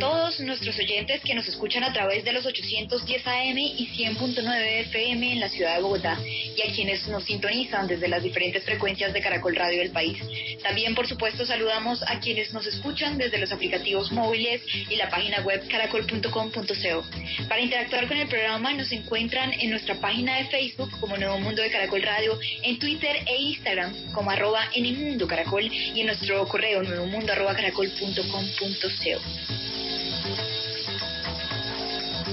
Todos 0.00 0.40
nuestros 0.40 0.78
oyentes 0.78 1.20
que 1.22 1.34
nos 1.34 1.46
escuchan 1.46 1.84
a 1.84 1.92
través 1.92 2.24
de 2.24 2.32
los 2.32 2.46
810 2.46 3.26
AM 3.26 3.58
y 3.58 3.86
100.9 3.98 4.86
FM 4.86 5.34
en 5.34 5.40
la 5.40 5.50
ciudad 5.50 5.76
de 5.76 5.82
Bogotá 5.82 6.18
y 6.24 6.62
a 6.62 6.74
quienes 6.74 7.06
nos 7.06 7.24
sintonizan 7.24 7.86
desde 7.86 8.08
las 8.08 8.22
diferentes 8.22 8.64
frecuencias 8.64 9.12
de 9.12 9.20
Caracol 9.20 9.54
Radio 9.54 9.80
del 9.80 9.90
país. 9.90 10.18
También, 10.62 10.94
por 10.94 11.06
supuesto, 11.06 11.44
saludamos 11.44 12.02
a 12.02 12.18
quienes 12.18 12.54
nos 12.54 12.66
escuchan 12.66 13.18
desde 13.18 13.38
los 13.38 13.52
aplicativos 13.52 14.10
móviles 14.10 14.62
y 14.88 14.96
la 14.96 15.10
página 15.10 15.42
web 15.42 15.68
caracol.com.co. 15.68 17.04
Para 17.48 17.60
interactuar 17.60 18.08
con 18.08 18.16
el 18.16 18.28
programa 18.28 18.72
nos 18.72 18.90
encuentran 18.92 19.52
en 19.52 19.68
nuestra 19.68 19.96
página 19.96 20.38
de 20.38 20.46
Facebook 20.46 20.90
como 20.98 21.18
Nuevo 21.18 21.38
Mundo 21.40 21.60
de 21.60 21.70
Caracol 21.70 22.02
Radio, 22.02 22.38
en 22.62 22.78
Twitter 22.78 23.16
e 23.26 23.36
Instagram 23.36 24.12
como 24.12 24.30
arroba 24.30 24.62
en 24.74 24.86
el 24.86 24.96
mundo 24.96 25.28
caracol 25.28 25.70
y 25.70 26.00
en 26.00 26.06
nuestro 26.06 26.48
correo 26.48 26.82
nuevomundo 26.82 27.32
arroba 27.32 27.54
caracol.com.co. 27.54 29.69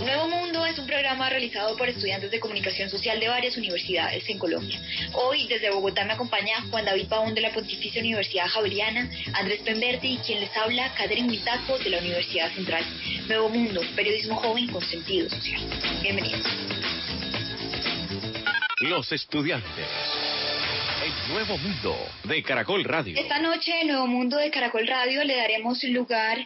Nuevo 0.08 0.30
Mundo 0.30 0.66
es 0.66 0.80
un 0.80 0.88
programa 0.88 1.30
realizado 1.30 1.76
por 1.76 1.90
estudiantes 1.90 2.32
de 2.32 2.40
comunicación 2.40 2.90
social 2.90 3.20
de 3.20 3.28
varias 3.28 3.58
universidades 3.58 4.24
en 4.30 4.40
Colombia. 4.40 4.80
Hoy 5.12 5.48
desde 5.48 5.70
Bogotá 5.70 6.06
me 6.06 6.14
acompaña 6.14 6.62
Juan 6.72 6.86
David 6.86 7.10
Paún 7.10 7.36
de 7.36 7.42
la 7.42 7.52
Pontificia 7.52 8.00
Universidad 8.00 8.48
Javeriana, 8.48 9.12
Andrés 9.34 9.60
Pemberti 9.66 10.14
y 10.14 10.18
quien 10.20 10.40
les 10.40 10.56
habla, 10.56 10.94
Catherine 10.96 11.28
Huitaco 11.28 11.78
de 11.80 11.90
la 11.90 11.98
Universidad 11.98 12.50
Central. 12.54 12.86
Nuevo 13.28 13.50
Mundo, 13.50 13.82
periodismo 13.98 14.38
joven 14.38 14.68
con 14.68 14.82
sentido 14.82 15.30
social. 15.30 15.62
Bienvenidos. 16.02 16.48
Los 18.80 19.12
estudiantes. 19.12 20.27
El 21.04 21.32
Nuevo 21.32 21.60
Mundo 21.60 21.96
de 22.24 22.42
Caracol 22.42 22.84
Radio. 22.84 23.20
Esta 23.20 23.38
noche 23.38 23.82
en 23.82 23.88
Nuevo 23.88 24.08
Mundo 24.08 24.36
de 24.38 24.50
Caracol 24.50 24.88
Radio 24.88 25.24
le 25.24 25.36
daremos 25.36 25.84
lugar 25.84 26.40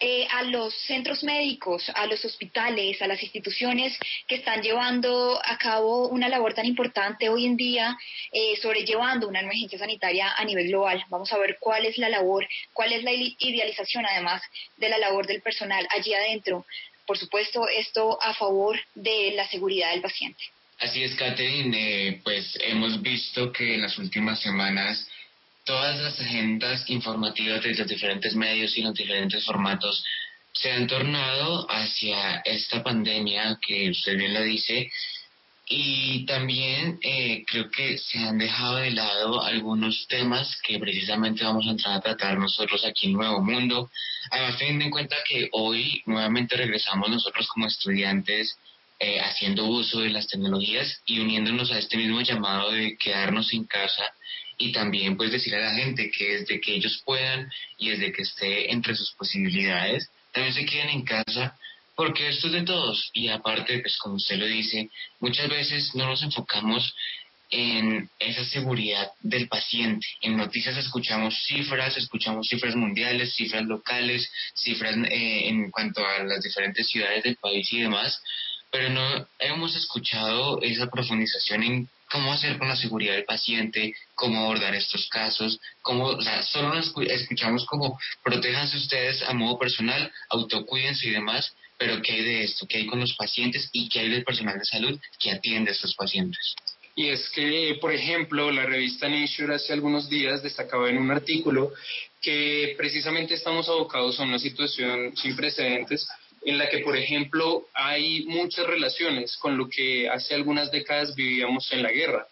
eh, 0.00 0.26
a 0.30 0.44
los 0.44 0.72
centros 0.86 1.22
médicos, 1.22 1.90
a 1.94 2.06
los 2.06 2.24
hospitales, 2.24 3.02
a 3.02 3.06
las 3.06 3.22
instituciones 3.22 3.98
que 4.26 4.36
están 4.36 4.62
llevando 4.62 5.38
a 5.44 5.58
cabo 5.58 6.08
una 6.08 6.30
labor 6.30 6.54
tan 6.54 6.64
importante 6.64 7.28
hoy 7.28 7.44
en 7.44 7.56
día, 7.56 7.98
eh, 8.32 8.56
sobrellevando 8.62 9.28
una 9.28 9.40
emergencia 9.40 9.78
sanitaria 9.78 10.32
a 10.34 10.44
nivel 10.46 10.68
global. 10.68 11.04
Vamos 11.10 11.30
a 11.34 11.38
ver 11.38 11.58
cuál 11.60 11.84
es 11.84 11.98
la 11.98 12.08
labor, 12.08 12.48
cuál 12.72 12.94
es 12.94 13.04
la 13.04 13.12
idealización 13.12 14.06
además 14.06 14.40
de 14.78 14.88
la 14.88 14.96
labor 14.96 15.26
del 15.26 15.42
personal 15.42 15.86
allí 15.90 16.14
adentro. 16.14 16.64
Por 17.06 17.18
supuesto, 17.18 17.68
esto 17.68 18.18
a 18.22 18.32
favor 18.32 18.80
de 18.94 19.32
la 19.34 19.46
seguridad 19.48 19.90
del 19.90 20.00
paciente. 20.00 20.42
Así 20.78 21.02
es, 21.02 21.14
Catherine. 21.16 21.76
Eh, 21.76 22.20
pues 22.22 22.56
hemos 22.64 23.02
visto 23.02 23.52
que 23.52 23.74
en 23.74 23.82
las 23.82 23.98
últimas 23.98 24.40
semanas 24.40 25.08
todas 25.64 25.98
las 26.00 26.20
agendas 26.20 26.88
informativas 26.88 27.62
de 27.62 27.74
los 27.74 27.88
diferentes 27.88 28.34
medios 28.34 28.76
y 28.76 28.82
los 28.82 28.94
diferentes 28.94 29.44
formatos 29.44 30.04
se 30.52 30.72
han 30.72 30.86
tornado 30.86 31.66
hacia 31.70 32.36
esta 32.44 32.82
pandemia 32.82 33.58
que 33.60 33.90
usted 33.90 34.16
bien 34.16 34.34
lo 34.34 34.42
dice 34.42 34.90
y 35.70 36.24
también 36.24 36.98
eh, 37.02 37.44
creo 37.46 37.70
que 37.70 37.98
se 37.98 38.18
han 38.18 38.38
dejado 38.38 38.76
de 38.76 38.90
lado 38.92 39.42
algunos 39.42 40.06
temas 40.08 40.58
que 40.62 40.78
precisamente 40.78 41.44
vamos 41.44 41.66
a 41.66 41.70
entrar 41.70 41.96
a 41.96 42.00
tratar 42.00 42.38
nosotros 42.38 42.84
aquí 42.86 43.08
en 43.08 43.12
Nuevo 43.12 43.42
Mundo. 43.42 43.90
Además, 44.30 44.56
teniendo 44.56 44.86
en 44.86 44.90
cuenta 44.90 45.16
que 45.28 45.48
hoy 45.52 46.02
nuevamente 46.06 46.56
regresamos 46.56 47.10
nosotros 47.10 47.46
como 47.48 47.66
estudiantes 47.66 48.56
eh, 49.00 49.20
haciendo 49.20 49.66
uso 49.66 50.00
de 50.00 50.10
las 50.10 50.26
tecnologías 50.26 51.00
y 51.06 51.20
uniéndonos 51.20 51.70
a 51.70 51.78
este 51.78 51.96
mismo 51.96 52.20
llamado 52.20 52.72
de 52.72 52.96
quedarnos 52.96 53.52
en 53.52 53.64
casa 53.64 54.04
y 54.56 54.72
también 54.72 55.16
pues 55.16 55.30
decir 55.30 55.54
a 55.54 55.60
la 55.60 55.74
gente 55.74 56.10
que 56.10 56.38
desde 56.38 56.60
que 56.60 56.74
ellos 56.74 57.00
puedan 57.04 57.48
y 57.76 57.90
desde 57.90 58.12
que 58.12 58.22
esté 58.22 58.72
entre 58.72 58.96
sus 58.96 59.12
posibilidades, 59.12 60.10
también 60.32 60.54
se 60.54 60.66
queden 60.66 60.90
en 60.90 61.04
casa 61.04 61.56
porque 61.94 62.28
esto 62.28 62.48
es 62.48 62.52
de 62.52 62.62
todos 62.62 63.10
y 63.12 63.28
aparte 63.28 63.78
pues 63.80 63.96
como 63.98 64.16
usted 64.16 64.36
lo 64.36 64.46
dice, 64.46 64.90
muchas 65.20 65.48
veces 65.48 65.94
no 65.94 66.06
nos 66.06 66.22
enfocamos 66.22 66.94
en 67.50 68.10
esa 68.18 68.44
seguridad 68.44 69.10
del 69.20 69.48
paciente. 69.48 70.06
En 70.20 70.36
noticias 70.36 70.76
escuchamos 70.76 71.34
cifras, 71.46 71.96
escuchamos 71.96 72.46
cifras 72.48 72.76
mundiales, 72.76 73.34
cifras 73.34 73.64
locales, 73.64 74.30
cifras 74.54 74.96
eh, 75.10 75.48
en 75.48 75.70
cuanto 75.70 76.04
a 76.06 76.24
las 76.24 76.42
diferentes 76.42 76.88
ciudades 76.88 77.22
del 77.22 77.36
país 77.36 77.72
y 77.72 77.80
demás, 77.80 78.20
pero 78.70 78.90
no 78.90 79.26
hemos 79.38 79.74
escuchado 79.76 80.60
esa 80.62 80.88
profundización 80.88 81.62
en 81.62 81.88
cómo 82.10 82.32
hacer 82.32 82.58
con 82.58 82.68
la 82.68 82.76
seguridad 82.76 83.14
del 83.14 83.24
paciente, 83.24 83.94
cómo 84.14 84.40
abordar 84.40 84.74
estos 84.74 85.08
casos, 85.08 85.60
cómo, 85.82 86.06
o 86.06 86.22
sea, 86.22 86.42
solo 86.42 86.74
nos 86.74 86.92
escuchamos 87.08 87.66
como 87.66 87.98
protéjanse 88.24 88.76
ustedes 88.76 89.22
a 89.22 89.34
modo 89.34 89.58
personal, 89.58 90.10
autocuídense 90.30 91.08
y 91.08 91.12
demás, 91.12 91.54
pero 91.76 92.02
¿qué 92.02 92.12
hay 92.12 92.24
de 92.24 92.44
esto? 92.44 92.66
¿Qué 92.66 92.78
hay 92.78 92.86
con 92.86 93.00
los 93.00 93.14
pacientes 93.14 93.68
y 93.72 93.88
qué 93.88 94.00
hay 94.00 94.08
del 94.08 94.24
personal 94.24 94.58
de 94.58 94.64
salud 94.64 95.00
que 95.18 95.30
atiende 95.30 95.70
a 95.70 95.74
estos 95.74 95.94
pacientes? 95.94 96.54
Y 96.96 97.10
es 97.10 97.28
que, 97.30 97.78
por 97.80 97.92
ejemplo, 97.92 98.50
la 98.50 98.66
revista 98.66 99.08
Nature 99.08 99.54
hace 99.54 99.72
algunos 99.72 100.08
días 100.08 100.42
destacaba 100.42 100.90
en 100.90 100.98
un 100.98 101.12
artículo 101.12 101.72
que 102.20 102.74
precisamente 102.76 103.34
estamos 103.34 103.68
abocados 103.68 104.18
a 104.18 104.24
una 104.24 104.40
situación 104.40 105.16
sin 105.16 105.36
precedentes 105.36 106.08
en 106.44 106.58
la 106.58 106.68
que, 106.68 106.78
por 106.78 106.96
ejemplo, 106.96 107.66
hay 107.74 108.24
muchas 108.26 108.66
relaciones 108.66 109.36
con 109.36 109.56
lo 109.56 109.68
que 109.68 110.08
hace 110.08 110.34
algunas 110.34 110.70
décadas 110.70 111.14
vivíamos 111.14 111.70
en 111.72 111.82
la 111.82 111.90
guerra, 111.90 112.26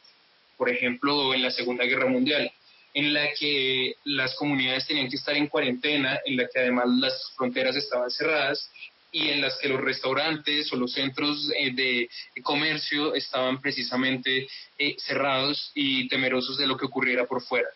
por 0.57 0.71
ejemplo, 0.71 1.35
en 1.35 1.43
la 1.43 1.51
Segunda 1.51 1.85
Guerra 1.85 2.07
Mundial, 2.07 2.51
en 2.95 3.13
la 3.13 3.33
que 3.39 3.95
las 4.05 4.35
comunidades 4.35 4.87
tenían 4.87 5.09
que 5.09 5.17
estar 5.17 5.37
en 5.37 5.49
cuarentena, 5.49 6.19
en 6.25 6.37
la 6.37 6.49
que 6.49 6.61
además 6.61 6.87
las 6.89 7.33
fronteras 7.37 7.77
estaban 7.77 8.11
cerradas 8.11 8.71
y 9.17 9.31
en 9.31 9.41
las 9.41 9.57
que 9.57 9.69
los 9.69 9.81
restaurantes 9.81 10.71
o 10.73 10.77
los 10.77 10.93
centros 10.93 11.51
eh, 11.59 11.73
de 11.73 12.11
comercio 12.43 13.15
estaban 13.15 13.63
precisamente 13.63 14.47
eh, 14.79 14.95
cerrados 14.99 15.71
y 15.75 16.07
temerosos 16.09 16.59
de 16.59 16.67
lo 16.67 16.77
que 16.77 16.85
ocurriera 16.85 17.25
por 17.25 17.41
fuera. 17.41 17.69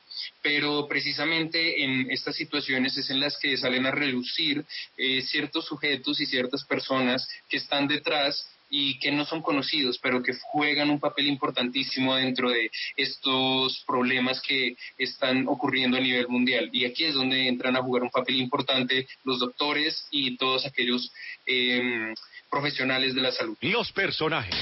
Pero 0.43 0.87
precisamente 0.87 1.83
en 1.83 2.11
estas 2.11 2.37
situaciones 2.37 2.95
es 2.99 3.09
en 3.09 3.21
las 3.21 3.39
que 3.39 3.57
salen 3.57 3.87
a 3.87 3.91
reducir 3.91 4.63
eh, 4.99 5.23
ciertos 5.23 5.65
sujetos 5.65 6.21
y 6.21 6.27
ciertas 6.27 6.63
personas 6.67 7.27
que 7.49 7.57
están 7.57 7.89
detrás 7.89 8.47
y 8.71 8.99
que 8.99 9.11
no 9.11 9.25
son 9.27 9.43
conocidos, 9.43 9.99
pero 9.99 10.23
que 10.23 10.33
juegan 10.41 10.91
un 10.91 11.01
papel 11.01 11.27
importantísimo 11.27 12.15
dentro 12.15 12.51
de 12.51 12.71
estos 12.97 13.83
problemas 13.87 14.41
que 14.41 14.77
están 14.97 15.47
ocurriendo 15.49 15.97
a 15.97 16.01
nivel 16.01 16.29
mundial. 16.29 16.71
Y 16.73 16.85
aquí 16.85 17.05
es 17.05 17.15
donde 17.15 17.49
entran 17.49 17.77
a 17.77 17.83
jugar 17.83 18.05
un 18.05 18.11
papel 18.11 18.37
importante 18.37 19.09
los 19.25 19.41
doctores 19.41 20.07
y 20.11 20.37
todos 20.37 20.65
aquellos 20.65 21.13
em, 21.47 22.15
profesionales 22.49 23.15
de 23.15 23.21
la 23.21 23.33
salud. 23.33 23.57
Los 23.61 23.93
personajes. 23.93 24.55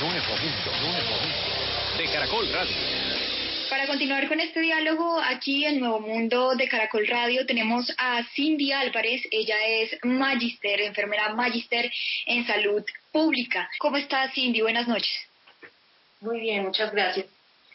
Nuevo 0.00 0.36
mundo, 0.36 0.70
nuevo 0.82 1.10
mundo. 1.20 1.98
De 1.98 2.04
Caracol 2.04 2.52
Radio. 2.52 3.09
Para 3.70 3.86
continuar 3.86 4.26
con 4.26 4.40
este 4.40 4.58
diálogo, 4.58 5.20
aquí 5.20 5.64
en 5.64 5.78
Nuevo 5.78 6.00
Mundo 6.00 6.56
de 6.56 6.68
Caracol 6.68 7.06
Radio 7.06 7.46
tenemos 7.46 7.94
a 7.98 8.20
Cindy 8.34 8.72
Álvarez. 8.72 9.22
Ella 9.30 9.64
es 9.64 9.96
magister, 10.02 10.80
enfermera 10.80 11.32
magister 11.34 11.88
en 12.26 12.44
salud 12.48 12.82
pública. 13.12 13.70
¿Cómo 13.78 13.96
está 13.96 14.28
Cindy? 14.32 14.60
Buenas 14.60 14.88
noches. 14.88 15.12
Muy 16.20 16.40
bien, 16.40 16.64
muchas 16.64 16.90
gracias. 16.90 17.26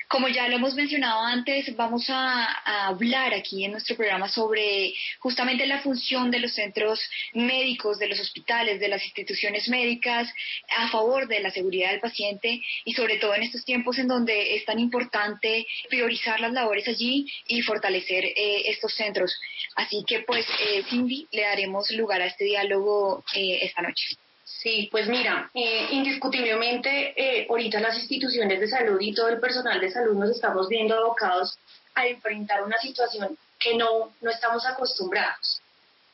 Como 0.08 0.28
ya 0.28 0.48
lo 0.48 0.58
hemos 0.58 0.76
mencionado 0.76 1.22
antes, 1.22 1.76
vamos 1.76 2.06
a, 2.10 2.88
hablar 2.88 3.34
aquí 3.34 3.66
en 3.66 3.72
nuestro 3.72 3.96
programa 3.96 4.30
sobre 4.30 4.94
justamente 5.20 5.66
la 5.66 5.80
función 5.80 6.30
de 6.30 6.40
los 6.40 6.54
centros 6.54 7.00
médicos, 7.34 7.98
de 7.98 8.08
los 8.08 8.20
hospitales, 8.20 8.80
de 8.80 8.88
las 8.88 9.04
instituciones 9.04 9.68
médicas 9.68 10.32
a 10.78 10.90
favor 10.90 11.28
de 11.28 11.40
la 11.40 11.52
seguridad 11.52 11.92
del 11.92 12.00
paciente 12.00 12.62
y 12.84 12.94
sobre 12.94 13.18
todo 13.18 13.34
en 13.34 13.44
estos 13.44 13.66
tiempos 13.66 13.98
en 13.98 14.08
donde 14.08 14.56
es 14.56 14.66
tan 14.66 14.80
importante 14.80 15.66
priorizar 15.90 16.40
las 16.40 16.54
labores 16.54 16.88
allí 16.88 17.26
y 17.48 17.62
fortalecer 17.62 18.26
eh, 18.26 18.70
estos 18.70 18.94
centros. 18.94 19.36
Así 19.76 20.04
que 20.06 20.20
pues, 20.20 20.46
eh, 20.60 20.84
Cindy, 20.90 21.28
le 21.32 21.42
daremos 21.42 21.90
lugar 21.92 22.22
a 22.22 22.28
este 22.28 22.46
diálogo 22.46 23.24
eh, 23.34 23.60
esta 23.62 23.82
noche. 23.82 24.18
Sí, 24.46 24.88
pues 24.92 25.08
mira, 25.08 25.50
eh, 25.54 25.88
indiscutiblemente 25.92 27.14
eh, 27.18 27.48
ahorita 27.50 27.80
las 27.82 27.98
instituciones 27.98 28.60
de 28.60 28.68
salud 28.68 28.98
y 29.02 29.14
todo 29.14 29.28
el 29.30 29.40
personal 29.40 29.80
de 29.82 29.92
salud 29.92 30.14
nos 30.16 30.30
estamos 30.30 30.70
viendo 30.70 30.96
abocados 30.96 31.58
a 31.96 32.08
enfrentar 32.08 32.64
una 32.64 32.78
situación 32.78 33.38
que 33.60 33.76
no, 33.76 34.14
no 34.22 34.30
estamos 34.32 34.66
acostumbrados. 34.66 35.62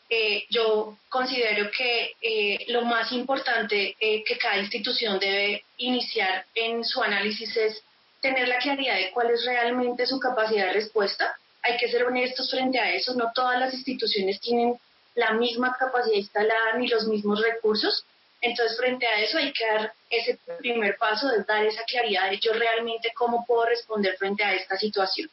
eh, 0.09 0.45
yo 0.49 0.97
considero 1.09 1.71
que 1.71 2.11
eh, 2.21 2.65
lo 2.67 2.81
más 2.83 3.11
importante 3.13 3.95
eh, 3.99 4.23
que 4.25 4.37
cada 4.37 4.57
institución 4.57 5.17
debe 5.19 5.63
iniciar 5.77 6.45
en 6.53 6.83
su 6.83 7.01
análisis 7.01 7.55
es 7.55 7.81
tener 8.21 8.47
la 8.49 8.57
claridad 8.59 8.95
de 8.95 9.11
cuál 9.11 9.31
es 9.31 9.45
realmente 9.45 10.05
su 10.05 10.19
capacidad 10.19 10.67
de 10.67 10.73
respuesta. 10.73 11.33
Hay 11.63 11.77
que 11.77 11.89
ser 11.89 12.03
honestos 12.03 12.51
frente 12.51 12.77
a 12.79 12.91
eso. 12.93 13.13
No 13.15 13.31
todas 13.33 13.57
las 13.59 13.73
instituciones 13.73 14.41
tienen 14.41 14.75
la 15.15 15.33
misma 15.33 15.75
capacidad 15.79 16.17
instalada 16.17 16.77
ni 16.77 16.87
los 16.87 17.07
mismos 17.07 17.41
recursos. 17.41 18.05
Entonces, 18.41 18.77
frente 18.77 19.05
a 19.05 19.21
eso 19.21 19.37
hay 19.37 19.53
que 19.53 19.65
dar 19.65 19.93
ese 20.09 20.39
primer 20.59 20.97
paso 20.97 21.27
de 21.29 21.43
dar 21.43 21.63
esa 21.63 21.83
claridad 21.83 22.29
de 22.29 22.39
yo 22.39 22.53
realmente 22.53 23.11
cómo 23.13 23.45
puedo 23.45 23.65
responder 23.65 24.17
frente 24.17 24.43
a 24.43 24.55
esta 24.55 24.77
situación. 24.77 25.29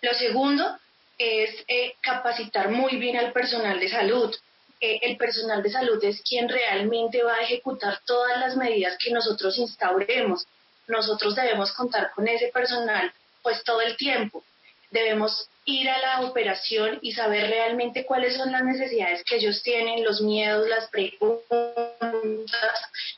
Lo 0.00 0.14
segundo 0.14 0.78
es 1.18 1.50
eh, 1.66 1.94
capacitar 2.00 2.70
muy 2.70 2.96
bien 2.96 3.16
al 3.16 3.32
personal 3.32 3.80
de 3.80 3.88
salud. 3.88 4.34
Eh, 4.80 5.00
el 5.02 5.16
personal 5.16 5.62
de 5.62 5.70
salud 5.70 6.02
es 6.04 6.22
quien 6.22 6.48
realmente 6.48 7.22
va 7.24 7.34
a 7.34 7.42
ejecutar 7.42 8.00
todas 8.06 8.38
las 8.38 8.56
medidas 8.56 8.96
que 8.98 9.10
nosotros 9.10 9.58
instauremos. 9.58 10.46
Nosotros 10.86 11.34
debemos 11.34 11.72
contar 11.72 12.12
con 12.14 12.28
ese 12.28 12.48
personal 12.48 13.12
pues 13.42 13.64
todo 13.64 13.80
el 13.80 13.96
tiempo. 13.96 14.44
Debemos 14.90 15.48
ir 15.68 15.88
a 15.90 15.98
la 15.98 16.20
operación 16.22 16.98
y 17.02 17.12
saber 17.12 17.50
realmente 17.50 18.06
cuáles 18.06 18.36
son 18.36 18.50
las 18.50 18.64
necesidades 18.64 19.22
que 19.24 19.36
ellos 19.36 19.62
tienen, 19.62 20.02
los 20.02 20.22
miedos, 20.22 20.66
las 20.66 20.88
preguntas 20.88 21.44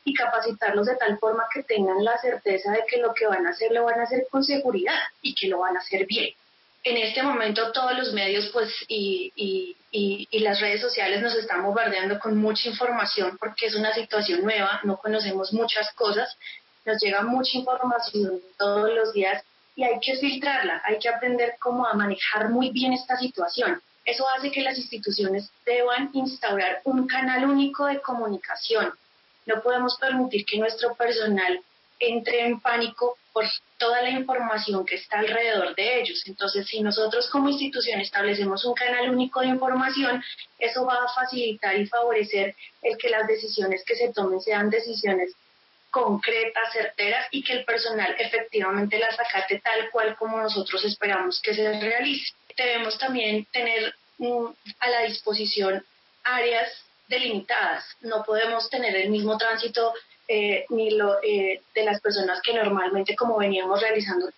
y 0.04 0.12
capacitarlos 0.14 0.86
de 0.86 0.96
tal 0.96 1.16
forma 1.18 1.44
que 1.54 1.62
tengan 1.62 2.04
la 2.04 2.18
certeza 2.18 2.72
de 2.72 2.84
que 2.88 2.98
lo 2.98 3.14
que 3.14 3.28
van 3.28 3.46
a 3.46 3.50
hacer 3.50 3.70
lo 3.70 3.84
van 3.84 4.00
a 4.00 4.02
hacer 4.02 4.26
con 4.30 4.42
seguridad 4.42 4.98
y 5.22 5.34
que 5.34 5.46
lo 5.46 5.60
van 5.60 5.76
a 5.76 5.80
hacer 5.80 6.06
bien. 6.06 6.34
En 6.82 6.96
este 6.96 7.22
momento 7.22 7.70
todos 7.72 7.96
los 7.96 8.12
medios 8.14 8.48
pues 8.52 8.68
y, 8.88 9.32
y, 9.36 9.76
y, 10.30 10.38
las 10.40 10.60
redes 10.60 10.80
sociales 10.80 11.22
nos 11.22 11.36
están 11.36 11.62
bombardeando 11.62 12.18
con 12.18 12.36
mucha 12.36 12.68
información 12.68 13.36
porque 13.38 13.66
es 13.66 13.76
una 13.76 13.92
situación 13.92 14.42
nueva, 14.42 14.80
no 14.82 14.96
conocemos 14.96 15.52
muchas 15.52 15.92
cosas, 15.92 16.36
nos 16.84 17.00
llega 17.00 17.22
mucha 17.22 17.58
información 17.58 18.40
todos 18.58 18.90
los 18.92 19.12
días 19.12 19.44
y 19.80 19.82
hay 19.82 19.98
que 19.98 20.14
filtrarla, 20.16 20.82
hay 20.84 20.98
que 20.98 21.08
aprender 21.08 21.54
cómo 21.58 21.86
a 21.86 21.94
manejar 21.94 22.50
muy 22.50 22.68
bien 22.68 22.92
esta 22.92 23.16
situación. 23.16 23.80
Eso 24.04 24.28
hace 24.28 24.50
que 24.50 24.60
las 24.60 24.76
instituciones 24.76 25.50
deban 25.64 26.10
instaurar 26.12 26.82
un 26.84 27.06
canal 27.06 27.46
único 27.46 27.86
de 27.86 28.02
comunicación. 28.02 28.92
No 29.46 29.62
podemos 29.62 29.96
permitir 29.96 30.44
que 30.44 30.58
nuestro 30.58 30.94
personal 30.96 31.62
entre 31.98 32.46
en 32.46 32.60
pánico 32.60 33.16
por 33.32 33.46
toda 33.78 34.02
la 34.02 34.10
información 34.10 34.84
que 34.84 34.96
está 34.96 35.20
alrededor 35.20 35.74
de 35.74 36.00
ellos. 36.00 36.24
Entonces, 36.26 36.66
si 36.66 36.82
nosotros 36.82 37.30
como 37.30 37.48
institución 37.48 38.02
establecemos 38.02 38.66
un 38.66 38.74
canal 38.74 39.08
único 39.08 39.40
de 39.40 39.46
información, 39.46 40.22
eso 40.58 40.84
va 40.84 41.04
a 41.04 41.08
facilitar 41.14 41.80
y 41.80 41.86
favorecer 41.86 42.54
el 42.82 42.98
que 42.98 43.08
las 43.08 43.26
decisiones 43.26 43.82
que 43.86 43.96
se 43.96 44.12
tomen 44.12 44.42
sean 44.42 44.68
decisiones 44.68 45.32
concretas, 45.90 46.72
certeras 46.72 47.26
y 47.30 47.42
que 47.42 47.54
el 47.54 47.64
personal 47.64 48.14
efectivamente 48.18 48.98
las 48.98 49.18
acate 49.18 49.60
tal 49.60 49.90
cual 49.90 50.16
como 50.16 50.40
nosotros 50.40 50.84
esperamos 50.84 51.40
que 51.40 51.54
se 51.54 51.80
realice. 51.80 52.32
Debemos 52.56 52.98
también 52.98 53.46
tener 53.52 53.94
mm, 54.18 54.46
a 54.80 54.90
la 54.90 55.02
disposición 55.02 55.84
áreas 56.24 56.70
delimitadas. 57.08 57.84
No 58.02 58.22
podemos 58.22 58.70
tener 58.70 58.94
el 58.96 59.10
mismo 59.10 59.36
tránsito 59.36 59.92
eh, 60.28 60.64
ni 60.68 60.90
lo, 60.90 61.20
eh, 61.22 61.60
de 61.74 61.84
las 61.84 62.00
personas 62.00 62.40
que 62.40 62.54
normalmente 62.54 63.16
como 63.16 63.36
veníamos 63.36 63.80
realizando 63.80 64.30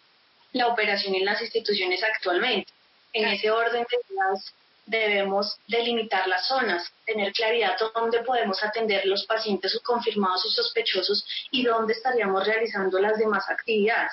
la 0.52 0.68
operación 0.68 1.14
en 1.14 1.24
las 1.24 1.40
instituciones 1.42 2.02
actualmente. 2.02 2.72
En 3.12 3.28
ese 3.28 3.50
orden 3.50 3.84
de 3.90 4.14
ideas 4.14 4.54
debemos 4.86 5.58
delimitar 5.68 6.26
las 6.26 6.46
zonas, 6.46 6.92
tener 7.06 7.32
claridad 7.32 7.76
dónde 7.94 8.22
podemos 8.22 8.62
atender 8.62 9.06
los 9.06 9.24
pacientes 9.26 9.78
confirmados 9.82 10.44
y 10.46 10.50
sospechosos 10.50 11.24
y 11.50 11.64
dónde 11.64 11.92
estaríamos 11.92 12.46
realizando 12.46 12.98
las 12.98 13.18
demás 13.18 13.48
actividades. 13.48 14.12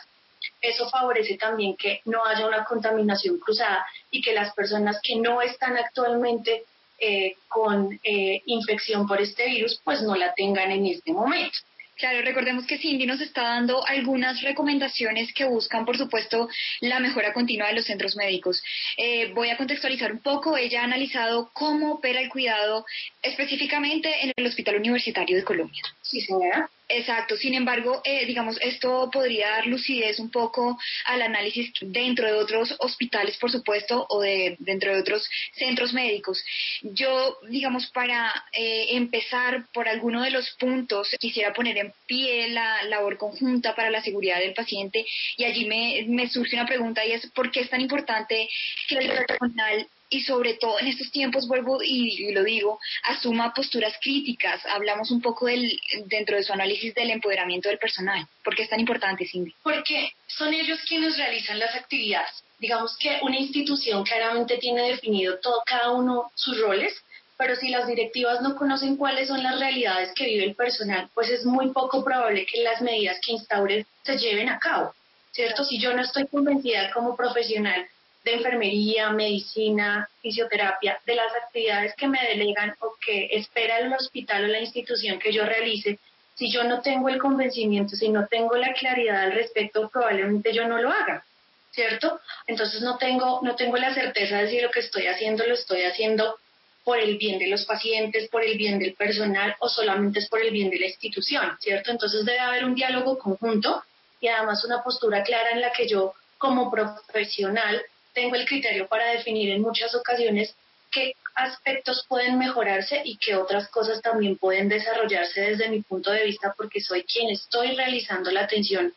Eso 0.61 0.89
favorece 0.89 1.37
también 1.37 1.75
que 1.75 2.01
no 2.05 2.23
haya 2.25 2.45
una 2.47 2.63
contaminación 2.63 3.39
cruzada 3.39 3.85
y 4.11 4.21
que 4.21 4.33
las 4.33 4.53
personas 4.53 4.99
que 5.01 5.15
no 5.15 5.41
están 5.41 5.77
actualmente 5.77 6.63
eh, 6.99 7.35
con 7.47 7.97
infección 8.03 9.07
por 9.07 9.21
este 9.21 9.45
virus 9.45 9.79
pues 9.83 10.01
no 10.01 10.15
la 10.15 10.33
tengan 10.33 10.71
en 10.71 10.85
este 10.85 11.11
momento. 11.13 11.57
Claro, 11.99 12.21
recordemos 12.21 12.65
que 12.65 12.77
Cindy 12.77 13.05
nos 13.05 13.19
está 13.19 13.43
dando 13.43 13.85
algunas 13.85 14.41
recomendaciones 14.41 15.33
que 15.33 15.43
buscan, 15.43 15.83
por 15.85 15.97
supuesto, 15.97 16.47
la 16.79 17.01
mejora 17.01 17.33
continua 17.33 17.67
de 17.67 17.73
los 17.73 17.85
centros 17.85 18.15
médicos. 18.15 18.63
Eh, 18.95 19.33
voy 19.33 19.49
a 19.49 19.57
contextualizar 19.57 20.13
un 20.13 20.19
poco. 20.19 20.55
Ella 20.55 20.79
ha 20.79 20.85
analizado 20.85 21.51
cómo 21.51 21.95
opera 21.95 22.21
el 22.21 22.29
cuidado 22.29 22.85
específicamente 23.21 24.09
en 24.23 24.31
el 24.33 24.45
Hospital 24.45 24.77
Universitario 24.77 25.35
de 25.35 25.43
Colombia. 25.43 25.83
Sí, 26.01 26.21
señora. 26.21 26.69
Exacto, 26.91 27.37
sin 27.37 27.53
embargo, 27.53 28.01
eh, 28.03 28.25
digamos, 28.25 28.57
esto 28.61 29.11
podría 29.13 29.49
dar 29.49 29.67
lucidez 29.67 30.17
un 30.17 30.31
poco 30.31 30.75
al 31.05 31.21
análisis 31.21 31.71
dentro 31.81 32.25
de 32.25 32.33
otros 32.33 32.75
hospitales, 32.79 33.37
por 33.37 33.51
supuesto, 33.51 34.07
o 34.09 34.21
de, 34.21 34.55
dentro 34.57 34.91
de 34.91 34.99
otros 34.99 35.29
centros 35.53 35.93
médicos. 35.93 36.43
Yo, 36.81 37.37
digamos, 37.47 37.91
para 37.91 38.33
eh, 38.53 38.87
empezar 38.89 39.67
por 39.71 39.87
alguno 39.87 40.23
de 40.23 40.31
los 40.31 40.49
puntos, 40.55 41.15
quisiera 41.19 41.53
poner 41.53 41.77
en 41.77 41.93
pie 42.07 42.49
la 42.49 42.81
labor 42.85 43.19
conjunta 43.19 43.75
para 43.75 43.91
la 43.91 44.01
seguridad 44.01 44.39
del 44.39 44.55
paciente 44.55 45.05
y 45.37 45.43
allí 45.43 45.65
me, 45.65 46.05
me 46.07 46.27
surge 46.27 46.55
una 46.55 46.65
pregunta 46.65 47.05
y 47.05 47.11
es, 47.11 47.29
¿por 47.35 47.51
qué 47.51 47.59
es 47.59 47.69
tan 47.69 47.81
importante 47.81 48.49
que 48.87 48.95
el 48.95 49.25
personal 49.27 49.87
y 50.09 50.21
sobre 50.21 50.55
todo 50.55 50.79
en 50.79 50.87
estos 50.87 51.11
tiempos, 51.11 51.47
vuelvo 51.47 51.79
y, 51.83 52.31
lo 52.31 52.43
digo, 52.43 52.79
asuma 53.03 53.53
posturas 53.53 53.93
críticas. 54.01 54.65
Hablamos 54.65 55.11
un 55.11 55.21
poco 55.21 55.45
del, 55.45 55.79
dentro 56.05 56.35
de 56.35 56.43
su 56.43 56.51
análisis 56.53 56.93
del 56.95 57.11
empoderamiento 57.11 57.69
del 57.69 57.77
personal. 57.77 58.25
¿Por 58.43 58.55
qué 58.55 58.63
es 58.63 58.69
tan 58.69 58.79
importante, 58.79 59.27
Cindy? 59.27 59.53
Porque 59.63 60.11
son 60.27 60.53
ellos 60.53 60.79
quienes 60.87 61.17
realizan 61.17 61.59
las 61.59 61.75
actividades. 61.75 62.43
Digamos 62.57 62.97
que 62.97 63.19
una 63.21 63.37
institución 63.37 64.03
claramente 64.03 64.57
tiene 64.57 64.89
definido 64.89 65.39
todo, 65.39 65.61
cada 65.65 65.91
uno 65.91 66.31
sus 66.35 66.59
roles, 66.59 66.93
pero 67.37 67.55
si 67.55 67.69
las 67.69 67.87
directivas 67.87 68.41
no 68.41 68.55
conocen 68.55 68.97
cuáles 68.97 69.29
son 69.29 69.41
las 69.41 69.59
realidades 69.59 70.11
que 70.13 70.25
vive 70.25 70.43
el 70.43 70.55
personal, 70.55 71.09
pues 71.13 71.29
es 71.29 71.45
muy 71.45 71.69
poco 71.71 72.03
probable 72.03 72.45
que 72.45 72.63
las 72.63 72.81
medidas 72.81 73.17
que 73.25 73.31
instauren 73.31 73.85
se 74.03 74.17
lleven 74.17 74.49
a 74.49 74.59
cabo. 74.59 74.93
¿Cierto? 75.31 75.63
Si 75.63 75.79
yo 75.79 75.93
no 75.93 76.01
estoy 76.01 76.27
convencida 76.27 76.91
como 76.91 77.15
profesional 77.15 77.87
de 78.23 78.33
enfermería, 78.33 79.11
medicina, 79.11 80.09
fisioterapia, 80.21 80.99
de 81.05 81.15
las 81.15 81.33
actividades 81.43 81.95
que 81.95 82.07
me 82.07 82.21
delegan 82.27 82.75
o 82.79 82.95
que 83.03 83.29
espera 83.31 83.79
el 83.79 83.93
hospital 83.93 84.45
o 84.45 84.47
la 84.47 84.59
institución 84.59 85.19
que 85.19 85.31
yo 85.31 85.45
realice, 85.45 85.99
si 86.35 86.51
yo 86.51 86.63
no 86.63 86.81
tengo 86.81 87.09
el 87.09 87.19
convencimiento, 87.19 87.95
si 87.95 88.09
no 88.09 88.27
tengo 88.27 88.55
la 88.55 88.73
claridad 88.73 89.23
al 89.23 89.33
respecto, 89.33 89.89
probablemente 89.89 90.53
yo 90.53 90.67
no 90.67 90.81
lo 90.81 90.89
haga, 90.89 91.25
¿cierto? 91.71 92.19
Entonces 92.47 92.81
no 92.81 92.97
tengo, 92.97 93.41
no 93.43 93.55
tengo 93.55 93.77
la 93.77 93.93
certeza 93.93 94.37
de 94.37 94.49
si 94.49 94.61
lo 94.61 94.71
que 94.71 94.79
estoy 94.79 95.07
haciendo 95.07 95.45
lo 95.45 95.53
estoy 95.53 95.83
haciendo 95.83 96.37
por 96.83 96.97
el 96.97 97.17
bien 97.17 97.39
de 97.39 97.47
los 97.47 97.65
pacientes, 97.65 98.29
por 98.29 98.43
el 98.43 98.57
bien 98.57 98.79
del 98.79 98.93
personal 98.93 99.55
o 99.59 99.69
solamente 99.69 100.19
es 100.19 100.29
por 100.29 100.41
el 100.41 100.51
bien 100.51 100.69
de 100.69 100.79
la 100.79 100.87
institución, 100.87 101.57
¿cierto? 101.59 101.91
Entonces 101.91 102.25
debe 102.25 102.39
haber 102.39 102.65
un 102.65 102.75
diálogo 102.75 103.17
conjunto 103.17 103.83
y 104.21 104.27
además 104.27 104.63
una 104.63 104.81
postura 104.81 105.23
clara 105.23 105.51
en 105.51 105.61
la 105.61 105.71
que 105.71 105.87
yo 105.87 106.13
como 106.37 106.71
profesional 106.71 107.83
tengo 108.13 108.35
el 108.35 108.45
criterio 108.45 108.87
para 108.87 109.11
definir 109.11 109.49
en 109.49 109.61
muchas 109.61 109.93
ocasiones 109.95 110.55
qué 110.91 111.13
aspectos 111.35 112.05
pueden 112.07 112.37
mejorarse 112.37 113.01
y 113.05 113.17
qué 113.17 113.35
otras 113.35 113.69
cosas 113.69 114.01
también 114.01 114.37
pueden 114.37 114.69
desarrollarse 114.69 115.41
desde 115.41 115.69
mi 115.69 115.81
punto 115.81 116.11
de 116.11 116.25
vista 116.25 116.53
porque 116.57 116.81
soy 116.81 117.03
quien 117.03 117.29
estoy 117.29 117.75
realizando 117.75 118.31
la 118.31 118.41
atención 118.41 118.93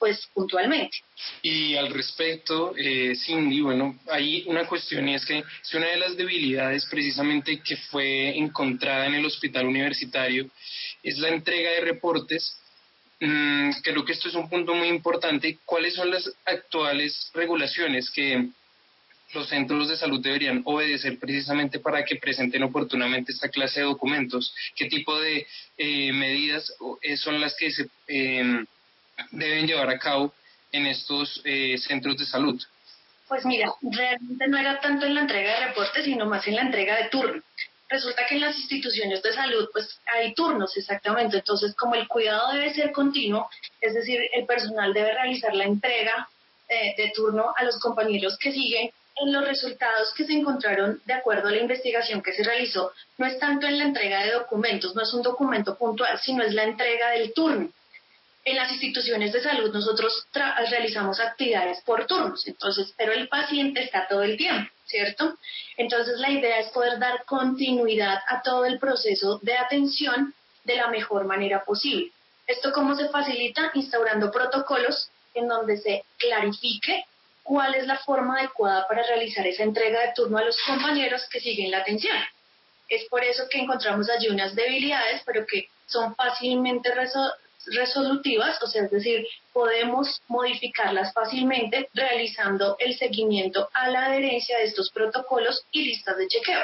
pues 0.00 0.26
puntualmente. 0.32 0.96
Y 1.42 1.76
al 1.76 1.92
respecto, 1.92 2.74
eh, 2.74 3.14
Cindy, 3.14 3.60
bueno, 3.60 3.98
hay 4.10 4.44
una 4.46 4.66
cuestión 4.66 5.06
y 5.06 5.14
es 5.14 5.26
que 5.26 5.44
si 5.60 5.76
una 5.76 5.88
de 5.88 5.98
las 5.98 6.16
debilidades 6.16 6.86
precisamente 6.86 7.60
que 7.60 7.76
fue 7.76 8.30
encontrada 8.38 9.06
en 9.06 9.14
el 9.14 9.26
hospital 9.26 9.66
universitario 9.66 10.48
es 11.02 11.18
la 11.18 11.28
entrega 11.28 11.72
de 11.72 11.82
reportes 11.82 12.59
Mm, 13.20 13.70
creo 13.82 14.04
que 14.04 14.12
esto 14.12 14.28
es 14.28 14.34
un 14.34 14.48
punto 14.48 14.74
muy 14.74 14.88
importante. 14.88 15.58
¿Cuáles 15.66 15.94
son 15.94 16.10
las 16.10 16.30
actuales 16.46 17.30
regulaciones 17.34 18.10
que 18.10 18.48
los 19.34 19.48
centros 19.48 19.88
de 19.88 19.96
salud 19.96 20.20
deberían 20.20 20.62
obedecer 20.64 21.18
precisamente 21.18 21.78
para 21.78 22.04
que 22.04 22.16
presenten 22.16 22.62
oportunamente 22.62 23.32
esta 23.32 23.50
clase 23.50 23.80
de 23.80 23.86
documentos? 23.86 24.54
¿Qué 24.74 24.86
tipo 24.86 25.18
de 25.20 25.46
eh, 25.76 26.12
medidas 26.12 26.72
eh, 27.02 27.16
son 27.18 27.40
las 27.40 27.54
que 27.56 27.70
se 27.70 27.88
em, 28.08 28.66
deben 29.32 29.66
llevar 29.66 29.90
a 29.90 29.98
cabo 29.98 30.32
en 30.72 30.86
estos 30.86 31.42
eh, 31.44 31.76
centros 31.76 32.16
de 32.16 32.24
salud? 32.24 32.60
Pues 33.28 33.44
mira, 33.44 33.70
realmente 33.82 34.48
no 34.48 34.58
era 34.58 34.80
tanto 34.80 35.06
en 35.06 35.14
la 35.14 35.20
entrega 35.20 35.60
de 35.60 35.66
reportes, 35.66 36.04
sino 36.04 36.24
más 36.24 36.48
en 36.48 36.56
la 36.56 36.62
entrega 36.62 36.96
de 36.96 37.10
turno 37.10 37.42
resulta 37.90 38.24
que 38.26 38.36
en 38.36 38.40
las 38.40 38.56
instituciones 38.56 39.22
de 39.22 39.32
salud 39.32 39.68
pues 39.72 40.00
hay 40.06 40.32
turnos 40.32 40.76
exactamente, 40.76 41.38
entonces 41.38 41.74
como 41.74 41.96
el 41.96 42.08
cuidado 42.08 42.52
debe 42.52 42.72
ser 42.72 42.92
continuo, 42.92 43.50
es 43.80 43.94
decir, 43.94 44.20
el 44.32 44.46
personal 44.46 44.94
debe 44.94 45.12
realizar 45.12 45.54
la 45.54 45.64
entrega 45.64 46.28
eh, 46.68 46.94
de 46.96 47.10
turno 47.10 47.52
a 47.56 47.64
los 47.64 47.78
compañeros 47.80 48.38
que 48.38 48.52
siguen, 48.52 48.90
en 49.16 49.32
los 49.32 49.46
resultados 49.46 50.14
que 50.14 50.24
se 50.24 50.32
encontraron 50.32 51.00
de 51.04 51.12
acuerdo 51.12 51.48
a 51.48 51.50
la 51.50 51.58
investigación 51.58 52.22
que 52.22 52.32
se 52.32 52.44
realizó, 52.44 52.92
no 53.18 53.26
es 53.26 53.38
tanto 53.38 53.66
en 53.66 53.76
la 53.76 53.84
entrega 53.84 54.24
de 54.24 54.32
documentos, 54.32 54.94
no 54.94 55.02
es 55.02 55.12
un 55.12 55.22
documento 55.22 55.76
puntual, 55.76 56.18
sino 56.20 56.42
es 56.42 56.54
la 56.54 56.64
entrega 56.64 57.10
del 57.10 57.34
turno. 57.34 57.70
En 58.44 58.56
las 58.56 58.72
instituciones 58.72 59.32
de 59.32 59.42
salud 59.42 59.72
nosotros 59.72 60.26
realizamos 60.32 61.20
actividades 61.20 61.82
por 61.82 62.06
turnos, 62.06 62.46
entonces, 62.48 62.92
pero 62.96 63.12
el 63.12 63.28
paciente 63.28 63.82
está 63.82 64.08
todo 64.08 64.22
el 64.22 64.36
tiempo, 64.38 64.72
¿cierto? 64.86 65.36
Entonces 65.76 66.18
la 66.18 66.30
idea 66.30 66.58
es 66.58 66.68
poder 66.68 66.98
dar 66.98 67.24
continuidad 67.26 68.18
a 68.28 68.40
todo 68.42 68.64
el 68.64 68.78
proceso 68.78 69.38
de 69.42 69.56
atención 69.58 70.34
de 70.64 70.76
la 70.76 70.88
mejor 70.88 71.26
manera 71.26 71.64
posible. 71.64 72.12
¿Esto 72.46 72.72
cómo 72.72 72.96
se 72.96 73.08
facilita? 73.10 73.70
Instaurando 73.74 74.30
protocolos 74.30 75.10
en 75.34 75.46
donde 75.46 75.76
se 75.76 76.04
clarifique 76.16 77.04
cuál 77.42 77.74
es 77.74 77.86
la 77.86 77.98
forma 77.98 78.38
adecuada 78.38 78.88
para 78.88 79.02
realizar 79.02 79.46
esa 79.46 79.64
entrega 79.64 80.00
de 80.00 80.12
turno 80.14 80.38
a 80.38 80.44
los 80.44 80.56
compañeros 80.66 81.28
que 81.30 81.40
siguen 81.40 81.70
la 81.70 81.78
atención. 81.78 82.16
Es 82.88 83.04
por 83.08 83.22
eso 83.22 83.44
que 83.50 83.58
encontramos 83.58 84.08
allí 84.10 84.28
unas 84.28 84.54
debilidades, 84.54 85.22
pero 85.24 85.46
que 85.46 85.68
son 85.86 86.14
fácilmente 86.14 86.92
resolutivas, 87.66 88.62
o 88.62 88.66
sea, 88.66 88.84
es 88.84 88.90
decir, 88.90 89.26
podemos 89.52 90.20
modificarlas 90.28 91.12
fácilmente 91.12 91.88
realizando 91.94 92.76
el 92.78 92.96
seguimiento 92.96 93.68
a 93.72 93.88
la 93.90 94.06
adherencia 94.06 94.58
de 94.58 94.64
estos 94.64 94.90
protocolos 94.90 95.64
y 95.72 95.82
listas 95.84 96.16
de 96.16 96.28
chequeo. 96.28 96.60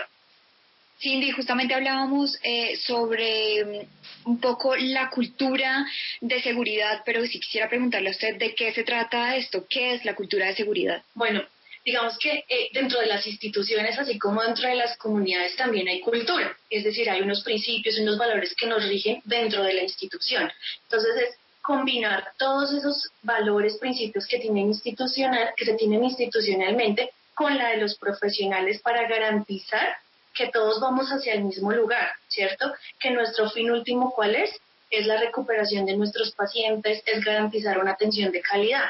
Cindy, 0.98 1.30
justamente 1.30 1.74
hablábamos 1.74 2.38
eh, 2.42 2.76
sobre 2.78 3.64
mm, 3.64 4.30
un 4.30 4.40
poco 4.40 4.74
la 4.76 5.10
cultura 5.10 5.86
de 6.20 6.40
seguridad, 6.40 7.02
pero 7.04 7.24
si 7.26 7.38
quisiera 7.38 7.68
preguntarle 7.68 8.08
a 8.08 8.12
usted 8.12 8.36
de 8.36 8.54
qué 8.54 8.72
se 8.72 8.82
trata 8.82 9.36
esto, 9.36 9.66
qué 9.68 9.94
es 9.94 10.04
la 10.04 10.14
cultura 10.14 10.46
de 10.46 10.56
seguridad. 10.56 11.02
Bueno, 11.14 11.42
digamos 11.86 12.18
que 12.18 12.44
eh, 12.48 12.68
dentro 12.72 12.98
de 12.98 13.06
las 13.06 13.24
instituciones, 13.28 13.96
así 13.96 14.18
como 14.18 14.42
dentro 14.42 14.68
de 14.68 14.74
las 14.74 14.98
comunidades, 14.98 15.54
también 15.54 15.86
hay 15.86 16.00
cultura, 16.00 16.54
es 16.68 16.82
decir, 16.82 17.08
hay 17.08 17.22
unos 17.22 17.44
principios, 17.44 17.96
unos 18.00 18.18
valores 18.18 18.54
que 18.56 18.66
nos 18.66 18.82
rigen 18.88 19.22
dentro 19.24 19.62
de 19.62 19.72
la 19.72 19.82
institución. 19.84 20.50
Entonces 20.82 21.16
es 21.16 21.38
combinar 21.62 22.32
todos 22.38 22.72
esos 22.72 23.10
valores, 23.22 23.78
principios 23.78 24.26
que 24.26 24.40
tienen 24.40 24.66
institucional, 24.66 25.50
que 25.56 25.64
se 25.64 25.74
tienen 25.74 26.02
institucionalmente, 26.02 27.10
con 27.34 27.56
la 27.56 27.70
de 27.70 27.76
los 27.76 27.96
profesionales 27.98 28.80
para 28.82 29.06
garantizar 29.06 29.96
que 30.34 30.48
todos 30.48 30.80
vamos 30.80 31.08
hacia 31.10 31.34
el 31.34 31.44
mismo 31.44 31.70
lugar, 31.70 32.10
¿cierto? 32.28 32.72
Que 32.98 33.10
nuestro 33.10 33.48
fin 33.50 33.70
último, 33.70 34.10
¿cuál 34.10 34.34
es? 34.34 34.50
Es 34.90 35.06
la 35.06 35.20
recuperación 35.20 35.86
de 35.86 35.96
nuestros 35.96 36.32
pacientes, 36.32 37.02
es 37.06 37.24
garantizar 37.24 37.78
una 37.78 37.92
atención 37.92 38.32
de 38.32 38.40
calidad. 38.40 38.88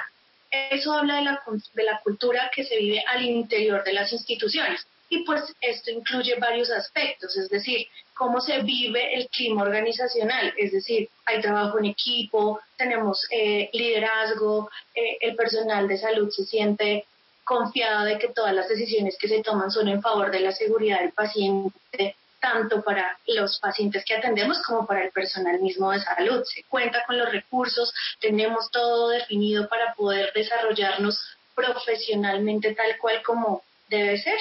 Eso 0.70 0.92
habla 0.92 1.16
de 1.16 1.22
la, 1.22 1.42
de 1.74 1.82
la 1.82 2.00
cultura 2.00 2.50
que 2.54 2.64
se 2.64 2.76
vive 2.76 3.02
al 3.06 3.24
interior 3.24 3.84
de 3.84 3.92
las 3.92 4.12
instituciones. 4.12 4.86
Y 5.08 5.22
pues 5.24 5.42
esto 5.60 5.90
incluye 5.90 6.34
varios 6.36 6.70
aspectos, 6.70 7.36
es 7.36 7.48
decir, 7.48 7.86
cómo 8.12 8.40
se 8.40 8.62
vive 8.62 9.14
el 9.14 9.28
clima 9.28 9.62
organizacional, 9.62 10.52
es 10.56 10.72
decir, 10.72 11.08
hay 11.26 11.40
trabajo 11.40 11.78
en 11.78 11.84
equipo, 11.84 12.60
tenemos 12.76 13.24
eh, 13.30 13.70
liderazgo, 13.72 14.68
eh, 14.94 15.18
el 15.20 15.36
personal 15.36 15.86
de 15.86 15.98
salud 15.98 16.28
se 16.30 16.44
siente 16.44 17.06
confiado 17.44 18.04
de 18.04 18.18
que 18.18 18.28
todas 18.28 18.52
las 18.52 18.68
decisiones 18.68 19.16
que 19.16 19.28
se 19.28 19.42
toman 19.42 19.70
son 19.70 19.86
en 19.88 20.02
favor 20.02 20.32
de 20.32 20.40
la 20.40 20.50
seguridad 20.50 21.00
del 21.00 21.12
paciente, 21.12 22.16
tanto 22.40 22.82
para 22.82 23.18
los 23.26 23.58
pacientes 23.58 24.04
que 24.04 24.14
atendemos 24.14 24.62
como 24.62 24.86
para 24.86 25.04
el 25.04 25.10
personal 25.10 25.60
mismo 25.60 25.90
de 25.90 26.00
salud. 26.00 26.42
Se 26.44 26.62
cuenta 26.64 27.04
con 27.06 27.18
los 27.18 27.30
recursos, 27.30 27.92
tenemos 28.20 28.70
todo 28.70 29.10
definido 29.10 29.68
para 29.68 29.94
poder 29.94 30.32
desarrollarnos 30.34 31.20
profesionalmente 31.54 32.74
tal 32.74 32.96
cual 32.98 33.22
como 33.22 33.62
debe 33.88 34.18
ser. 34.18 34.38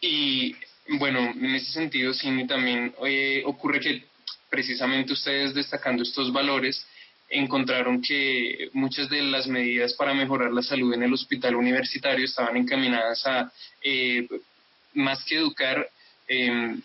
Y 0.00 0.54
bueno, 0.98 1.20
en 1.20 1.54
ese 1.54 1.72
sentido, 1.72 2.12
sí, 2.12 2.46
también 2.46 2.94
eh, 3.04 3.42
ocurre 3.46 3.80
que 3.80 4.04
precisamente 4.50 5.12
ustedes 5.12 5.54
destacando 5.54 6.02
estos 6.02 6.32
valores, 6.32 6.84
encontraron 7.30 8.02
que 8.02 8.68
muchas 8.72 9.08
de 9.08 9.22
las 9.22 9.46
medidas 9.46 9.94
para 9.94 10.12
mejorar 10.12 10.52
la 10.52 10.62
salud 10.62 10.92
en 10.92 11.04
el 11.04 11.12
hospital 11.14 11.54
universitario 11.54 12.24
estaban 12.24 12.56
encaminadas 12.56 13.24
a, 13.24 13.52
eh, 13.82 14.26
más 14.94 15.24
que 15.24 15.36
educar, 15.36 15.88
em, 16.26 16.82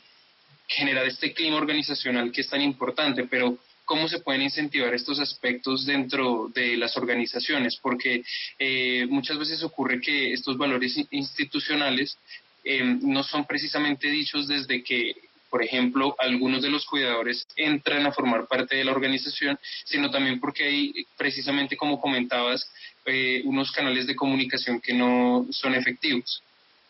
generar 0.67 1.05
este 1.05 1.33
clima 1.33 1.57
organizacional 1.57 2.31
que 2.31 2.41
es 2.41 2.49
tan 2.49 2.61
importante, 2.61 3.25
pero 3.25 3.57
cómo 3.85 4.07
se 4.07 4.19
pueden 4.19 4.41
incentivar 4.41 4.93
estos 4.93 5.19
aspectos 5.19 5.85
dentro 5.85 6.49
de 6.53 6.75
las 6.75 6.97
organizaciones, 6.97 7.77
porque 7.81 8.23
eh, 8.57 9.05
muchas 9.07 9.37
veces 9.37 9.63
ocurre 9.63 10.01
que 10.01 10.33
estos 10.33 10.57
valores 10.57 10.99
institucionales 11.11 12.17
em, 12.63 12.99
no 13.03 13.23
son 13.23 13.45
precisamente 13.45 14.09
dichos 14.09 14.47
desde 14.47 14.83
que 14.83 15.15
por 15.55 15.63
ejemplo, 15.63 16.17
algunos 16.19 16.61
de 16.63 16.69
los 16.69 16.85
cuidadores 16.85 17.47
entran 17.55 18.05
a 18.05 18.11
formar 18.11 18.45
parte 18.45 18.75
de 18.75 18.83
la 18.83 18.91
organización, 18.91 19.57
sino 19.85 20.11
también 20.11 20.37
porque 20.41 20.65
hay, 20.65 20.93
precisamente 21.15 21.77
como 21.77 22.01
comentabas, 22.01 22.69
eh, 23.05 23.41
unos 23.45 23.71
canales 23.71 24.05
de 24.05 24.17
comunicación 24.17 24.81
que 24.81 24.93
no 24.93 25.47
son 25.51 25.75
efectivos. 25.75 26.43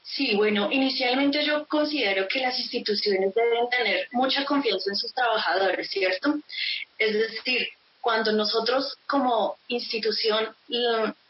Sí, 0.08 0.36
bueno, 0.36 0.72
inicialmente 0.72 1.44
yo 1.44 1.66
considero 1.68 2.28
que 2.28 2.40
las 2.40 2.58
instituciones 2.60 3.34
deben 3.34 3.68
tener 3.70 4.08
mucha 4.12 4.46
confianza 4.46 4.92
en 4.92 4.96
sus 4.96 5.12
trabajadores, 5.14 5.90
¿cierto? 5.90 6.36
Es 7.00 7.14
decir, 7.14 7.68
cuando 8.02 8.32
nosotros 8.32 8.98
como 9.08 9.58
institución 9.68 10.56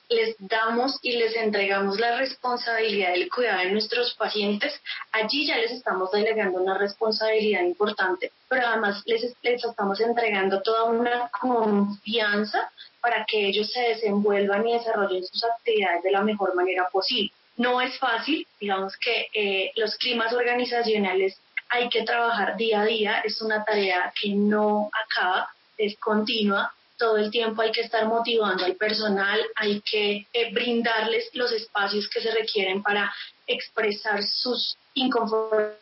les 0.09 0.35
damos 0.39 0.99
y 1.01 1.13
les 1.13 1.35
entregamos 1.37 1.97
la 1.99 2.17
responsabilidad 2.17 3.13
del 3.13 3.29
cuidado 3.29 3.59
de 3.59 3.71
nuestros 3.71 4.13
pacientes, 4.15 4.73
allí 5.13 5.47
ya 5.47 5.57
les 5.57 5.71
estamos 5.71 6.11
delegando 6.11 6.59
una 6.59 6.77
responsabilidad 6.77 7.61
importante, 7.61 8.33
pero 8.49 8.67
además 8.67 9.01
les, 9.05 9.35
les 9.41 9.63
estamos 9.63 10.01
entregando 10.01 10.61
toda 10.61 10.83
una 10.83 11.29
confianza 11.39 12.69
para 12.99 13.25
que 13.25 13.47
ellos 13.47 13.71
se 13.71 13.79
desenvuelvan 13.79 14.67
y 14.67 14.73
desarrollen 14.73 15.25
sus 15.25 15.45
actividades 15.45 16.03
de 16.03 16.11
la 16.11 16.21
mejor 16.23 16.53
manera 16.55 16.89
posible. 16.89 17.31
No 17.57 17.79
es 17.79 17.97
fácil, 17.99 18.45
digamos 18.59 18.97
que 18.97 19.29
eh, 19.33 19.71
los 19.75 19.95
climas 19.95 20.33
organizacionales 20.33 21.39
hay 21.69 21.89
que 21.89 22.03
trabajar 22.03 22.57
día 22.57 22.81
a 22.81 22.85
día, 22.85 23.21
es 23.23 23.41
una 23.41 23.63
tarea 23.63 24.13
que 24.19 24.29
no 24.29 24.89
acaba, 24.93 25.49
es 25.77 25.97
continua, 25.97 26.73
todo 26.97 27.17
el 27.17 27.31
tiempo 27.31 27.61
hay 27.61 27.71
que 27.71 27.81
estar 27.81 28.05
motivando 28.05 28.65
al 28.65 28.75
personal, 28.75 29.39
hay 29.55 29.81
que 29.81 30.27
eh, 30.31 30.53
brindarles 30.53 31.29
los 31.33 31.51
espacios 31.51 32.07
que 32.09 32.21
se 32.21 32.31
requieren 32.31 32.81
para 32.81 33.13
expresar 33.47 34.23
sus 34.23 34.77
inconformidades 34.93 35.77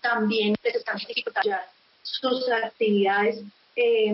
también 0.00 0.54
les 0.62 0.76
están 0.76 0.96
dificultando 0.96 1.56
sus 2.02 2.48
actividades. 2.48 3.42
Eh, 3.74 4.12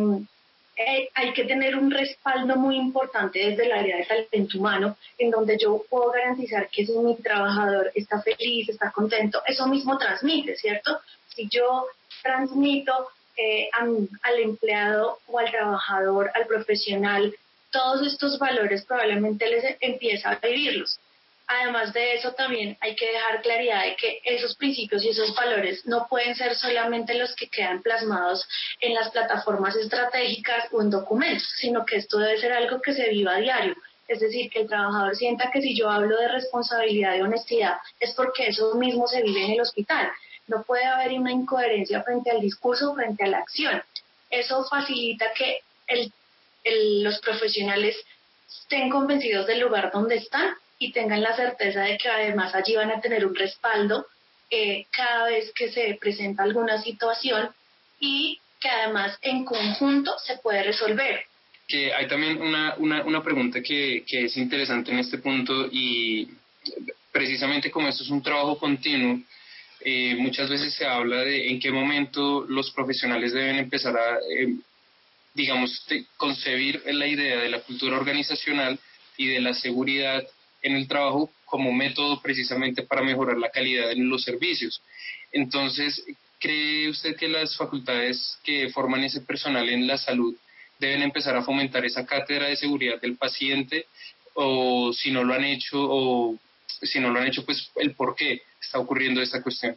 eh, 0.77 1.11
hay 1.15 1.33
que 1.33 1.45
tener 1.45 1.77
un 1.77 1.91
respaldo 1.91 2.57
muy 2.57 2.77
importante 2.77 3.39
desde 3.39 3.67
el 3.67 3.73
área 3.73 3.97
de 3.99 4.05
talento 4.05 4.59
humano, 4.59 4.97
en 5.19 5.31
donde 5.31 5.59
yo 5.59 5.85
puedo 5.89 6.11
garantizar 6.11 6.69
que 6.71 6.87
si 6.87 6.93
mi 6.93 7.17
trabajador 7.17 7.91
está 7.95 8.23
feliz, 8.23 8.69
está 8.69 8.91
contento, 8.91 9.43
eso 9.47 9.67
mismo 9.67 9.99
transmite, 9.99 10.57
¿cierto? 10.57 11.01
Si 11.29 11.49
yo 11.51 11.87
transmito 12.23 13.09
eh, 13.37 13.69
al 13.75 14.39
empleado 14.39 15.19
o 15.27 15.39
al 15.39 15.51
trabajador, 15.51 16.31
al 16.35 16.47
profesional, 16.47 17.35
todos 17.71 18.07
estos 18.07 18.39
valores 18.39 18.85
probablemente 18.85 19.49
les 19.49 19.77
empieza 19.81 20.31
a 20.31 20.37
vivirlos. 20.37 20.99
Además 21.47 21.93
de 21.93 22.15
eso, 22.15 22.33
también 22.33 22.77
hay 22.81 22.95
que 22.95 23.13
dejar 23.13 23.43
claridad 23.43 23.85
de 23.85 23.97
que 23.97 24.21
esos 24.25 24.57
principios 24.57 25.05
y 25.05 25.11
esos 25.11 25.35
valores 25.35 25.85
no 25.87 26.07
pueden 26.09 26.35
ser 26.35 26.55
solamente 26.55 27.15
los 27.15 27.35
que 27.35 27.49
quedan 27.49 27.83
plasmados 27.83 28.47
en 28.81 28.95
las 28.95 29.11
plataformas 29.11 29.77
estratégicas 29.77 30.69
o 30.73 30.81
en 30.81 30.91
documentos, 30.91 31.47
sino 31.57 31.85
que 31.85 31.97
esto 31.97 32.19
debe 32.19 32.41
ser 32.41 32.53
algo 32.53 32.81
que 32.81 32.95
se 32.95 33.09
viva 33.09 33.35
a 33.35 33.41
diario. 33.41 33.75
Es 34.09 34.21
decir, 34.21 34.51
que 34.51 34.61
el 34.61 34.69
trabajador 34.69 35.17
sienta 35.17 35.51
que 35.51 35.61
si 35.61 35.77
yo 35.77 35.91
hablo 35.91 36.17
de 36.19 36.29
responsabilidad 36.29 37.17
y 37.17 37.23
honestidad 37.23 37.79
es 37.99 38.13
porque 38.15 38.49
eso 38.49 38.75
mismo 38.75 39.07
se 39.07 39.23
vive 39.23 39.45
en 39.45 39.53
el 39.53 39.61
hospital. 39.61 40.11
No 40.47 40.63
puede 40.63 40.85
haber 40.85 41.13
una 41.13 41.33
incoherencia 41.33 42.03
frente 42.03 42.31
al 42.31 42.41
discurso, 42.41 42.95
frente 42.95 43.25
a 43.25 43.29
la 43.29 43.39
acción. 43.39 43.83
Eso 44.31 44.65
facilita 44.65 45.27
que 45.35 45.61
los 47.03 47.19
profesionales 47.21 47.97
estén 48.49 48.91
convencidos 48.91 49.47
del 49.47 49.61
lugar 49.61 49.91
donde 49.93 50.17
están 50.17 50.55
y 50.83 50.91
tengan 50.91 51.23
la 51.23 51.37
certeza 51.37 51.83
de 51.83 51.97
que 51.97 52.09
además 52.09 52.53
allí 52.57 52.75
van 52.75 52.91
a 52.91 53.01
tener 53.01 53.25
un 53.25 53.37
respaldo 53.37 54.05
eh, 54.51 54.87
cada 54.91 55.27
vez 55.27 55.53
que 55.55 55.71
se 55.71 55.97
presenta 56.01 56.43
alguna 56.43 56.83
situación 56.83 57.51
y 58.01 58.41
que 58.61 58.69
además 58.69 59.17
en 59.23 59.45
conjunto 59.45 60.13
se 60.19 60.39
puede 60.39 60.65
resolver. 60.65 61.25
Que 61.69 61.95
hay 61.95 62.09
también 62.09 62.43
una, 62.43 62.75
una, 62.79 63.05
una 63.05 63.23
pregunta 63.23 63.63
que, 63.63 64.03
que 64.05 64.25
es 64.25 64.37
interesante 64.37 64.91
en 64.91 64.99
este 64.99 65.19
punto 65.19 65.69
y 65.71 66.29
precisamente 67.13 67.71
como 67.71 67.87
esto 67.87 68.03
es 68.03 68.11
un 68.11 68.23
trabajo 68.23 68.59
continuo, 68.59 69.21
eh, 69.85 70.17
muchas 70.17 70.51
veces 70.51 70.75
se 70.75 70.85
habla 70.85 71.19
de 71.19 71.49
en 71.49 71.61
qué 71.61 71.71
momento 71.71 72.45
los 72.49 72.73
profesionales 72.73 73.33
deben 73.33 73.59
empezar 73.59 73.97
a 73.97 74.17
eh, 74.17 74.57
digamos, 75.33 75.87
concebir 76.17 76.83
la 76.87 77.07
idea 77.07 77.39
de 77.39 77.51
la 77.51 77.61
cultura 77.61 77.97
organizacional 77.97 78.81
y 79.17 79.29
de 79.29 79.41
la 79.41 79.55
seguridad 79.55 80.25
en 80.63 80.77
el 80.77 80.89
trabajo 80.89 81.31
como 81.45 81.73
método 81.73 82.21
precisamente 82.21 82.83
para 82.83 83.03
mejorar 83.03 83.37
la 83.37 83.51
calidad 83.51 83.93
en 83.93 84.09
los 84.09 84.23
servicios. 84.23 84.81
Entonces, 85.33 86.03
¿cree 86.39 86.89
usted 86.89 87.17
que 87.17 87.29
las 87.29 87.57
facultades 87.57 88.39
que 88.45 88.71
forman 88.71 89.05
ese 89.05 89.21
personal 89.21 89.69
en 89.69 89.87
la 89.87 89.99
salud 89.99 90.35
deben 90.79 91.03
empezar 91.03 91.37
a 91.37 91.43
fomentar 91.43 91.85
esa 91.85 92.07
cátedra 92.07 92.49
de 92.49 92.57
seguridad 92.57 93.01
del 93.01 93.17
paciente 93.17 93.87
o 94.35 94.93
si 94.93 95.11
no 95.11 95.25
lo 95.25 95.35
han 95.35 95.45
hecho 95.45 95.79
o 95.79 96.39
si 96.83 96.99
no 97.01 97.11
lo 97.11 97.21
han 97.21 97.29
hecho, 97.29 97.45
pues 97.45 97.71
el 97.77 97.95
por 97.95 98.17
qué 98.17 98.43
está 98.61 98.79
ocurriendo 98.79 99.21
esta 99.21 99.43
cuestión? 99.43 99.77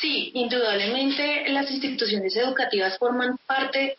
Sí, 0.00 0.32
indudablemente 0.34 1.48
las 1.50 1.70
instituciones 1.70 2.34
educativas 2.36 2.98
forman 2.98 3.36
parte 3.46 3.98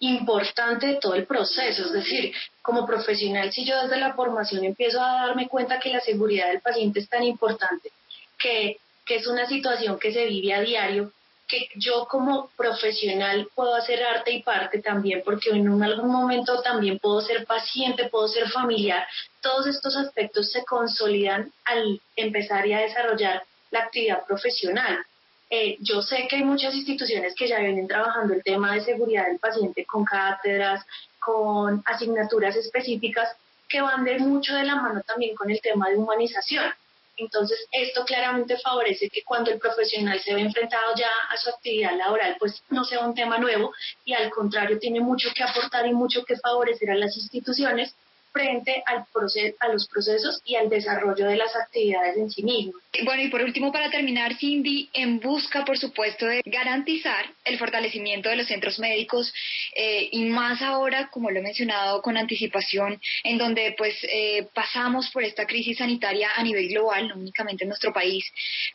importante 0.00 0.86
de 0.86 0.94
todo 0.96 1.14
el 1.14 1.26
proceso. 1.26 1.84
Es 1.84 1.92
decir, 1.92 2.32
como 2.62 2.86
profesional, 2.86 3.52
si 3.52 3.64
yo 3.64 3.80
desde 3.82 3.98
la 3.98 4.14
formación 4.14 4.64
empiezo 4.64 5.00
a 5.00 5.26
darme 5.26 5.48
cuenta 5.48 5.78
que 5.78 5.90
la 5.90 6.00
seguridad 6.00 6.48
del 6.48 6.60
paciente 6.60 7.00
es 7.00 7.08
tan 7.08 7.22
importante, 7.22 7.90
que, 8.38 8.78
que 9.04 9.16
es 9.16 9.26
una 9.26 9.46
situación 9.46 9.98
que 9.98 10.12
se 10.12 10.26
vive 10.26 10.54
a 10.54 10.60
diario, 10.60 11.12
que 11.50 11.68
yo 11.74 12.06
como 12.08 12.48
profesional 12.56 13.48
puedo 13.54 13.74
hacer 13.74 14.02
arte 14.04 14.30
y 14.30 14.42
parte 14.42 14.80
también, 14.80 15.22
porque 15.24 15.50
en 15.50 15.82
algún 15.82 16.10
momento 16.10 16.62
también 16.62 16.98
puedo 17.00 17.20
ser 17.20 17.44
paciente, 17.44 18.08
puedo 18.08 18.28
ser 18.28 18.48
familiar. 18.48 19.06
Todos 19.40 19.66
estos 19.66 19.96
aspectos 19.96 20.52
se 20.52 20.64
consolidan 20.64 21.52
al 21.64 22.00
empezar 22.14 22.66
y 22.66 22.72
a 22.72 22.80
desarrollar 22.80 23.42
la 23.72 23.80
actividad 23.80 24.24
profesional. 24.26 25.04
Eh, 25.52 25.76
yo 25.80 26.00
sé 26.00 26.28
que 26.28 26.36
hay 26.36 26.44
muchas 26.44 26.74
instituciones 26.74 27.34
que 27.34 27.48
ya 27.48 27.58
vienen 27.58 27.88
trabajando 27.88 28.34
el 28.34 28.42
tema 28.44 28.72
de 28.72 28.82
seguridad 28.82 29.26
del 29.26 29.40
paciente 29.40 29.84
con 29.84 30.04
cátedras, 30.04 30.86
con 31.18 31.82
asignaturas 31.84 32.54
específicas 32.54 33.36
que 33.68 33.80
van 33.80 34.04
de 34.04 34.18
mucho 34.18 34.54
de 34.54 34.62
la 34.62 34.76
mano 34.76 35.00
también 35.02 35.34
con 35.34 35.50
el 35.50 35.60
tema 35.60 35.88
de 35.88 35.96
humanización. 35.96 36.72
Entonces, 37.16 37.58
esto 37.72 38.04
claramente 38.04 38.58
favorece 38.58 39.10
que 39.10 39.22
cuando 39.24 39.50
el 39.50 39.58
profesional 39.58 40.18
se 40.20 40.34
ve 40.34 40.40
enfrentado 40.40 40.94
ya 40.96 41.10
a 41.30 41.36
su 41.36 41.50
actividad 41.50 41.96
laboral, 41.96 42.36
pues 42.38 42.62
no 42.70 42.84
sea 42.84 43.00
un 43.00 43.14
tema 43.14 43.36
nuevo 43.36 43.72
y 44.04 44.14
al 44.14 44.30
contrario 44.30 44.78
tiene 44.78 45.00
mucho 45.00 45.28
que 45.34 45.42
aportar 45.42 45.86
y 45.86 45.92
mucho 45.92 46.24
que 46.24 46.36
favorecer 46.36 46.90
a 46.90 46.96
las 46.96 47.16
instituciones 47.16 47.94
frente 48.32 48.82
al 48.86 49.04
proceso, 49.12 49.56
a 49.60 49.68
los 49.68 49.88
procesos 49.88 50.40
y 50.44 50.56
al 50.56 50.68
desarrollo 50.68 51.26
de 51.26 51.36
las 51.36 51.54
actividades 51.56 52.16
en 52.16 52.30
sí 52.30 52.42
mismas. 52.42 52.74
Bueno, 53.04 53.22
y 53.22 53.28
por 53.28 53.42
último, 53.42 53.70
para 53.72 53.90
terminar, 53.90 54.34
Cindy, 54.36 54.88
en 54.92 55.20
busca, 55.20 55.64
por 55.64 55.78
supuesto, 55.78 56.26
de 56.26 56.42
garantizar 56.44 57.24
el 57.44 57.58
fortalecimiento 57.58 58.28
de 58.28 58.36
los 58.36 58.46
centros 58.46 58.78
médicos 58.78 59.32
eh, 59.76 60.08
y 60.10 60.24
más 60.24 60.60
ahora, 60.60 61.08
como 61.08 61.30
lo 61.30 61.38
he 61.38 61.42
mencionado, 61.42 62.02
con 62.02 62.16
anticipación, 62.16 63.00
en 63.24 63.38
donde 63.38 63.74
pues 63.78 63.94
eh, 64.02 64.48
pasamos 64.52 65.10
por 65.10 65.22
esta 65.22 65.46
crisis 65.46 65.78
sanitaria 65.78 66.30
a 66.34 66.42
nivel 66.42 66.68
global, 66.68 67.08
no 67.08 67.14
únicamente 67.14 67.64
en 67.64 67.68
nuestro 67.68 67.92
país, 67.92 68.24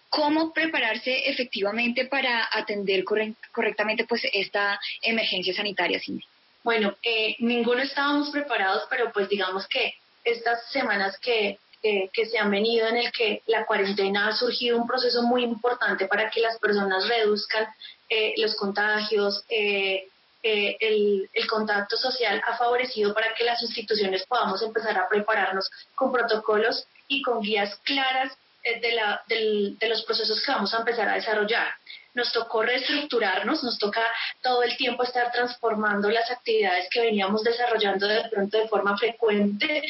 ¿cómo 0.09 0.53
prepararse 0.53 1.29
efectivamente 1.29 2.05
para 2.05 2.47
atender 2.51 3.03
correctamente 3.03 4.05
pues 4.05 4.21
esta 4.31 4.79
emergencia 5.01 5.53
sanitaria, 5.53 5.99
Cindy? 5.99 6.23
Bueno, 6.65 6.95
eh, 7.03 7.35
ninguno 7.37 7.83
estábamos 7.83 8.31
preparados, 8.31 8.87
pero 8.89 9.11
pues 9.13 9.29
digamos 9.29 9.67
que 9.67 9.93
estas 10.23 10.67
semanas 10.71 11.15
que, 11.19 11.59
que 11.83 12.25
se 12.25 12.39
han 12.39 12.49
venido 12.49 12.87
en 12.87 12.97
el 12.97 13.11
que 13.11 13.43
la 13.45 13.67
cuarentena 13.67 14.27
ha 14.27 14.35
surgido 14.35 14.75
un 14.75 14.87
proceso 14.87 15.21
muy 15.21 15.43
importante 15.43 16.07
para 16.07 16.31
que 16.31 16.41
las 16.41 16.57
personas 16.57 17.07
reduzcan 17.07 17.67
eh, 18.09 18.33
los 18.37 18.55
contagios, 18.55 19.43
eh, 19.47 20.07
el, 20.41 21.29
el, 21.31 21.47
contacto 21.47 21.97
social 21.97 22.41
ha 22.47 22.57
favorecido 22.57 23.13
para 23.13 23.35
que 23.35 23.43
las 23.43 23.61
instituciones 23.61 24.25
podamos 24.25 24.63
empezar 24.63 24.97
a 24.97 25.07
prepararnos 25.07 25.69
con 25.93 26.11
protocolos 26.11 26.87
y 27.07 27.21
con 27.21 27.41
guías 27.41 27.79
claras 27.83 28.35
de, 28.81 28.91
la, 28.93 29.23
de 29.27 29.87
los 29.87 30.03
procesos 30.03 30.43
que 30.43 30.51
vamos 30.51 30.73
a 30.73 30.79
empezar 30.79 31.07
a 31.07 31.15
desarrollar 31.15 31.67
nos 32.15 32.31
tocó 32.31 32.63
reestructurarnos, 32.63 33.63
nos 33.63 33.77
toca 33.77 34.01
todo 34.41 34.63
el 34.63 34.75
tiempo 34.77 35.03
estar 35.03 35.31
transformando 35.31 36.09
las 36.09 36.31
actividades 36.31 36.87
que 36.89 37.01
veníamos 37.01 37.43
desarrollando 37.43 38.07
de 38.07 38.23
pronto 38.29 38.57
de 38.57 38.67
forma 38.69 38.97
frecuente, 38.97 39.83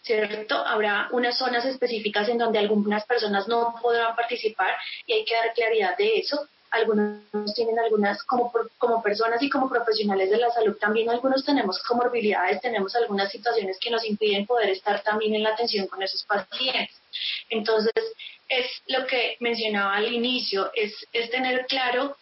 ¿cierto? 0.00 0.64
Habrá 0.64 1.08
unas 1.10 1.36
zonas 1.36 1.64
específicas 1.64 2.28
en 2.28 2.38
donde 2.38 2.60
algunas 2.60 3.04
personas 3.04 3.48
no 3.48 3.74
podrán 3.82 4.14
participar 4.14 4.76
y 5.06 5.12
hay 5.12 5.24
que 5.24 5.34
dar 5.34 5.52
claridad 5.54 5.96
de 5.96 6.18
eso. 6.18 6.48
Algunos 6.72 7.54
tienen 7.54 7.78
algunas, 7.78 8.22
como, 8.24 8.52
como 8.78 9.02
personas 9.02 9.42
y 9.42 9.50
como 9.50 9.68
profesionales 9.68 10.30
de 10.30 10.38
la 10.38 10.50
salud, 10.50 10.76
también 10.78 11.10
algunos 11.10 11.44
tenemos 11.44 11.82
comorbilidades, 11.82 12.60
tenemos 12.60 12.94
algunas 12.96 13.30
situaciones 13.30 13.78
que 13.78 13.90
nos 13.90 14.04
impiden 14.04 14.46
poder 14.46 14.70
estar 14.70 15.02
también 15.02 15.34
en 15.34 15.42
la 15.42 15.50
atención 15.50 15.86
con 15.86 16.02
esos 16.02 16.24
pacientes. 16.24 16.96
Entonces, 17.50 17.92
es 18.48 18.66
lo 18.88 19.06
que 19.06 19.36
mencionaba 19.40 19.96
al 19.96 20.12
inicio, 20.12 20.70
es, 20.74 20.94
es 21.12 21.30
tener 21.30 21.66
claro 21.66 22.16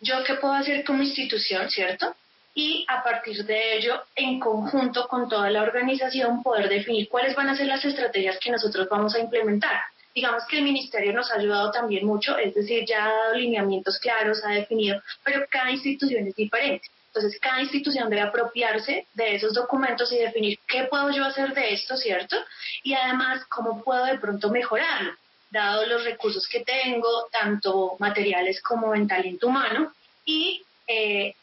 yo 0.00 0.22
qué 0.24 0.34
puedo 0.34 0.54
hacer 0.54 0.84
como 0.84 1.02
institución, 1.02 1.68
¿cierto? 1.70 2.14
Y 2.54 2.84
a 2.88 3.02
partir 3.02 3.44
de 3.44 3.78
ello, 3.78 4.02
en 4.14 4.38
conjunto 4.38 5.08
con 5.08 5.28
toda 5.28 5.50
la 5.50 5.62
organización, 5.62 6.42
poder 6.42 6.68
definir 6.68 7.08
cuáles 7.08 7.34
van 7.34 7.48
a 7.48 7.56
ser 7.56 7.66
las 7.66 7.84
estrategias 7.84 8.38
que 8.38 8.50
nosotros 8.50 8.88
vamos 8.88 9.14
a 9.14 9.18
implementar. 9.18 9.80
Digamos 10.14 10.44
que 10.46 10.58
el 10.58 10.64
ministerio 10.64 11.12
nos 11.12 11.30
ha 11.30 11.36
ayudado 11.36 11.70
también 11.70 12.06
mucho, 12.06 12.38
es 12.38 12.54
decir, 12.54 12.84
ya 12.86 13.04
ha 13.04 13.12
dado 13.12 13.34
lineamientos 13.34 13.98
claros, 13.98 14.44
ha 14.44 14.50
definido, 14.50 15.02
pero 15.24 15.44
cada 15.50 15.70
institución 15.70 16.26
es 16.28 16.34
diferente. 16.34 16.88
Entonces, 17.08 17.40
cada 17.40 17.60
institución 17.60 18.10
debe 18.10 18.22
apropiarse 18.22 19.06
de 19.14 19.34
esos 19.36 19.54
documentos 19.54 20.12
y 20.12 20.18
definir 20.18 20.58
qué 20.66 20.84
puedo 20.84 21.10
yo 21.10 21.24
hacer 21.24 21.54
de 21.54 21.74
esto, 21.74 21.96
¿cierto? 21.96 22.36
Y 22.82 22.94
además, 22.94 23.44
cómo 23.46 23.82
puedo 23.82 24.04
de 24.04 24.18
pronto 24.18 24.50
mejorarlo 24.50 25.14
dado 25.54 25.86
los 25.86 26.04
recursos 26.04 26.46
que 26.48 26.60
tengo, 26.60 27.28
tanto 27.30 27.96
materiales 28.00 28.60
como 28.60 28.94
en 28.94 29.06
talento 29.06 29.46
humano, 29.46 29.92
y 30.24 30.62
eh, 30.86 31.34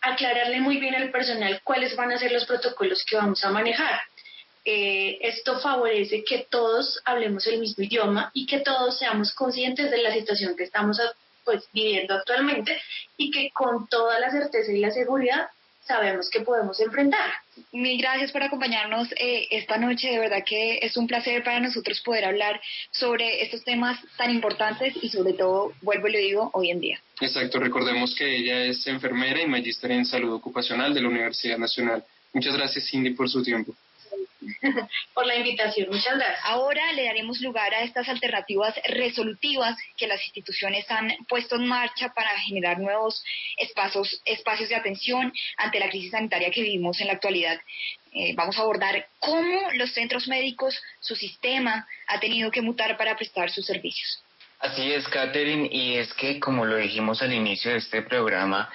aclararle 0.00 0.60
muy 0.60 0.78
bien 0.78 0.94
al 0.94 1.10
personal 1.10 1.60
cuáles 1.64 1.96
van 1.96 2.12
a 2.12 2.18
ser 2.18 2.32
los 2.32 2.44
protocolos 2.44 3.04
que 3.04 3.16
vamos 3.16 3.42
a 3.44 3.50
manejar. 3.50 4.00
Eh, 4.70 5.16
esto 5.22 5.58
favorece 5.60 6.22
que 6.24 6.46
todos 6.50 7.00
hablemos 7.06 7.46
el 7.46 7.58
mismo 7.58 7.82
idioma 7.82 8.30
y 8.34 8.44
que 8.44 8.60
todos 8.60 8.98
seamos 8.98 9.32
conscientes 9.32 9.90
de 9.90 10.02
la 10.02 10.12
situación 10.12 10.54
que 10.58 10.64
estamos 10.64 11.00
pues, 11.42 11.64
viviendo 11.72 12.12
actualmente 12.12 12.78
y 13.16 13.30
que 13.30 13.48
con 13.50 13.88
toda 13.88 14.20
la 14.20 14.30
certeza 14.30 14.70
y 14.70 14.80
la 14.80 14.90
seguridad 14.90 15.48
sabemos 15.86 16.28
que 16.28 16.42
podemos 16.42 16.78
enfrentar. 16.80 17.30
Mil 17.72 17.98
gracias 17.98 18.30
por 18.30 18.42
acompañarnos 18.42 19.08
eh, 19.12 19.46
esta 19.52 19.78
noche. 19.78 20.10
De 20.10 20.18
verdad 20.18 20.44
que 20.46 20.80
es 20.82 20.98
un 20.98 21.06
placer 21.06 21.42
para 21.42 21.60
nosotros 21.60 22.02
poder 22.02 22.26
hablar 22.26 22.60
sobre 22.90 23.42
estos 23.42 23.64
temas 23.64 23.98
tan 24.18 24.30
importantes 24.30 24.92
y 25.00 25.08
sobre 25.08 25.32
todo, 25.32 25.72
vuelvo 25.80 26.08
y 26.08 26.12
lo 26.12 26.18
digo, 26.18 26.50
hoy 26.52 26.72
en 26.72 26.80
día. 26.80 27.00
Exacto, 27.22 27.58
recordemos 27.58 28.14
que 28.14 28.36
ella 28.36 28.64
es 28.64 28.86
enfermera 28.86 29.40
y 29.40 29.46
magíster 29.46 29.92
en 29.92 30.04
salud 30.04 30.34
ocupacional 30.34 30.92
de 30.92 31.00
la 31.00 31.08
Universidad 31.08 31.56
Nacional. 31.56 32.04
Muchas 32.34 32.54
gracias, 32.54 32.90
Cindy, 32.90 33.14
por 33.14 33.30
su 33.30 33.42
tiempo. 33.42 33.74
por 35.14 35.26
la 35.26 35.36
invitación. 35.36 35.88
Muchas 35.90 36.16
gracias. 36.16 36.40
Ahora 36.44 36.92
le 36.92 37.04
daremos 37.04 37.40
lugar 37.40 37.74
a 37.74 37.82
estas 37.82 38.08
alternativas 38.08 38.74
resolutivas 38.86 39.76
que 39.96 40.06
las 40.06 40.22
instituciones 40.24 40.90
han 40.90 41.10
puesto 41.28 41.56
en 41.56 41.66
marcha 41.66 42.12
para 42.14 42.30
generar 42.40 42.78
nuevos 42.78 43.22
espacios, 43.56 44.20
espacios 44.24 44.68
de 44.68 44.76
atención 44.76 45.32
ante 45.56 45.80
la 45.80 45.88
crisis 45.88 46.10
sanitaria 46.10 46.50
que 46.50 46.62
vivimos 46.62 47.00
en 47.00 47.08
la 47.08 47.14
actualidad. 47.14 47.60
Eh, 48.12 48.34
vamos 48.34 48.58
a 48.58 48.62
abordar 48.62 49.06
cómo 49.18 49.70
los 49.74 49.92
centros 49.92 50.28
médicos, 50.28 50.80
su 51.00 51.14
sistema, 51.14 51.86
ha 52.06 52.20
tenido 52.20 52.50
que 52.50 52.62
mutar 52.62 52.96
para 52.96 53.16
prestar 53.16 53.50
sus 53.50 53.66
servicios. 53.66 54.22
Así 54.60 54.92
es, 54.92 55.06
Catherine, 55.06 55.68
y 55.70 55.98
es 55.98 56.12
que, 56.14 56.40
como 56.40 56.64
lo 56.64 56.76
dijimos 56.76 57.22
al 57.22 57.32
inicio 57.32 57.70
de 57.70 57.78
este 57.78 58.02
programa, 58.02 58.68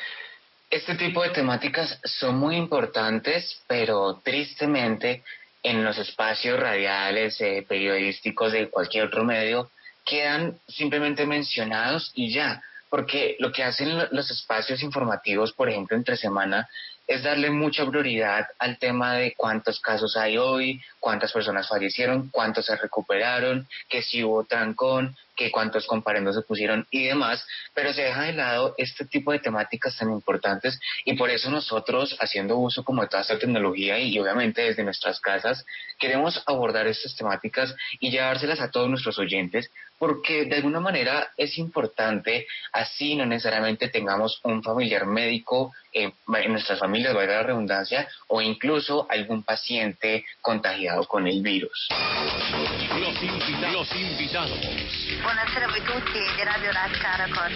este 0.73 0.95
tipo 0.95 1.21
de 1.21 1.29
temáticas 1.29 1.99
son 2.03 2.39
muy 2.39 2.55
importantes, 2.55 3.61
pero 3.67 4.19
tristemente 4.23 5.23
en 5.61 5.83
los 5.83 5.99
espacios 5.99 6.59
radiales, 6.59 7.39
eh, 7.41 7.63
periodísticos 7.67 8.51
de 8.51 8.69
cualquier 8.69 9.05
otro 9.05 9.23
medio, 9.23 9.69
quedan 10.03 10.57
simplemente 10.67 11.27
mencionados 11.27 12.11
y 12.15 12.33
ya, 12.33 12.63
porque 12.89 13.35
lo 13.37 13.51
que 13.51 13.63
hacen 13.63 14.07
los 14.11 14.31
espacios 14.31 14.81
informativos, 14.81 15.53
por 15.53 15.69
ejemplo, 15.69 15.95
entre 15.95 16.17
semana, 16.17 16.67
es 17.05 17.21
darle 17.21 17.51
mucha 17.51 17.85
prioridad 17.85 18.47
al 18.57 18.79
tema 18.79 19.13
de 19.13 19.35
cuántos 19.37 19.79
casos 19.79 20.17
hay 20.17 20.39
hoy, 20.39 20.81
cuántas 20.99 21.31
personas 21.31 21.67
fallecieron, 21.67 22.29
cuántos 22.29 22.65
se 22.65 22.75
recuperaron, 22.77 23.67
que 23.89 24.01
si 24.01 24.23
hubo 24.23 24.43
trancón, 24.45 25.15
que 25.35 25.51
cuántos 25.51 25.87
comparendos 25.87 26.35
se 26.35 26.41
pusieron 26.41 26.87
y 26.91 27.05
demás, 27.05 27.45
pero 27.73 27.93
se 27.93 28.03
deja 28.03 28.23
de 28.23 28.33
lado 28.33 28.75
este 28.77 29.05
tipo 29.05 29.31
de 29.31 29.39
temáticas 29.39 29.97
tan 29.97 30.11
importantes 30.11 30.79
y 31.05 31.15
por 31.15 31.29
eso 31.29 31.49
nosotros, 31.49 32.15
haciendo 32.19 32.57
uso 32.57 32.83
como 32.83 33.01
de 33.01 33.07
toda 33.07 33.21
esta 33.21 33.39
tecnología 33.39 33.99
y 33.99 34.17
obviamente 34.19 34.61
desde 34.61 34.83
nuestras 34.83 35.19
casas, 35.19 35.65
queremos 35.99 36.41
abordar 36.45 36.87
estas 36.87 37.15
temáticas 37.15 37.75
y 37.99 38.11
llevárselas 38.11 38.59
a 38.59 38.71
todos 38.71 38.89
nuestros 38.89 39.19
oyentes 39.19 39.69
porque 40.03 40.43
de 40.43 40.57
alguna 40.57 40.81
manera 40.81 41.31
es 41.37 41.57
importante, 41.57 42.45
así 42.73 43.15
no 43.15 43.25
necesariamente 43.25 43.87
tengamos 43.87 44.41
un 44.43 44.61
familiar 44.61 45.05
médico 45.05 45.71
eh, 45.93 46.11
en 46.27 46.51
nuestras 46.51 46.79
familias, 46.79 47.13
valga 47.13 47.35
la 47.35 47.43
redundancia, 47.43 48.07
o 48.27 48.41
incluso 48.41 49.07
algún 49.09 49.43
paciente 49.43 50.25
contagiado 50.41 51.05
con 51.05 51.25
el 51.25 51.41
virus. 51.41 51.87
Invitados. 53.95 54.59
Buonasera 55.21 55.67
a 55.67 55.85
tutti 55.85 56.19
de 56.37 56.45
Radio 56.45 56.71
Caracol. 56.99 57.51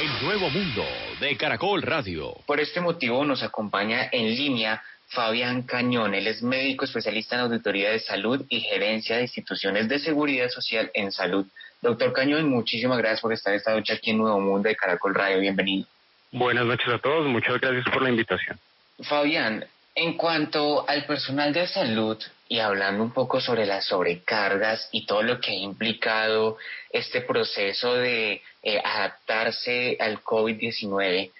El 0.00 0.22
nuevo 0.22 0.50
mundo 0.50 0.84
de 1.18 1.36
Caracol 1.36 1.80
Radio. 1.80 2.34
Por 2.44 2.60
este 2.60 2.80
motivo 2.82 3.24
nos 3.24 3.42
acompaña 3.42 4.08
en 4.12 4.34
línea 4.34 4.82
Fabián 5.08 5.62
Cañón. 5.62 6.14
Él 6.14 6.26
es 6.26 6.42
médico 6.42 6.84
especialista 6.84 7.36
en 7.36 7.42
auditoría 7.42 7.90
de 7.90 8.00
salud 8.00 8.44
y 8.50 8.60
gerencia 8.60 9.16
de 9.16 9.22
instituciones 9.22 9.88
de 9.88 9.98
seguridad 9.98 10.48
social 10.50 10.90
en 10.92 11.10
salud. 11.10 11.46
Doctor 11.80 12.12
Cañón, 12.12 12.50
muchísimas 12.50 12.98
gracias 12.98 13.22
por 13.22 13.32
estar 13.32 13.54
esta 13.54 13.72
noche 13.72 13.94
aquí 13.94 14.10
en 14.10 14.18
Nuevo 14.18 14.40
Mundo 14.40 14.68
de 14.68 14.76
Caracol 14.76 15.14
Radio. 15.14 15.40
Bienvenido. 15.40 15.86
Buenas 16.32 16.66
noches 16.66 16.88
a 16.88 16.98
todos. 16.98 17.26
Muchas 17.28 17.58
gracias 17.58 17.84
por 17.92 18.02
la 18.02 18.10
invitación. 18.10 18.58
Fabián, 19.02 19.64
en 19.94 20.18
cuanto 20.18 20.88
al 20.88 21.06
personal 21.06 21.52
de 21.52 21.66
salud 21.66 22.18
y 22.52 22.60
hablando 22.60 23.02
un 23.02 23.12
poco 23.12 23.40
sobre 23.40 23.64
las 23.64 23.86
sobrecargas 23.86 24.86
y 24.92 25.06
todo 25.06 25.22
lo 25.22 25.40
que 25.40 25.52
ha 25.52 25.54
implicado 25.54 26.58
este 26.90 27.22
proceso 27.22 27.94
de 27.94 28.42
eh, 28.62 28.78
adaptarse 28.84 29.96
al 29.98 30.22
COVID-19, 30.22 31.30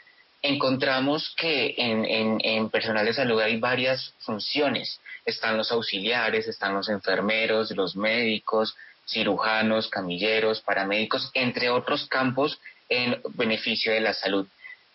encontramos 0.40 1.35
que 1.37 1.75
en, 1.77 2.40
en, 2.40 2.70
personal 2.70 3.05
de 3.05 3.12
salud 3.12 3.38
hay 3.42 3.61
varias 3.61 4.14
funciones. 4.20 5.03
Están 5.27 5.59
los 5.59 5.70
auxiliares, 5.70 6.48
están 6.48 6.72
los 6.72 6.88
enfermeros, 6.88 7.72
los 7.72 7.94
médicos, 7.94 8.75
cirujanos, 9.07 9.88
camilleros, 9.88 10.62
paramédicos, 10.62 11.31
entre 11.35 11.68
otros 11.68 12.07
campos 12.07 12.59
en 12.88 13.20
beneficio 13.35 13.92
de 13.92 14.01
la 14.01 14.14
salud. 14.14 14.46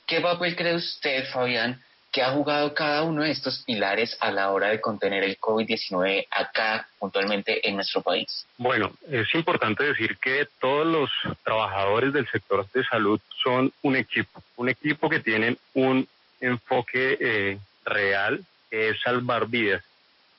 ¿Qué 0.08 0.20
papel 0.20 0.56
cree 0.56 0.74
usted, 0.74 1.30
Fabián, 1.30 1.80
que 2.18 2.24
ha 2.24 2.32
jugado 2.32 2.74
cada 2.74 3.04
uno 3.04 3.22
de 3.22 3.30
estos 3.30 3.64
pilares 3.64 4.18
a 4.20 4.32
la 4.32 4.50
hora 4.50 4.70
de 4.70 4.82
contener 4.82 5.24
el 5.24 5.38
COVID-19 5.38 6.26
acá, 6.32 6.88
puntualmente 6.98 7.70
en 7.70 7.76
nuestro 7.76 8.02
país? 8.02 8.48
Bueno, 8.58 8.92
es 9.08 9.28
importante 9.36 9.84
decir 9.84 10.18
que 10.18 10.48
todos 10.60 10.88
los 10.88 11.12
trabajadores 11.44 12.12
del 12.12 12.28
sector 12.28 12.68
de 12.72 12.84
salud 12.86 13.22
son 13.44 13.72
un 13.84 13.96
equipo, 13.96 14.42
un 14.56 14.68
equipo 14.68 15.08
que 15.10 15.20
tienen 15.20 15.60
un 15.76 16.08
enfoque 16.42 17.20
eh, 17.22 17.60
real, 17.86 18.44
que 18.72 18.90
es 18.90 19.00
salvar 19.00 19.46
vidas. 19.46 19.84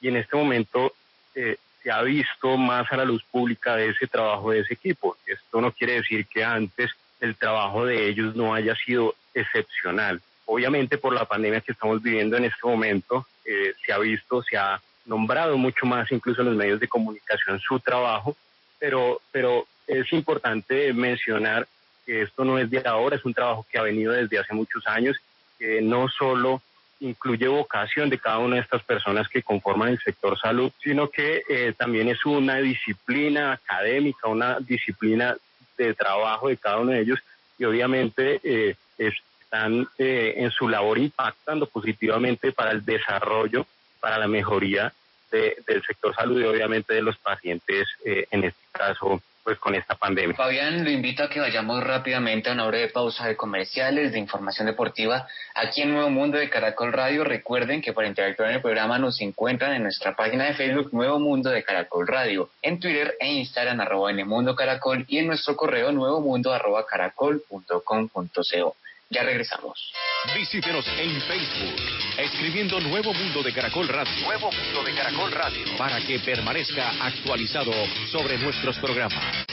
Y 0.01 0.09
en 0.09 0.17
este 0.17 0.37
momento 0.37 0.95
eh, 1.37 1.59
se 1.81 1.93
ha 1.93 2.03
visto 2.03 2.57
más 2.57 2.91
a 2.91 2.97
la 2.97 3.05
luz 3.05 3.23
pública 3.31 3.77
de 3.77 3.91
ese 3.91 4.09
trabajo 4.09 4.51
de 4.51 4.63
ese 4.63 4.75
equipo. 4.75 5.17
Esto 5.25 5.61
no 5.61 5.71
quiere 5.71 5.93
decir 5.93 6.27
que 6.27 6.43
antes 6.43 6.91
el 7.21 7.37
trabajo 7.37 7.87
de 7.87 8.09
ellos 8.09 8.35
no 8.35 8.53
haya 8.53 8.75
sido 8.75 9.15
excepcional 9.33 10.21
obviamente 10.49 10.97
por 10.97 11.13
la 11.15 11.27
pandemia 11.27 11.61
que 11.61 11.73
estamos 11.73 12.03
viviendo 12.03 12.37
en 12.37 12.47
este 12.47 12.67
momento, 12.67 13.27
eh, 13.45 13.75
se 13.85 13.93
ha 13.93 13.99
visto, 13.99 14.43
se 14.43 14.57
ha 14.57 14.81
nombrado 15.05 15.57
mucho 15.59 15.85
más 15.85 16.11
incluso 16.11 16.41
en 16.41 16.49
los 16.49 16.57
medios 16.57 16.81
de 16.81 16.89
comunicación 16.89 17.61
su 17.61 17.79
trabajo, 17.81 18.35
pero, 18.79 19.21
pero 19.31 19.67
es 19.87 20.11
importante 20.13 20.93
mencionar 20.95 21.69
que 22.07 22.23
esto 22.23 22.45
no 22.45 22.59
es 22.59 22.71
de 22.71 22.83
ahora, 22.87 23.17
es 23.17 23.25
un 23.27 23.35
trabajo 23.35 23.67
que 23.71 23.79
ha 23.79 23.83
venido 23.83 24.13
desde 24.13 24.39
hace 24.39 24.55
muchos 24.55 24.87
años, 24.87 25.17
que 25.59 25.83
no 25.83 26.09
solo 26.09 26.63
incluye 27.01 27.47
vocación 27.47 28.09
de 28.09 28.19
cada 28.19 28.39
una 28.39 28.57
de 28.57 28.63
estas 28.63 28.83
personas 28.83 29.29
que 29.29 29.43
conforman 29.43 29.91
el 29.91 30.01
sector 30.01 30.39
salud, 30.39 30.73
sino 30.83 31.11
que 31.11 31.43
eh, 31.49 31.75
también 31.77 32.09
es 32.09 32.25
una 32.25 32.57
disciplina 32.57 33.53
académica, 33.53 34.29
una 34.29 34.59
disciplina 34.61 35.37
de 35.77 35.93
trabajo 35.93 36.49
de 36.49 36.57
cada 36.57 36.79
uno 36.79 36.93
de 36.93 37.01
ellos 37.01 37.19
y 37.59 37.65
obviamente 37.65 38.41
eh, 38.43 38.77
es 38.97 39.15
están 39.49 39.89
eh, 39.97 40.35
en 40.37 40.51
su 40.51 40.69
labor 40.69 40.99
impactando 40.99 41.67
positivamente 41.67 42.53
para 42.53 42.71
el 42.71 42.85
desarrollo, 42.85 43.67
para 43.99 44.19
la 44.19 44.29
mejoría 44.29 44.93
del 45.31 45.83
sector 45.87 46.15
salud 46.15 46.41
y 46.41 46.45
obviamente 46.45 46.95
de 46.95 47.03
los 47.03 47.19
pacientes, 47.19 47.87
eh, 48.05 48.27
en 48.31 48.45
este 48.45 48.63
caso, 48.73 49.21
pues 49.45 49.59
con 49.59 49.75
esta 49.75 49.95
pandemia. 49.95 50.35
Fabián, 50.35 50.85
lo 50.85 50.91
invito 50.91 51.23
a 51.23 51.29
que 51.29 51.41
vayamos 51.41 51.83
rápidamente 51.83 52.49
a 52.49 52.55
una 52.55 52.71
de 52.71 52.89
pausa 52.89 53.27
de 53.27 53.37
comerciales, 53.37 54.13
de 54.13 54.19
información 54.19 54.67
deportiva, 54.67 55.27
aquí 55.55 55.83
en 55.83 55.93
Nuevo 55.93 56.09
Mundo 56.09 56.39
de 56.39 56.49
Caracol 56.49 56.93
Radio. 56.93 57.25
Recuerden 57.25 57.83
que 57.83 57.93
para 57.93 58.09
interactuar 58.09 58.49
en 58.49 58.57
el 58.57 58.63
programa 58.63 58.99
nos 58.99 59.21
encuentran 59.21 59.75
en 59.75 59.83
nuestra 59.83 60.17
página 60.17 60.45
de 60.45 60.55
Facebook 60.55 60.91
Nuevo 60.93 61.19
Mundo 61.19 61.51
de 61.51 61.63
Caracol 61.63 62.07
Radio, 62.07 62.51
en 62.63 62.81
Twitter 62.81 63.17
e 63.21 63.33
Instagram 63.33 63.81
arroba 63.81 64.11
en 64.11 64.27
mundo 64.27 64.55
caracol 64.55 65.05
y 65.09 65.19
en 65.19 65.27
nuestro 65.27 65.57
correo 65.57 65.93
nuevo 65.93 66.21
mundo 66.23 66.53
arroba 66.53 66.87
caracol.com.co. 66.87 68.77
Ya 69.11 69.23
regresamos. 69.23 69.91
Visítenos 70.35 70.87
en 70.99 71.21
Facebook, 71.23 71.77
escribiendo 72.19 72.79
Nuevo 72.81 73.15
Mundo 73.15 73.43
de 73.43 73.55
Caracol 73.55 73.89
Radio. 73.89 74.13
Nuevo 74.27 74.51
Mundo 74.53 74.83
de 74.85 74.95
Caracol 74.95 75.33
Radio. 75.33 75.65
Para 75.79 75.99
que 76.01 76.19
permanezca 76.19 76.91
actualizado 77.01 77.73
sobre 78.13 78.37
nuestros 78.37 78.77
programas. 78.79 79.47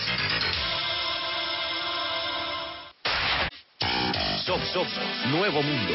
Sof, 4.46 4.62
sof, 4.74 4.90
Nuevo 5.28 5.64
Mundo. 5.64 5.94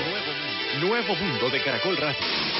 Nuevo 0.80 1.14
Mundo 1.14 1.50
de 1.50 1.62
Caracol 1.62 1.98
Radio. 1.98 2.59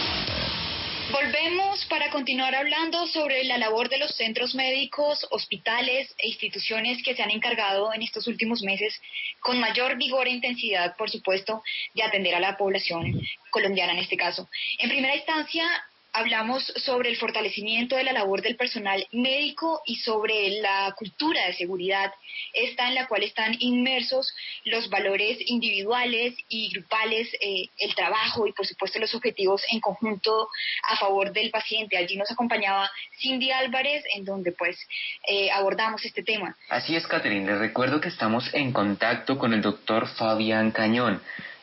Volvemos 1.13 1.85
para 1.87 2.09
continuar 2.11 2.55
hablando 2.55 3.05
sobre 3.09 3.43
la 3.43 3.59
labor 3.59 3.89
de 3.89 3.99
los 3.99 4.15
centros 4.15 4.55
médicos, 4.55 5.27
hospitales 5.31 6.15
e 6.19 6.29
instituciones 6.29 7.03
que 7.03 7.17
se 7.17 7.23
han 7.23 7.31
encargado 7.31 7.93
en 7.93 8.03
estos 8.03 8.29
últimos 8.29 8.63
meses 8.63 8.95
con 9.41 9.59
mayor 9.59 9.97
vigor 9.97 10.29
e 10.29 10.31
intensidad, 10.31 10.95
por 10.97 11.11
supuesto, 11.11 11.63
de 11.95 12.05
atender 12.05 12.37
a 12.37 12.41
la 12.41 12.57
población 12.57 13.21
colombiana 13.51 13.93
en 13.93 13.99
este 13.99 14.17
caso. 14.17 14.49
En 14.79 14.89
primera 14.89 15.17
instancia, 15.17 15.65
hablamos 16.13 16.65
sobre 16.77 17.11
el 17.11 17.17
fortalecimiento 17.17 17.97
de 17.97 18.05
la 18.05 18.13
labor 18.13 18.43
del 18.43 18.57
personal 18.57 19.07
médico 19.13 19.83
y 19.87 19.97
sobre 19.97 20.61
la 20.61 20.95
cultura 20.97 21.47
de 21.47 21.55
seguridad, 21.55 22.13
esta 22.53 22.89
en 22.89 22.95
la 22.95 23.07
cual 23.07 23.23
están 23.23 23.57
inmersos 23.59 24.33
los 24.65 24.89
valores 24.91 25.39
individuales 25.47 26.35
y 26.49 26.71
grupales, 26.73 27.29
eh, 27.41 27.69
el 27.79 27.95
trabajo 27.95 28.47
y 28.47 28.53
por 28.53 28.67
supuesto 28.67 28.99
los 28.99 29.15
objetivos 29.15 29.63
en 29.71 29.81
conjunto 29.81 30.49
a 30.89 30.97
favor 30.97 31.33
del 31.33 31.51
paciente. 31.51 31.97
Allí 31.97 32.17
nos 32.17 32.31
acompañaba 32.31 32.91
Cindy 33.19 33.51
Álvarez, 33.51 34.05
en 34.15 34.25
donde 34.25 34.53
pues 34.53 34.79
eh, 35.29 35.51
abordamos 35.51 36.05
este 36.05 36.23
tema. 36.23 36.57
Así 36.69 36.97
es, 36.97 37.07
Catherine. 37.07 37.47
Les 37.47 37.59
recuerdo 37.59 38.01
que 38.01 38.09
estamos 38.09 38.53
en 38.55 38.73
contacto 38.73 39.39
con 39.39 39.53
el 39.53 39.63
doctor 39.63 40.09
Fabián 40.09 40.71
Cañón. 40.71 41.21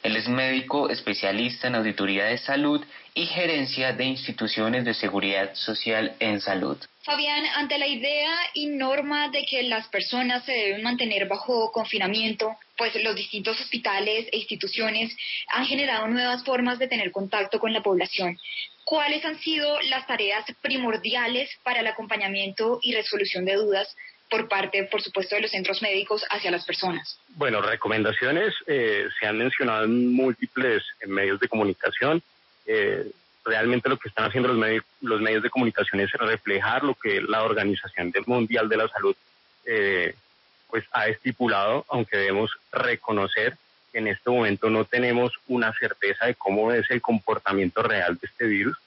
Él 0.07 0.15
es 0.15 0.29
médico 0.29 0.89
especialista 0.89 1.67
en 1.67 1.75
auditoría 1.75 2.27
de 2.27 2.37
salud 2.37 2.81
y 3.13 3.25
gerencia 3.25 3.91
de 3.91 4.05
instituciones 4.05 4.85
de 4.85 4.93
seguridad 4.93 5.53
social 5.53 6.15
en 6.21 6.39
salud. 6.39 6.77
Fabián, 7.03 7.43
ante 7.55 7.77
la 7.77 7.87
idea 7.87 8.33
y 8.53 8.67
norma 8.67 9.27
de 9.27 9.43
que 9.43 9.63
las 9.63 9.89
personas 9.89 10.45
se 10.45 10.53
deben 10.53 10.83
mantener 10.83 11.27
bajo 11.27 11.73
confinamiento, 11.73 12.55
pues 12.77 12.95
los 13.03 13.17
distintos 13.17 13.59
hospitales 13.59 14.29
e 14.31 14.37
instituciones 14.37 15.13
han 15.49 15.65
generado 15.65 16.07
nuevas 16.07 16.41
formas 16.45 16.79
de 16.79 16.87
tener 16.87 17.11
contacto 17.11 17.59
con 17.59 17.73
la 17.73 17.83
población. 17.83 18.37
¿Cuáles 18.85 19.25
han 19.25 19.37
sido 19.39 19.77
las 19.89 20.07
tareas 20.07 20.45
primordiales 20.61 21.49
para 21.63 21.81
el 21.81 21.87
acompañamiento 21.87 22.79
y 22.81 22.93
resolución 22.93 23.43
de 23.43 23.55
dudas 23.55 23.93
por 24.29 24.47
parte, 24.47 24.83
por 24.85 25.01
supuesto, 25.01 25.35
de 25.35 25.41
los 25.41 25.51
centros 25.51 25.81
médicos 25.81 26.23
hacia 26.29 26.51
las 26.51 26.65
personas? 26.65 27.19
Bueno, 27.29 27.61
recomendaciones 27.61 28.53
eh, 28.67 29.07
se 29.19 29.27
han 29.27 29.37
mencionado 29.37 29.85
en 29.85 30.13
múltiples 30.13 30.83
medios 31.05 31.39
de 31.39 31.47
comunicación. 31.47 32.21
Eh, 32.65 33.09
realmente 33.45 33.89
lo 33.89 33.97
que 33.97 34.09
están 34.09 34.25
haciendo 34.25 34.49
los 34.49 34.57
medios, 34.57 34.83
los 35.01 35.21
medios 35.21 35.43
de 35.43 35.49
comunicación 35.49 36.01
es 36.01 36.11
reflejar 36.13 36.83
lo 36.83 36.95
que 36.95 37.21
la 37.21 37.43
Organización 37.43 38.13
Mundial 38.25 38.67
de 38.67 38.77
la 38.77 38.87
Salud 38.89 39.15
eh, 39.65 40.15
pues 40.69 40.83
ha 40.91 41.07
estipulado, 41.07 41.85
aunque 41.87 42.17
debemos 42.17 42.51
reconocer 42.71 43.57
que 43.91 43.99
en 43.99 44.07
este 44.07 44.29
momento 44.29 44.69
no 44.69 44.83
tenemos 44.83 45.31
una 45.47 45.71
certeza 45.73 46.25
de 46.25 46.35
cómo 46.35 46.73
es 46.73 46.89
el 46.91 47.01
comportamiento 47.01 47.81
real 47.81 48.17
de 48.17 48.27
este 48.27 48.45
virus. 48.45 48.77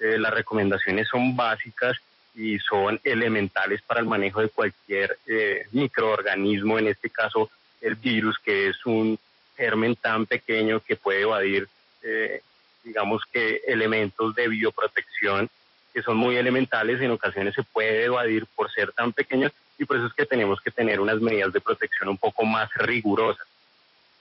las 0.00 0.32
recomendaciones 0.32 1.06
son 1.08 1.36
básicas 1.36 1.96
y 2.34 2.58
son 2.58 3.00
elementales 3.04 3.82
para 3.82 4.00
el 4.00 4.06
manejo 4.06 4.40
de 4.40 4.48
cualquier 4.48 5.18
eh, 5.26 5.66
microorganismo, 5.72 6.78
en 6.78 6.88
este 6.88 7.10
caso 7.10 7.50
el 7.80 7.94
virus, 7.94 8.38
que 8.38 8.68
es 8.68 8.86
un 8.86 9.18
germen 9.56 9.96
tan 9.96 10.26
pequeño 10.26 10.80
que 10.80 10.96
puede 10.96 11.22
evadir, 11.22 11.68
eh, 12.02 12.40
digamos 12.84 13.22
que 13.30 13.60
elementos 13.66 14.34
de 14.34 14.48
bioprotección 14.48 15.48
que 15.92 16.02
son 16.02 16.16
muy 16.16 16.36
elementales, 16.36 17.00
en 17.00 17.10
ocasiones 17.10 17.54
se 17.54 17.62
puede 17.62 18.04
evadir 18.04 18.46
por 18.54 18.70
ser 18.70 18.92
tan 18.92 19.12
pequeños 19.12 19.52
y 19.78 19.84
por 19.84 19.96
eso 19.96 20.06
es 20.06 20.12
que 20.12 20.26
tenemos 20.26 20.60
que 20.60 20.70
tener 20.70 21.00
unas 21.00 21.20
medidas 21.20 21.52
de 21.52 21.60
protección 21.60 22.08
un 22.10 22.18
poco 22.18 22.44
más 22.44 22.70
rigurosas. 22.74 23.46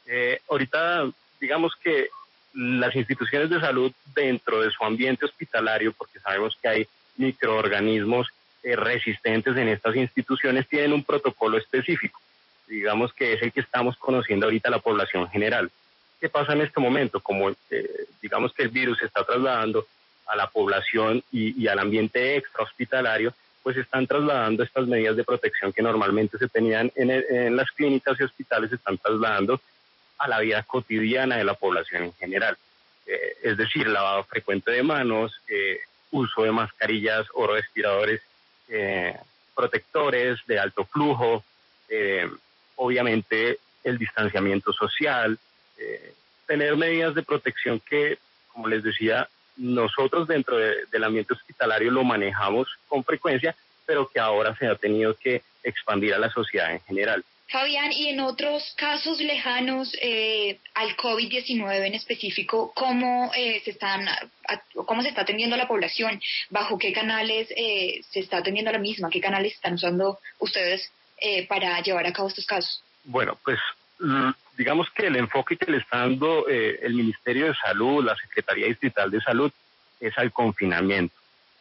Eh, 0.08 0.40
ahorita, 0.50 1.10
digamos 1.40 1.74
que 1.76 2.10
las 2.54 2.96
instituciones 2.96 3.50
de 3.50 3.60
salud 3.60 3.92
dentro 4.16 4.62
de 4.62 4.72
su 4.72 4.84
ambiente 4.84 5.26
hospitalario, 5.26 5.94
porque 5.94 6.20
sabemos 6.20 6.58
que 6.62 6.68
hay 6.68 6.88
microorganismos 7.20 8.28
eh, 8.64 8.76
resistentes 8.76 9.56
en 9.56 9.68
estas 9.68 9.96
instituciones 9.96 10.68
tienen 10.68 10.94
un 10.94 11.04
protocolo 11.04 11.58
específico, 11.58 12.20
digamos 12.68 13.14
que 13.14 13.34
es 13.34 13.42
el 13.42 13.52
que 13.52 13.62
estamos 13.62 13.98
conociendo 13.98 14.46
ahorita 14.46 14.70
la 14.70 14.80
población 14.80 15.30
general. 15.30 15.70
¿Qué 16.20 16.30
pasa 16.30 16.54
en 16.54 16.62
este 16.62 16.80
momento? 16.80 17.20
Como 17.20 17.50
eh, 17.50 18.06
digamos 18.22 18.54
que 18.54 18.64
el 18.64 18.70
virus 18.70 19.00
se 19.00 19.06
está 19.06 19.24
trasladando 19.24 19.86
a 20.28 20.36
la 20.36 20.48
población 20.48 21.24
y, 21.32 21.68
al 21.68 21.80
ambiente 21.80 22.36
extra 22.36 22.64
hospitalario, 22.64 23.34
pues 23.64 23.78
están 23.78 24.06
trasladando 24.06 24.64
estas 24.64 24.88
medidas 24.88 25.16
de 25.16 25.24
protección 25.24 25.74
que 25.74 25.82
normalmente 25.82 26.38
se 26.38 26.48
tenían 26.48 26.92
en, 26.96 27.56
las 27.56 27.72
clínicas 27.72 28.20
y 28.20 28.24
hospitales, 28.24 28.70
se 28.70 28.76
están 28.76 28.98
trasladando 28.98 29.60
a 30.18 30.28
la 30.28 30.40
vida 30.40 30.62
cotidiana 30.64 31.38
de 31.38 31.44
la 31.44 31.54
población 31.56 32.04
en 32.04 32.14
general. 32.14 32.58
Eh, 33.08 33.38
es 33.44 33.58
decir, 33.58 33.88
lavado 33.88 34.24
frecuente 34.26 34.72
de 34.72 34.84
manos, 34.84 35.34
uso 36.12 36.44
de 36.44 36.52
mascarillas 36.52 37.28
o 37.34 37.48
respiradores 37.48 38.22
eh, 38.68 39.18
protectores 39.56 40.40
de 40.48 40.60
alto 40.60 40.86
flujo, 40.86 41.44
eh, 41.90 42.30
obviamente 42.76 43.60
el 43.84 43.98
distanciamiento 43.98 44.72
social, 44.72 45.38
eh, 45.78 46.14
tener 46.46 46.78
medidas 46.78 47.16
de 47.16 47.24
protección 47.24 47.80
que, 47.80 48.20
como 48.52 48.68
les 48.68 48.84
decía, 48.84 49.28
nosotros 49.58 50.28
dentro 50.28 50.58
del 50.58 51.04
ambiente 51.04 51.34
hospitalario 51.34 51.92
lo 51.92 52.04
manejamos 52.04 52.68
con 52.88 53.04
frecuencia, 53.04 53.56
pero 53.86 54.08
que 54.08 54.20
ahora 54.20 54.56
se 54.56 54.68
ha 54.68 54.76
tenido 54.76 55.16
que 55.16 55.42
expandir 55.64 56.14
a 56.14 56.20
la 56.20 56.30
sociedad 56.30 56.72
en 56.72 56.82
general. 56.82 57.24
Fabián, 57.50 57.92
y 57.92 58.10
en 58.10 58.20
otros 58.20 58.74
casos 58.78 59.20
lejanos 59.20 59.92
eh, 60.02 60.60
al 60.76 60.96
COVID-19 60.96 61.88
en 61.88 61.96
específico, 61.96 62.72
¿cómo, 62.76 63.32
eh, 63.36 63.60
se 63.66 63.72
están, 63.72 64.06
¿cómo 64.86 65.02
se 65.02 65.10
está 65.10 65.22
atendiendo 65.22 65.58
la 65.58 65.68
población? 65.68 66.22
¿Bajo 66.52 66.78
qué 66.78 66.94
canales 66.94 67.52
eh, 67.58 68.02
se 68.12 68.20
está 68.20 68.38
atendiendo 68.38 68.72
la 68.72 68.78
misma? 68.78 69.10
¿Qué 69.10 69.20
canales 69.20 69.54
están 69.54 69.74
usando 69.74 70.20
ustedes 70.38 70.92
para 71.50 71.82
llevar 71.82 72.06
a 72.06 72.14
cabo 72.14 72.30
estos 72.30 72.46
casos? 72.46 72.82
Bueno, 73.04 73.38
pues 73.44 73.60
digamos 74.56 74.88
que 74.92 75.08
el 75.08 75.18
enfoque 75.18 75.58
que 75.58 75.70
le 75.70 75.80
está 75.80 75.98
dando 75.98 76.48
el 76.48 76.94
Ministerio 76.94 77.48
de 77.48 77.56
Salud, 77.56 78.06
la 78.06 78.16
Secretaría 78.16 78.68
Distrital 78.68 79.12
de 79.12 79.20
Salud, 79.20 79.52
es 80.00 80.18
al 80.18 80.32
confinamiento 80.32 81.16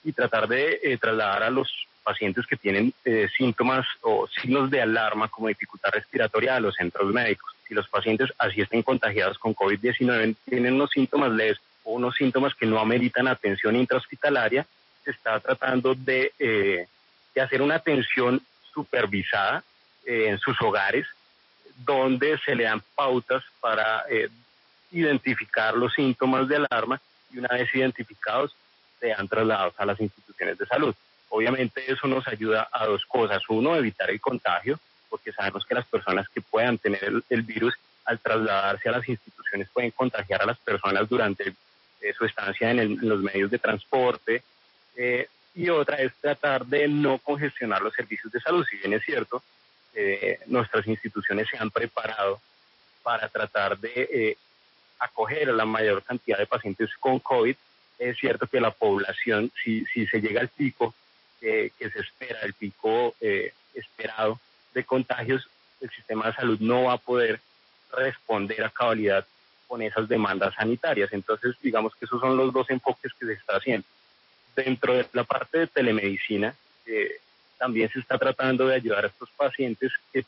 y 0.04 0.12
tratar 0.12 0.46
de 0.46 0.96
trasladar 1.00 1.42
a 1.42 1.50
los 1.50 1.87
pacientes 2.08 2.46
que 2.46 2.56
tienen 2.56 2.94
eh, 3.04 3.28
síntomas 3.36 3.86
o 4.00 4.26
signos 4.28 4.70
de 4.70 4.80
alarma 4.80 5.28
como 5.28 5.48
dificultad 5.48 5.90
respiratoria 5.92 6.56
a 6.56 6.60
los 6.60 6.74
centros 6.74 7.12
médicos. 7.12 7.54
Si 7.68 7.74
los 7.74 7.86
pacientes 7.86 8.32
así 8.38 8.62
estén 8.62 8.82
contagiados 8.82 9.38
con 9.38 9.54
COVID-19 9.54 10.34
tienen 10.48 10.76
unos 10.76 10.90
síntomas 10.90 11.32
leves 11.32 11.58
o 11.84 11.92
unos 11.92 12.16
síntomas 12.16 12.54
que 12.54 12.64
no 12.64 12.78
ameritan 12.78 13.28
atención 13.28 13.76
intrahospitalaria, 13.76 14.66
se 15.04 15.10
está 15.10 15.38
tratando 15.38 15.94
de, 15.94 16.32
eh, 16.38 16.86
de 17.34 17.40
hacer 17.42 17.60
una 17.60 17.74
atención 17.74 18.40
supervisada 18.72 19.62
eh, 20.06 20.28
en 20.28 20.38
sus 20.38 20.58
hogares, 20.62 21.06
donde 21.84 22.38
se 22.38 22.54
le 22.54 22.64
dan 22.64 22.82
pautas 22.94 23.44
para 23.60 24.04
identificar 24.90 25.74
los 25.74 25.92
síntomas 25.92 26.48
de 26.48 26.56
alarma 26.56 26.98
y 27.30 27.38
una 27.38 27.48
vez 27.48 27.68
identificados 27.74 28.56
sean 28.98 29.28
trasladados 29.28 29.74
a 29.76 29.84
las 29.84 30.00
instituciones 30.00 30.56
de 30.56 30.64
salud. 30.64 30.94
Obviamente 31.30 31.90
eso 31.90 32.06
nos 32.06 32.26
ayuda 32.26 32.68
a 32.72 32.86
dos 32.86 33.04
cosas. 33.06 33.42
Uno, 33.48 33.76
evitar 33.76 34.10
el 34.10 34.20
contagio, 34.20 34.78
porque 35.08 35.32
sabemos 35.32 35.64
que 35.66 35.74
las 35.74 35.86
personas 35.86 36.28
que 36.28 36.40
puedan 36.40 36.78
tener 36.78 37.12
el, 37.28 37.42
virus 37.42 37.74
al 38.04 38.18
trasladarse 38.18 38.88
a 38.88 38.92
las 38.92 39.08
instituciones 39.08 39.68
pueden 39.68 39.90
contagiar 39.90 40.42
a 40.42 40.46
las 40.46 40.58
personas 40.58 41.08
durante 41.08 41.54
eh, 42.00 42.14
su 42.16 42.24
estancia 42.24 42.70
en, 42.70 42.98
los 43.02 43.20
medios 43.20 43.50
de 43.50 43.58
transporte. 43.58 44.42
Eh, 44.96 45.28
y 45.54 45.68
otra 45.68 45.96
es 45.98 46.14
tratar 46.14 46.64
de 46.66 46.88
no 46.88 47.18
congestionar 47.18 47.82
los 47.82 47.94
servicios 47.94 48.32
de 48.32 48.40
salud. 48.40 48.64
Si 48.68 48.76
bien 48.76 48.94
es 48.94 49.04
cierto, 49.04 49.42
eh, 49.94 50.40
nuestras 50.46 50.86
instituciones 50.86 51.48
se 51.50 51.58
han 51.58 51.70
preparado 51.70 52.40
para 53.02 53.28
tratar 53.28 53.78
de 53.78 54.36
acoger 54.98 55.48
a 55.50 55.52
la 55.52 55.64
mayor 55.64 56.02
cantidad 56.02 56.38
de 56.38 56.46
pacientes 56.46 56.90
con 56.98 57.18
COVID. 57.18 57.56
Es 57.98 58.16
cierto 58.18 58.46
que 58.46 58.60
la 58.60 58.70
población, 58.70 59.50
si, 59.62 59.84
si 59.86 60.06
se 60.06 60.20
llega 60.20 60.40
al 60.40 60.48
pico, 60.48 60.94
que, 61.40 61.72
se 61.78 62.00
espera, 62.00 62.40
el 62.42 62.54
pico 62.54 63.14
eh, 63.20 63.52
esperado 63.74 64.40
de 64.74 64.84
contagios, 64.84 65.48
el 65.80 65.90
sistema 65.90 66.26
de 66.26 66.34
salud 66.34 66.58
no 66.60 66.84
va 66.84 66.94
a 66.94 66.98
poder 66.98 67.40
responder 67.92 68.64
a 68.64 68.70
cabalidad 68.70 69.26
con 69.66 69.82
esas 69.82 70.08
demandas 70.08 70.54
sanitarias. 70.54 71.12
Entonces, 71.12 71.56
digamos 71.62 71.94
que 71.94 72.04
esos 72.04 72.20
son 72.20 72.36
los 72.36 72.52
dos 72.52 72.68
enfoques 72.70 73.12
que 73.14 73.26
se 73.26 73.32
está 73.34 73.56
haciendo. 73.56 73.86
Dentro 74.56 74.94
de 74.94 75.06
la 75.12 75.24
parte 75.24 75.58
de 75.58 75.66
telemedicina, 75.66 76.54
eh, 76.86 77.20
también 77.58 77.90
se 77.90 78.00
está 78.00 78.18
tratando 78.18 78.66
de 78.66 78.76
ayudar 78.76 79.04
a 79.04 79.08
estos 79.08 79.30
pacientes 79.30 79.92
que, 80.12 80.24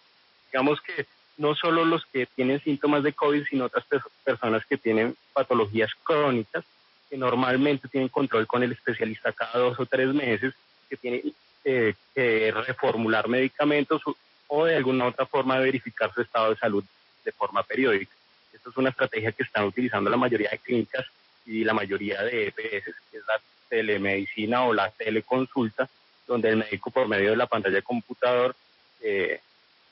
digamos 0.52 0.80
que 0.80 1.06
no 1.38 1.54
solo 1.54 1.84
los 1.84 2.04
que 2.06 2.26
tienen 2.26 2.60
síntomas 2.60 3.02
de 3.02 3.14
COVID, 3.14 3.44
sino 3.46 3.64
otras 3.64 3.84
personas 4.24 4.64
que 4.66 4.76
tienen 4.76 5.16
patologías 5.32 5.90
crónicas, 6.02 6.64
que 7.08 7.16
normalmente 7.16 7.88
tienen 7.88 8.08
control 8.10 8.46
con 8.46 8.62
el 8.62 8.72
especialista 8.72 9.32
cada 9.32 9.58
dos 9.58 9.80
o 9.80 9.86
tres 9.86 10.12
meses 10.14 10.54
que 10.90 10.96
tiene 10.96 11.22
eh, 11.64 11.94
que 12.14 12.50
reformular 12.50 13.28
medicamentos 13.28 14.02
o 14.48 14.64
de 14.64 14.76
alguna 14.76 15.06
otra 15.06 15.24
forma 15.24 15.58
verificar 15.58 16.12
su 16.12 16.20
estado 16.20 16.50
de 16.50 16.56
salud 16.56 16.84
de 17.24 17.32
forma 17.32 17.62
periódica. 17.62 18.12
Esto 18.52 18.70
es 18.70 18.76
una 18.76 18.90
estrategia 18.90 19.32
que 19.32 19.44
están 19.44 19.64
utilizando 19.64 20.10
la 20.10 20.16
mayoría 20.16 20.50
de 20.50 20.58
clínicas 20.58 21.06
y 21.46 21.64
la 21.64 21.72
mayoría 21.72 22.22
de 22.22 22.48
EPS, 22.48 22.84
que 23.10 23.18
es 23.18 23.26
la 23.26 23.40
telemedicina 23.68 24.64
o 24.64 24.74
la 24.74 24.90
teleconsulta, 24.90 25.88
donde 26.26 26.50
el 26.50 26.56
médico 26.56 26.90
por 26.90 27.08
medio 27.08 27.30
de 27.30 27.36
la 27.36 27.46
pantalla 27.46 27.76
de 27.76 27.82
computador 27.82 28.54
eh, 29.00 29.40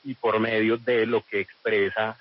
y 0.03 0.13
por 0.15 0.39
medio 0.39 0.77
de 0.77 1.05
lo 1.05 1.21
que 1.25 1.39
expresa 1.39 2.17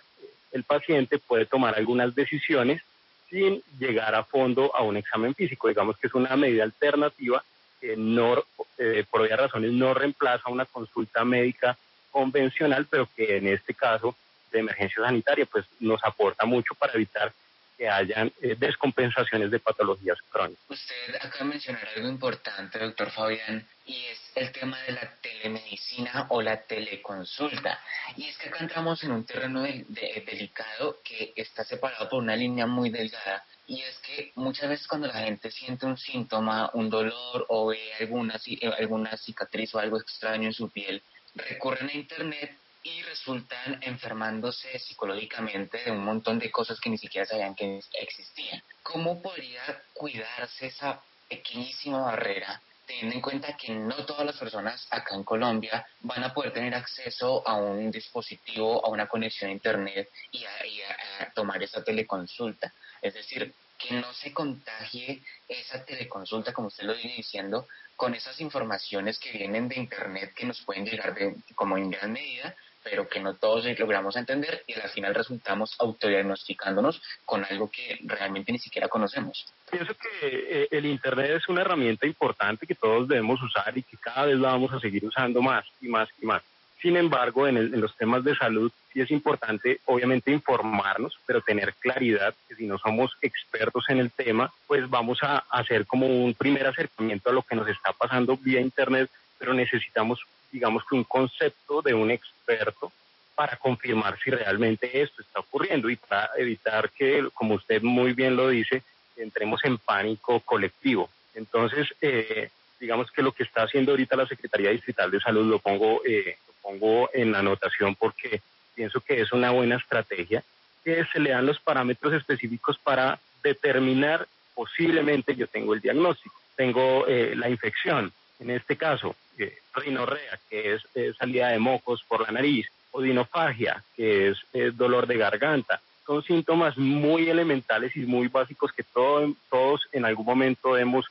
el 0.52 0.64
paciente 0.64 1.18
puede 1.18 1.46
tomar 1.46 1.76
algunas 1.76 2.14
decisiones 2.14 2.82
sin 3.28 3.62
llegar 3.78 4.14
a 4.14 4.24
fondo 4.24 4.74
a 4.74 4.82
un 4.82 4.96
examen 4.96 5.34
físico. 5.34 5.68
Digamos 5.68 5.98
que 5.98 6.06
es 6.06 6.14
una 6.14 6.34
medida 6.36 6.64
alternativa 6.64 7.44
que 7.80 7.96
no, 7.96 8.44
eh, 8.78 9.04
por 9.10 9.22
varias 9.22 9.40
razones 9.40 9.72
no 9.72 9.94
reemplaza 9.94 10.50
una 10.50 10.64
consulta 10.64 11.24
médica 11.24 11.76
convencional, 12.10 12.86
pero 12.88 13.08
que 13.14 13.36
en 13.36 13.48
este 13.48 13.74
caso 13.74 14.14
de 14.50 14.60
emergencia 14.60 15.04
sanitaria 15.04 15.46
pues 15.46 15.66
nos 15.80 16.02
aporta 16.04 16.46
mucho 16.46 16.74
para 16.74 16.94
evitar 16.94 17.32
que 17.78 17.88
hayan 17.88 18.32
eh, 18.42 18.56
descompensaciones 18.58 19.50
de 19.50 19.60
patologías 19.60 20.18
crónicas. 20.30 20.64
Usted 20.68 21.14
acaba 21.14 21.38
de 21.38 21.44
mencionar 21.44 21.88
algo 21.96 22.08
importante, 22.08 22.78
doctor 22.78 23.10
Fabián, 23.10 23.64
y 23.86 24.04
es 24.06 24.18
el 24.34 24.52
tema 24.52 24.82
de 24.82 24.92
la 24.92 25.10
telemedicina 25.22 26.26
o 26.30 26.42
la 26.42 26.60
teleconsulta. 26.60 27.80
Y 28.16 28.26
es 28.26 28.36
que 28.36 28.48
acá 28.48 28.58
entramos 28.60 29.02
en 29.04 29.12
un 29.12 29.24
terreno 29.24 29.62
delicado 29.62 30.98
que 31.04 31.32
está 31.36 31.64
separado 31.64 32.08
por 32.08 32.22
una 32.22 32.36
línea 32.36 32.66
muy 32.66 32.90
delgada 32.90 33.44
y 33.68 33.82
es 33.82 33.98
que 33.98 34.32
muchas 34.34 34.70
veces 34.70 34.88
cuando 34.88 35.08
la 35.08 35.20
gente 35.20 35.50
siente 35.50 35.84
un 35.84 35.98
síntoma, 35.98 36.70
un 36.72 36.88
dolor 36.88 37.44
o 37.48 37.66
ve 37.66 37.92
alguna, 38.00 38.40
eh, 38.46 38.72
alguna 38.78 39.14
cicatriz 39.18 39.74
o 39.74 39.78
algo 39.78 39.98
extraño 39.98 40.44
en 40.44 40.54
su 40.54 40.70
piel, 40.70 41.02
recurren 41.34 41.90
a 41.90 41.92
Internet 41.92 42.56
y 42.96 43.02
resultan 43.02 43.78
enfermándose 43.82 44.78
psicológicamente 44.78 45.82
de 45.84 45.90
un 45.90 46.04
montón 46.04 46.38
de 46.38 46.50
cosas 46.50 46.80
que 46.80 46.90
ni 46.90 46.98
siquiera 46.98 47.26
sabían 47.26 47.54
que 47.54 47.80
existían. 48.00 48.62
¿Cómo 48.82 49.20
podría 49.20 49.82
cuidarse 49.92 50.66
esa 50.66 51.00
pequeñísima 51.28 52.00
barrera 52.00 52.60
teniendo 52.86 53.16
en 53.16 53.20
cuenta 53.20 53.56
que 53.56 53.70
no 53.74 54.06
todas 54.06 54.24
las 54.24 54.38
personas 54.38 54.86
acá 54.90 55.14
en 55.14 55.22
Colombia 55.22 55.86
van 56.00 56.24
a 56.24 56.32
poder 56.32 56.54
tener 56.54 56.74
acceso 56.74 57.46
a 57.46 57.56
un 57.56 57.90
dispositivo, 57.90 58.84
a 58.84 58.88
una 58.88 59.06
conexión 59.06 59.50
a 59.50 59.52
Internet 59.52 60.08
y 60.32 60.44
a, 60.44 61.30
tomar 61.34 61.62
esa 61.62 61.84
teleconsulta. 61.84 62.72
Es 63.02 63.12
decir, 63.12 63.52
que 63.78 63.94
no 63.94 64.12
se 64.14 64.32
contagie 64.32 65.22
esa 65.46 65.84
teleconsulta, 65.84 66.54
como 66.54 66.68
usted 66.68 66.84
lo 66.84 66.94
viene 66.94 67.14
diciendo, 67.16 67.68
con 67.94 68.14
esas 68.14 68.40
informaciones 68.40 69.18
que 69.18 69.32
vienen 69.32 69.68
de 69.68 69.76
Internet 69.76 70.32
que 70.34 70.46
nos 70.46 70.62
pueden 70.62 70.86
llegar 70.86 71.14
de, 71.14 71.36
como 71.54 71.76
en 71.76 71.90
gran 71.90 72.12
medida 72.12 72.56
pero 72.88 73.08
que 73.08 73.20
no 73.20 73.34
todos 73.34 73.66
logramos 73.78 74.16
entender 74.16 74.62
y 74.66 74.74
al 74.74 74.88
final 74.88 75.14
resultamos 75.14 75.74
autodiagnosticándonos 75.78 77.02
con 77.24 77.44
algo 77.44 77.70
que 77.70 77.98
realmente 78.04 78.52
ni 78.52 78.58
siquiera 78.58 78.88
conocemos. 78.88 79.46
Pienso 79.70 79.94
que 79.94 80.08
eh, 80.22 80.68
el 80.70 80.86
Internet 80.86 81.32
es 81.36 81.48
una 81.48 81.62
herramienta 81.62 82.06
importante 82.06 82.66
que 82.66 82.74
todos 82.74 83.08
debemos 83.08 83.42
usar 83.42 83.76
y 83.76 83.82
que 83.82 83.96
cada 83.96 84.26
vez 84.26 84.38
la 84.38 84.52
vamos 84.52 84.72
a 84.72 84.80
seguir 84.80 85.04
usando 85.04 85.42
más 85.42 85.64
y 85.80 85.88
más 85.88 86.08
y 86.20 86.26
más. 86.26 86.42
Sin 86.80 86.96
embargo, 86.96 87.48
en, 87.48 87.80
los 87.80 87.96
temas 87.96 88.22
de 88.22 88.36
salud 88.36 88.70
sí 88.92 89.00
es 89.00 89.10
importante, 89.10 89.80
obviamente, 89.86 90.30
informarnos, 90.30 91.18
pero 91.26 91.40
tener 91.40 91.74
claridad 91.74 92.34
que 92.48 92.54
si 92.54 92.66
no 92.66 92.78
somos 92.78 93.10
expertos 93.20 93.84
en 93.88 93.98
el 93.98 94.12
tema, 94.12 94.52
pues 94.66 94.88
vamos 94.88 95.18
a 95.22 95.44
hacer 95.50 95.86
como 95.86 96.06
un 96.06 96.34
primer 96.34 96.66
acercamiento 96.68 97.30
a 97.30 97.32
lo 97.32 97.42
que 97.42 97.56
nos 97.56 97.68
está 97.68 97.92
pasando 97.92 98.36
vía 98.36 98.60
Internet, 98.60 99.10
pero 99.38 99.54
necesitamos 99.54 100.20
digamos 100.50 100.82
que 100.88 100.94
un 100.94 101.04
concepto 101.04 101.82
de 101.82 101.94
un 101.94 102.10
experto 102.10 102.92
para 103.34 103.56
confirmar 103.56 104.18
si 104.18 104.30
realmente 104.30 105.00
esto 105.00 105.22
está 105.22 105.40
ocurriendo 105.40 105.88
y 105.88 105.96
para 105.96 106.30
evitar 106.36 106.90
que, 106.90 107.28
como 107.34 107.54
usted 107.54 107.82
muy 107.82 108.12
bien 108.12 108.34
lo 108.34 108.48
dice, 108.48 108.82
entremos 109.16 109.64
en 109.64 109.78
pánico 109.78 110.40
colectivo. 110.40 111.08
Entonces, 111.34 111.86
eh, 112.00 112.50
digamos 112.80 113.10
que 113.12 113.22
lo 113.22 113.32
que 113.32 113.44
está 113.44 113.62
haciendo 113.62 113.92
ahorita 113.92 114.16
la 114.16 114.26
Secretaría 114.26 114.70
Distrital 114.70 115.10
de 115.10 115.20
Salud 115.20 115.48
lo 115.48 115.58
pongo, 115.60 116.02
eh, 116.04 116.36
lo 116.48 116.52
pongo 116.62 117.10
en 117.12 117.34
anotación 117.36 117.94
porque 117.94 118.40
pienso 118.74 119.00
que 119.00 119.20
es 119.20 119.32
una 119.32 119.50
buena 119.50 119.76
estrategia, 119.76 120.42
que 120.84 121.04
se 121.12 121.20
le 121.20 121.30
dan 121.30 121.46
los 121.46 121.60
parámetros 121.60 122.14
específicos 122.14 122.78
para 122.78 123.20
determinar 123.42 124.26
posiblemente 124.54 125.36
yo 125.36 125.46
tengo 125.46 125.74
el 125.74 125.80
diagnóstico, 125.80 126.34
tengo 126.56 127.06
eh, 127.06 127.36
la 127.36 127.48
infección, 127.48 128.12
en 128.40 128.50
este 128.50 128.76
caso, 128.76 129.14
eh, 129.38 129.58
rinorrea, 129.74 130.38
que 130.48 130.74
es 130.74 130.82
eh, 130.94 131.12
salida 131.18 131.48
de 131.48 131.58
mocos 131.58 132.02
por 132.06 132.22
la 132.22 132.32
nariz, 132.32 132.66
o 132.90 133.02
dinofagia, 133.02 133.82
que 133.96 134.28
es 134.28 134.38
eh, 134.52 134.72
dolor 134.74 135.06
de 135.06 135.16
garganta. 135.16 135.80
Son 136.06 136.22
síntomas 136.22 136.76
muy 136.78 137.28
elementales 137.28 137.94
y 137.96 138.00
muy 138.00 138.28
básicos 138.28 138.72
que 138.72 138.82
todos 138.82 139.80
en 139.92 140.04
algún 140.04 140.24
momento 140.24 140.76
hemos 140.76 141.06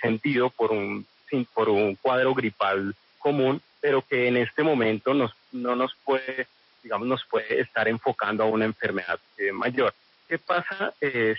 sentido 0.00 0.50
por 0.50 0.72
un, 0.72 1.06
por 1.54 1.70
un 1.70 1.96
cuadro 1.96 2.34
gripal 2.34 2.94
común, 3.18 3.60
pero 3.80 4.02
que 4.02 4.28
en 4.28 4.36
este 4.36 4.62
momento 4.62 5.14
nos, 5.14 5.32
no 5.52 5.74
nos 5.74 5.94
puede, 6.04 6.46
digamos, 6.82 7.08
nos 7.08 7.24
puede 7.24 7.60
estar 7.60 7.88
enfocando 7.88 8.44
a 8.44 8.46
una 8.46 8.66
enfermedad 8.66 9.18
mayor. 9.54 9.94
¿Qué 10.28 10.38
pasa 10.38 10.92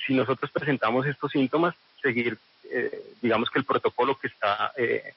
si 0.06 0.14
nosotros 0.16 0.50
presentamos 0.50 1.06
estos 1.06 1.32
síntomas? 1.32 1.76
Seguir 2.02 2.38
eh, 2.72 3.14
digamos 3.22 3.50
que 3.50 3.60
el 3.60 3.66
protocolo 3.66 4.18
que 4.18 4.28
está 4.28 4.74
eh, 4.76 5.14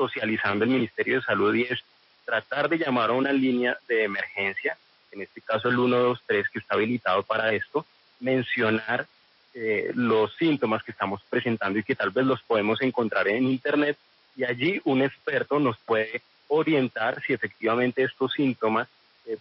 socializando 0.00 0.64
el 0.64 0.70
Ministerio 0.70 1.16
de 1.16 1.26
Salud 1.26 1.54
y 1.54 1.64
es 1.64 1.78
tratar 2.24 2.70
de 2.70 2.78
llamar 2.78 3.10
a 3.10 3.12
una 3.12 3.32
línea 3.32 3.76
de 3.86 4.04
emergencia, 4.04 4.78
en 5.12 5.20
este 5.20 5.42
caso 5.42 5.68
el 5.68 5.76
123 5.76 6.48
que 6.48 6.58
está 6.58 6.74
habilitado 6.74 7.22
para 7.22 7.52
esto, 7.52 7.84
mencionar 8.18 9.06
eh, 9.52 9.90
los 9.94 10.34
síntomas 10.36 10.82
que 10.82 10.92
estamos 10.92 11.20
presentando 11.28 11.78
y 11.78 11.82
que 11.82 11.94
tal 11.94 12.10
vez 12.10 12.24
los 12.24 12.40
podemos 12.40 12.80
encontrar 12.80 13.28
en 13.28 13.44
Internet 13.44 13.98
y 14.36 14.44
allí 14.44 14.80
un 14.84 15.02
experto 15.02 15.58
nos 15.58 15.76
puede 15.80 16.22
orientar 16.48 17.22
si 17.22 17.34
efectivamente 17.34 18.02
estos 18.02 18.32
síntomas 18.32 18.88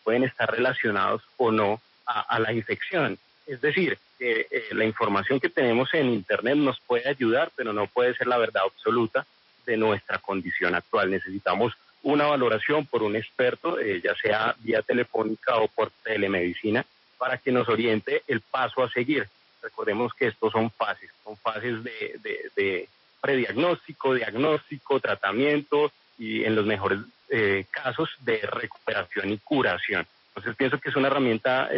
pueden 0.04 0.24
estar 0.24 0.52
relacionados 0.52 1.24
o 1.38 1.52
no 1.52 1.82
a 2.06 2.38
la 2.40 2.54
infección. 2.54 3.18
Es 3.48 3.62
decir, 3.62 3.98
que 4.20 4.46
eh, 4.52 4.66
la 4.74 4.86
información 4.86 5.40
que 5.40 5.50
tenemos 5.50 5.92
en 5.94 6.10
Internet 6.10 6.58
nos 6.58 6.80
puede 6.82 7.08
ayudar, 7.08 7.50
pero 7.56 7.72
no 7.72 7.88
puede 7.88 8.14
ser 8.14 8.28
la 8.28 8.38
verdad 8.38 8.64
absoluta 8.66 9.26
de 9.66 9.78
nuestra 9.78 10.20
condición 10.20 10.76
actual. 10.76 11.10
Necesitamos 11.12 11.74
una 12.04 12.28
valoración 12.28 12.86
por 12.86 13.04
un 13.04 13.16
experto, 13.16 13.80
eh, 13.80 14.02
ya 14.04 14.16
sea 14.16 14.56
vía 14.60 14.82
telefónica 14.82 15.58
o 15.58 15.68
por 15.68 15.92
telemedicina, 16.04 16.86
para 17.18 17.38
que 17.38 17.52
nos 17.52 17.68
oriente 17.68 18.24
el 18.28 18.42
paso 18.42 18.84
a 18.84 18.90
seguir. 18.90 19.28
Recordemos 19.62 20.14
que 20.14 20.28
estos 20.28 20.52
son 20.52 20.72
fases, 20.72 21.10
son 21.24 21.36
fases 21.38 21.84
de, 21.84 22.20
de, 22.56 22.88
prediagnóstico, 23.20 24.14
diagnóstico, 24.14 25.02
tratamiento 25.02 25.92
y 26.18 26.46
en 26.46 26.56
los 26.56 26.66
mejores 26.66 27.00
eh, 27.30 27.66
casos 27.70 28.10
de 28.22 28.38
recuperación 28.38 29.32
y 29.32 29.38
curación. 29.38 30.08
Entonces 30.30 30.56
pienso 30.56 30.80
que 30.80 30.90
es 30.90 30.96
una 30.96 31.08
herramienta 31.08 31.70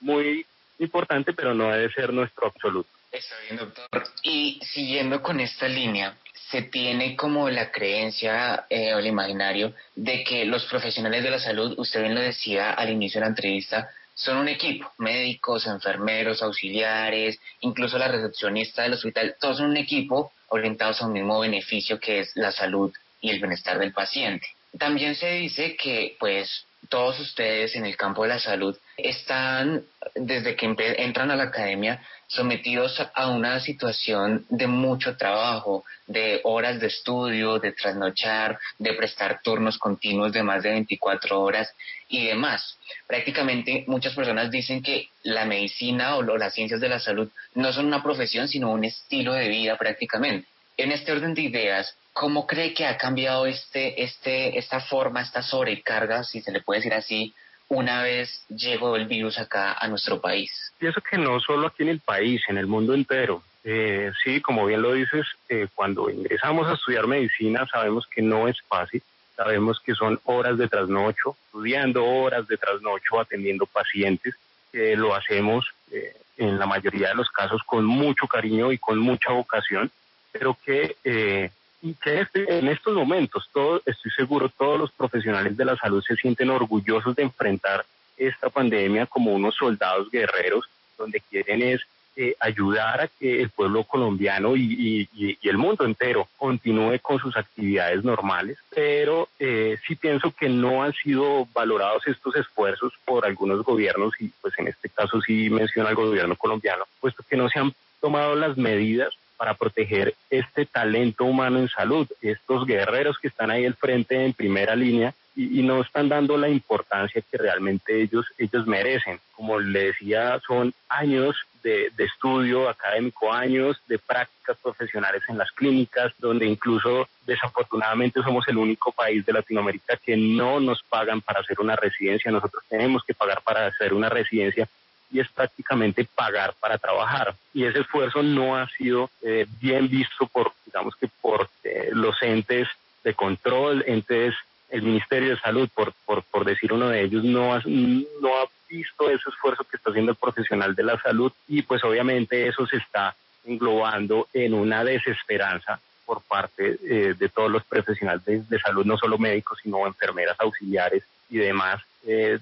muy 0.00 0.44
importante, 0.80 1.32
pero 1.32 1.54
no 1.54 1.70
debe 1.70 1.92
ser 1.92 2.12
nuestro 2.12 2.48
absoluto. 2.48 2.88
Está 3.12 3.34
bien, 3.42 3.56
doctor. 3.56 4.04
Y 4.22 4.60
siguiendo 4.64 5.22
con 5.22 5.40
esta 5.40 5.66
línea, 5.68 6.16
se 6.50 6.62
tiene 6.62 7.16
como 7.16 7.48
la 7.48 7.70
creencia 7.70 8.66
eh, 8.68 8.92
o 8.94 8.98
el 8.98 9.06
imaginario 9.06 9.74
de 9.94 10.24
que 10.24 10.44
los 10.44 10.64
profesionales 10.66 11.22
de 11.22 11.30
la 11.30 11.38
salud, 11.38 11.74
usted 11.78 12.02
bien 12.02 12.14
lo 12.14 12.20
decía 12.20 12.72
al 12.72 12.90
inicio 12.90 13.20
de 13.20 13.26
la 13.26 13.30
entrevista, 13.30 13.90
son 14.14 14.38
un 14.38 14.48
equipo, 14.48 14.92
médicos, 14.98 15.66
enfermeros, 15.66 16.42
auxiliares, 16.42 17.38
incluso 17.60 17.98
la 17.98 18.08
recepcionista 18.08 18.82
del 18.82 18.94
hospital, 18.94 19.36
todos 19.40 19.58
son 19.58 19.70
un 19.70 19.76
equipo 19.76 20.32
orientados 20.48 21.00
a 21.00 21.06
un 21.06 21.12
mismo 21.12 21.38
beneficio 21.40 22.00
que 22.00 22.20
es 22.20 22.32
la 22.34 22.50
salud 22.50 22.92
y 23.20 23.30
el 23.30 23.38
bienestar 23.38 23.78
del 23.78 23.92
paciente. 23.92 24.46
También 24.78 25.14
se 25.14 25.32
dice 25.32 25.76
que 25.76 26.16
pues 26.18 26.66
todos 26.88 27.20
ustedes 27.20 27.76
en 27.76 27.84
el 27.84 27.96
campo 27.96 28.22
de 28.22 28.30
la 28.30 28.38
salud 28.38 28.76
están, 28.96 29.84
desde 30.14 30.56
que 30.56 30.74
entran 30.98 31.30
a 31.30 31.36
la 31.36 31.44
academia, 31.44 32.02
sometidos 32.26 33.00
a 33.14 33.28
una 33.28 33.60
situación 33.60 34.46
de 34.48 34.66
mucho 34.66 35.16
trabajo, 35.16 35.84
de 36.06 36.40
horas 36.44 36.80
de 36.80 36.86
estudio, 36.86 37.58
de 37.58 37.72
trasnochar, 37.72 38.58
de 38.78 38.94
prestar 38.94 39.40
turnos 39.42 39.78
continuos 39.78 40.32
de 40.32 40.42
más 40.42 40.62
de 40.62 40.70
24 40.70 41.40
horas 41.40 41.72
y 42.08 42.26
demás. 42.26 42.78
Prácticamente 43.06 43.84
muchas 43.86 44.14
personas 44.14 44.50
dicen 44.50 44.82
que 44.82 45.08
la 45.22 45.44
medicina 45.44 46.16
o 46.16 46.22
las 46.22 46.54
ciencias 46.54 46.80
de 46.80 46.88
la 46.88 47.00
salud 47.00 47.30
no 47.54 47.72
son 47.72 47.86
una 47.86 48.02
profesión, 48.02 48.48
sino 48.48 48.70
un 48.70 48.84
estilo 48.84 49.32
de 49.34 49.48
vida 49.48 49.76
prácticamente. 49.76 50.48
En 50.76 50.92
este 50.92 51.12
orden 51.12 51.34
de 51.34 51.42
ideas, 51.42 51.94
¿cómo 52.20 52.46
cree 52.46 52.74
que 52.74 52.84
ha 52.84 52.98
cambiado 52.98 53.46
este, 53.46 54.02
este, 54.02 54.58
esta 54.58 54.78
forma, 54.80 55.22
esta 55.22 55.40
sobrecarga, 55.40 56.22
si 56.22 56.42
se 56.42 56.52
le 56.52 56.60
puede 56.60 56.80
decir 56.80 56.92
así, 56.92 57.34
una 57.68 58.02
vez 58.02 58.44
llegó 58.50 58.94
el 58.94 59.06
virus 59.06 59.38
acá 59.38 59.72
a 59.72 59.88
nuestro 59.88 60.20
país? 60.20 60.50
Pienso 60.78 61.00
que 61.00 61.16
no 61.16 61.40
solo 61.40 61.68
aquí 61.68 61.82
en 61.82 61.88
el 61.88 62.00
país, 62.00 62.42
en 62.48 62.58
el 62.58 62.66
mundo 62.66 62.92
entero. 62.92 63.42
Eh, 63.64 64.12
sí, 64.22 64.42
como 64.42 64.66
bien 64.66 64.82
lo 64.82 64.92
dices, 64.92 65.26
eh, 65.48 65.68
cuando 65.74 66.10
ingresamos 66.10 66.68
a 66.68 66.74
estudiar 66.74 67.06
medicina 67.06 67.66
sabemos 67.72 68.06
que 68.06 68.20
no 68.20 68.48
es 68.48 68.60
fácil, 68.68 69.02
sabemos 69.34 69.80
que 69.80 69.94
son 69.94 70.20
horas 70.24 70.58
de 70.58 70.68
trasnocho, 70.68 71.38
estudiando 71.46 72.04
horas 72.04 72.46
de 72.48 72.58
trasnocho, 72.58 73.18
atendiendo 73.18 73.64
pacientes, 73.64 74.34
que 74.70 74.94
lo 74.94 75.14
hacemos 75.14 75.64
eh, 75.90 76.14
en 76.36 76.58
la 76.58 76.66
mayoría 76.66 77.08
de 77.08 77.14
los 77.14 77.30
casos 77.30 77.62
con 77.64 77.86
mucho 77.86 78.26
cariño 78.26 78.72
y 78.72 78.76
con 78.76 78.98
mucha 78.98 79.32
vocación 79.32 79.90
pero 80.32 80.56
que, 80.64 80.96
eh, 81.04 81.50
y 81.82 81.94
que 81.94 82.20
este, 82.20 82.58
en 82.58 82.68
estos 82.68 82.94
momentos, 82.94 83.48
todo, 83.52 83.82
estoy 83.86 84.10
seguro, 84.12 84.48
todos 84.48 84.78
los 84.78 84.92
profesionales 84.92 85.56
de 85.56 85.64
la 85.64 85.76
salud 85.76 86.02
se 86.02 86.16
sienten 86.16 86.50
orgullosos 86.50 87.16
de 87.16 87.22
enfrentar 87.22 87.84
esta 88.16 88.50
pandemia 88.50 89.06
como 89.06 89.32
unos 89.32 89.54
soldados 89.54 90.10
guerreros, 90.10 90.64
donde 90.98 91.20
quieren 91.20 91.62
es 91.62 91.80
eh, 92.16 92.34
ayudar 92.40 93.00
a 93.00 93.08
que 93.08 93.40
el 93.40 93.50
pueblo 93.50 93.84
colombiano 93.84 94.56
y, 94.56 95.08
el 95.42 95.56
mundo 95.56 95.84
entero 95.84 96.28
continúe 96.36 96.98
con 97.00 97.18
sus 97.18 97.36
actividades 97.36 98.04
normales, 98.04 98.58
pero 98.74 99.28
eh, 99.38 99.78
sí 99.86 99.96
pienso 99.96 100.30
que 100.32 100.48
no 100.48 100.82
han 100.82 100.92
sido 100.92 101.48
valorados 101.54 102.06
estos 102.06 102.36
esfuerzos 102.36 102.92
por 103.04 103.24
algunos 103.24 103.64
gobiernos 103.64 104.12
y 104.20 104.28
pues 104.40 104.52
en 104.58 104.68
este 104.68 104.88
caso 104.90 105.20
sí 105.22 105.48
menciona 105.50 105.90
el 105.90 105.96
gobierno 105.96 106.36
colombiano, 106.36 106.84
puesto 107.00 107.22
que 107.28 107.36
no 107.36 107.48
se 107.48 107.58
han 107.58 107.72
tomado 108.00 108.34
las 108.34 108.56
medidas 108.56 109.14
para 109.40 109.54
proteger 109.54 110.14
este 110.28 110.66
talento 110.66 111.24
humano 111.24 111.60
en 111.60 111.70
salud, 111.70 112.06
estos 112.20 112.66
guerreros 112.66 113.18
que 113.18 113.28
están 113.28 113.50
ahí 113.50 113.64
al 113.64 113.72
frente 113.72 114.22
en 114.22 114.34
primera 114.34 114.76
línea 114.76 115.14
y, 115.34 115.62
no 115.62 115.80
están 115.80 116.10
dando 116.10 116.36
la 116.36 116.50
importancia 116.50 117.22
que 117.22 117.38
realmente 117.38 118.02
ellos, 118.02 118.26
ellos 118.36 118.66
merecen. 118.66 119.18
Como 119.32 119.58
le 119.58 119.84
decía, 119.84 120.38
son 120.46 120.74
años 120.90 121.36
de, 121.62 121.90
de, 121.96 122.04
estudio 122.04 122.68
académico, 122.68 123.32
años 123.32 123.80
de 123.88 123.98
prácticas 123.98 124.58
profesionales 124.58 125.22
en 125.30 125.38
las 125.38 125.50
clínicas, 125.52 126.12
donde 126.18 126.44
incluso 126.44 127.08
desafortunadamente 127.24 128.20
somos 128.22 128.46
el 128.46 128.58
único 128.58 128.92
país 128.92 129.24
de 129.24 129.32
Latinoamérica 129.32 129.96
que 129.96 130.18
no 130.18 130.60
nos 130.60 130.82
pagan 130.82 131.22
para 131.22 131.40
hacer 131.40 131.60
una 131.60 131.76
residencia. 131.76 132.30
Nosotros 132.30 132.62
tenemos 132.68 133.02
que 133.04 133.14
pagar 133.14 133.40
para 133.40 133.68
hacer 133.68 133.94
una 133.94 134.10
residencia 134.10 134.68
y 135.10 135.20
es 135.20 135.28
prácticamente 135.28 136.04
pagar 136.04 136.54
para 136.60 136.78
trabajar. 136.78 137.34
Y 137.52 137.64
ese 137.64 137.80
esfuerzo 137.80 138.22
no 138.22 138.56
ha 138.56 138.68
sido 138.68 139.10
eh, 139.22 139.46
bien 139.60 139.88
visto 139.88 140.26
por, 140.26 140.52
digamos 140.64 140.94
que 140.96 141.08
por 141.20 141.48
eh, 141.64 141.90
los 141.92 142.22
entes 142.22 142.68
de 143.02 143.14
control, 143.14 143.84
entes, 143.86 144.34
el 144.68 144.82
Ministerio 144.82 145.30
de 145.30 145.40
Salud, 145.40 145.68
por, 145.74 145.92
por, 146.04 146.22
por 146.22 146.44
decir 146.44 146.72
uno 146.72 146.88
de 146.88 147.02
ellos, 147.02 147.24
no 147.24 147.54
ha, 147.54 147.62
no 147.66 148.36
ha 148.36 148.46
visto 148.68 149.10
ese 149.10 149.28
esfuerzo 149.28 149.64
que 149.64 149.76
está 149.76 149.90
haciendo 149.90 150.12
el 150.12 150.16
profesional 150.16 150.74
de 150.76 150.84
la 150.84 151.00
salud 151.00 151.32
y 151.48 151.62
pues 151.62 151.82
obviamente 151.82 152.46
eso 152.46 152.66
se 152.66 152.76
está 152.76 153.16
englobando 153.44 154.28
en 154.32 154.54
una 154.54 154.84
desesperanza 154.84 155.80
por 156.06 156.22
parte 156.22 156.78
eh, 156.84 157.14
de 157.18 157.28
todos 157.28 157.50
los 157.50 157.64
profesionales 157.64 158.48
de, 158.48 158.60
salud, 158.60 158.84
no 158.84 158.96
solo 158.96 159.18
médicos, 159.18 159.58
sino 159.62 159.86
enfermeras 159.86 160.36
auxiliares 160.38 161.02
y 161.28 161.38
demás, 161.38 161.80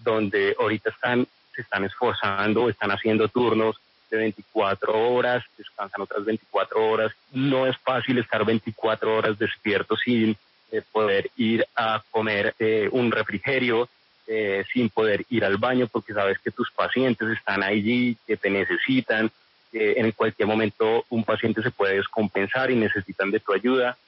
donde 0.03 0.55
ahorita 0.59 0.91
están 0.91 1.27
se 1.59 1.62
están 1.62 1.85
esforzando, 1.85 2.68
están 2.68 2.92
haciendo 2.92 3.27
turnos 3.27 3.77
de 4.11 4.16
24 4.16 4.97
horas, 4.97 5.45
descansan 5.57 6.03
otras 6.03 6.24
24 6.24 6.89
horas. 6.89 7.12
No 7.33 7.66
es 7.66 7.76
fácil 7.78 8.18
estar 8.18 8.45
24 8.45 9.16
horas 9.16 9.37
despierto 9.37 9.97
sin 9.97 10.37
eh, 10.70 10.83
poder 10.93 11.28
ir 11.37 11.66
a 11.74 12.01
comer 12.12 12.55
eh, 12.61 12.89
un 12.93 13.11
refrigerio, 13.11 13.89
eh, 14.28 14.64
sin 14.72 14.89
poder 14.89 15.24
ir 15.30 15.45
al 15.45 15.57
baño 15.57 15.89
porque 15.89 16.14
sabes 16.14 16.39
que 16.39 16.53
tus 16.53 16.70
pacientes 16.70 17.28
están 17.30 17.64
allí, 17.64 18.16
que 18.24 18.37
te 18.37 18.51
necesitan, 18.51 19.30
en 19.70 20.12
cualquier 20.12 20.49
momento 20.49 21.05
un 21.11 21.24
paciente 21.24 21.61
se 21.61 21.70
puede 21.70 21.97
descompensar 21.97 22.70
y 22.70 22.76
necesitan 22.76 23.30
de 23.30 23.41
tu 23.41 23.53
ayuda. 23.53 23.99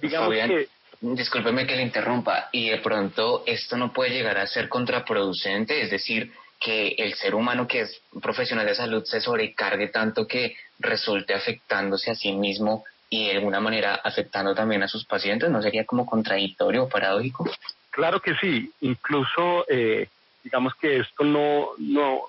Digamos 0.00 0.32
que 0.32 0.68
discúlpeme 1.00 1.66
que 1.66 1.76
le 1.76 1.82
interrumpa, 1.82 2.48
y 2.52 2.70
de 2.70 2.78
pronto 2.78 3.42
esto 3.46 3.76
no 3.76 3.92
puede 3.92 4.10
llegar 4.10 4.38
a 4.38 4.46
ser 4.46 4.68
contraproducente, 4.68 5.82
es 5.82 5.90
decir, 5.90 6.32
que 6.60 6.88
el 6.98 7.14
ser 7.14 7.34
humano 7.34 7.66
que 7.66 7.80
es 7.80 8.02
profesional 8.22 8.66
de 8.66 8.74
salud 8.74 9.02
se 9.04 9.20
sobrecargue 9.20 9.88
tanto 9.88 10.26
que 10.26 10.56
resulte 10.78 11.34
afectándose 11.34 12.10
a 12.10 12.14
sí 12.14 12.32
mismo 12.32 12.84
y 13.08 13.28
de 13.28 13.36
alguna 13.36 13.60
manera 13.60 13.94
afectando 13.94 14.54
también 14.54 14.82
a 14.82 14.88
sus 14.88 15.04
pacientes? 15.04 15.50
¿No 15.50 15.62
sería 15.62 15.84
como 15.84 16.06
contradictorio 16.06 16.84
o 16.84 16.88
paradójico? 16.88 17.50
Claro 17.90 18.20
que 18.20 18.34
sí, 18.36 18.70
incluso 18.82 19.66
eh, 19.68 20.08
digamos 20.44 20.74
que 20.76 20.98
esto 20.98 21.24
no, 21.24 21.70
no, 21.78 22.20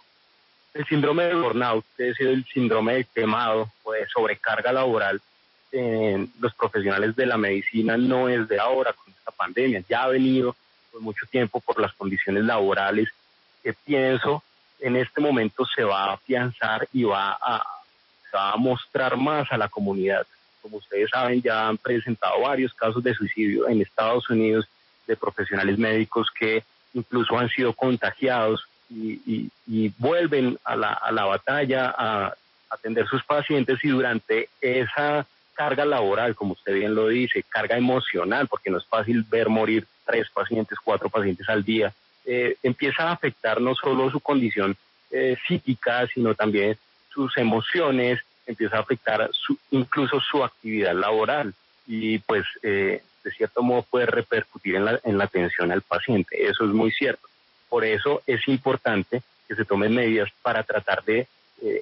el 0.73 0.85
síndrome 0.85 1.25
de 1.25 1.35
burnout, 1.35 1.85
es 1.97 2.07
decir, 2.07 2.27
el 2.27 2.45
síndrome 2.45 2.95
de 2.95 3.05
quemado 3.05 3.71
o 3.83 3.91
de 3.91 4.07
sobrecarga 4.07 4.71
laboral 4.71 5.21
en 5.71 6.31
los 6.39 6.53
profesionales 6.55 7.15
de 7.15 7.25
la 7.25 7.37
medicina 7.37 7.95
no 7.95 8.27
es 8.27 8.47
de 8.47 8.59
ahora 8.59 8.93
con 8.93 9.13
esta 9.13 9.31
pandemia, 9.31 9.83
ya 9.87 10.03
ha 10.03 10.07
venido 10.07 10.55
por 10.91 11.01
mucho 11.01 11.25
tiempo 11.27 11.59
por 11.61 11.79
las 11.79 11.93
condiciones 11.93 12.43
laborales 12.43 13.09
que 13.63 13.73
pienso 13.73 14.43
en 14.79 14.95
este 14.95 15.21
momento 15.21 15.65
se 15.65 15.83
va 15.83 16.05
a 16.05 16.13
afianzar 16.13 16.87
y 16.93 17.03
va 17.03 17.37
a, 17.41 17.63
mostrar 18.57 19.17
más 19.17 19.51
a 19.51 19.57
la 19.57 19.67
comunidad. 19.67 20.25
Como 20.61 20.77
ustedes 20.77 21.09
saben, 21.09 21.41
ya 21.41 21.67
han 21.67 21.77
presentado 21.77 22.39
varios 22.39 22.73
casos 22.73 23.03
de 23.03 23.13
suicidio 23.13 23.67
en 23.67 23.81
Estados 23.81 24.29
Unidos 24.29 24.69
de 25.05 25.17
profesionales 25.17 25.77
médicos 25.77 26.29
que 26.39 26.63
incluso 26.93 27.37
han 27.37 27.49
sido 27.49 27.73
contagiados 27.73 28.63
y, 28.89 29.49
vuelven 29.97 30.57
a 30.63 30.75
la 30.77 31.25
batalla 31.25 31.93
a 31.97 32.33
atender 32.71 33.05
sus 33.07 33.23
pacientes 33.23 33.83
y 33.83 33.89
durante 33.89 34.47
esa 34.61 35.27
carga 35.53 35.85
laboral, 35.85 36.33
como 36.33 36.53
usted 36.53 36.73
bien 36.73 36.95
lo 36.95 37.09
dice, 37.09 37.43
carga 37.43 37.77
emocional, 37.77 38.47
porque 38.47 38.71
no 38.71 38.77
es 38.77 38.85
fácil 38.85 39.23
ver 39.29 39.49
morir 39.49 39.85
tres 40.05 40.27
pacientes, 40.33 40.79
cuatro 40.83 41.09
pacientes 41.09 41.47
al 41.49 41.63
día, 41.63 41.93
eh, 42.25 42.55
empieza 42.63 43.03
a 43.03 43.13
afectar 43.13 43.61
no 43.61 43.75
solo 43.75 44.11
su 44.11 44.19
condición 44.19 44.75
eh, 45.09 45.37
psíquica, 45.47 46.07
sino 46.07 46.35
también 46.35 46.77
sus 47.09 47.37
emociones, 47.37 48.19
empieza 48.45 48.77
a 48.77 48.81
afectar 48.81 49.29
su, 49.33 49.57
incluso 49.71 50.19
su 50.19 50.43
actividad 50.43 50.93
laboral 50.93 51.53
y 51.87 52.19
pues 52.19 52.45
eh, 52.63 53.01
de 53.23 53.31
cierto 53.31 53.63
modo 53.63 53.83
puede 53.83 54.05
repercutir 54.05 54.75
en 54.75 54.85
la, 54.85 54.99
en 55.03 55.17
la 55.17 55.25
atención 55.25 55.71
al 55.71 55.81
paciente. 55.81 56.47
Eso 56.47 56.65
es 56.65 56.71
muy 56.71 56.91
cierto. 56.91 57.27
Por 57.69 57.85
eso 57.85 58.21
es 58.27 58.47
importante 58.47 59.21
que 59.47 59.55
se 59.55 59.65
tomen 59.65 59.93
medidas 59.93 60.29
para 60.41 60.63
tratar 60.63 61.03
de 61.03 61.27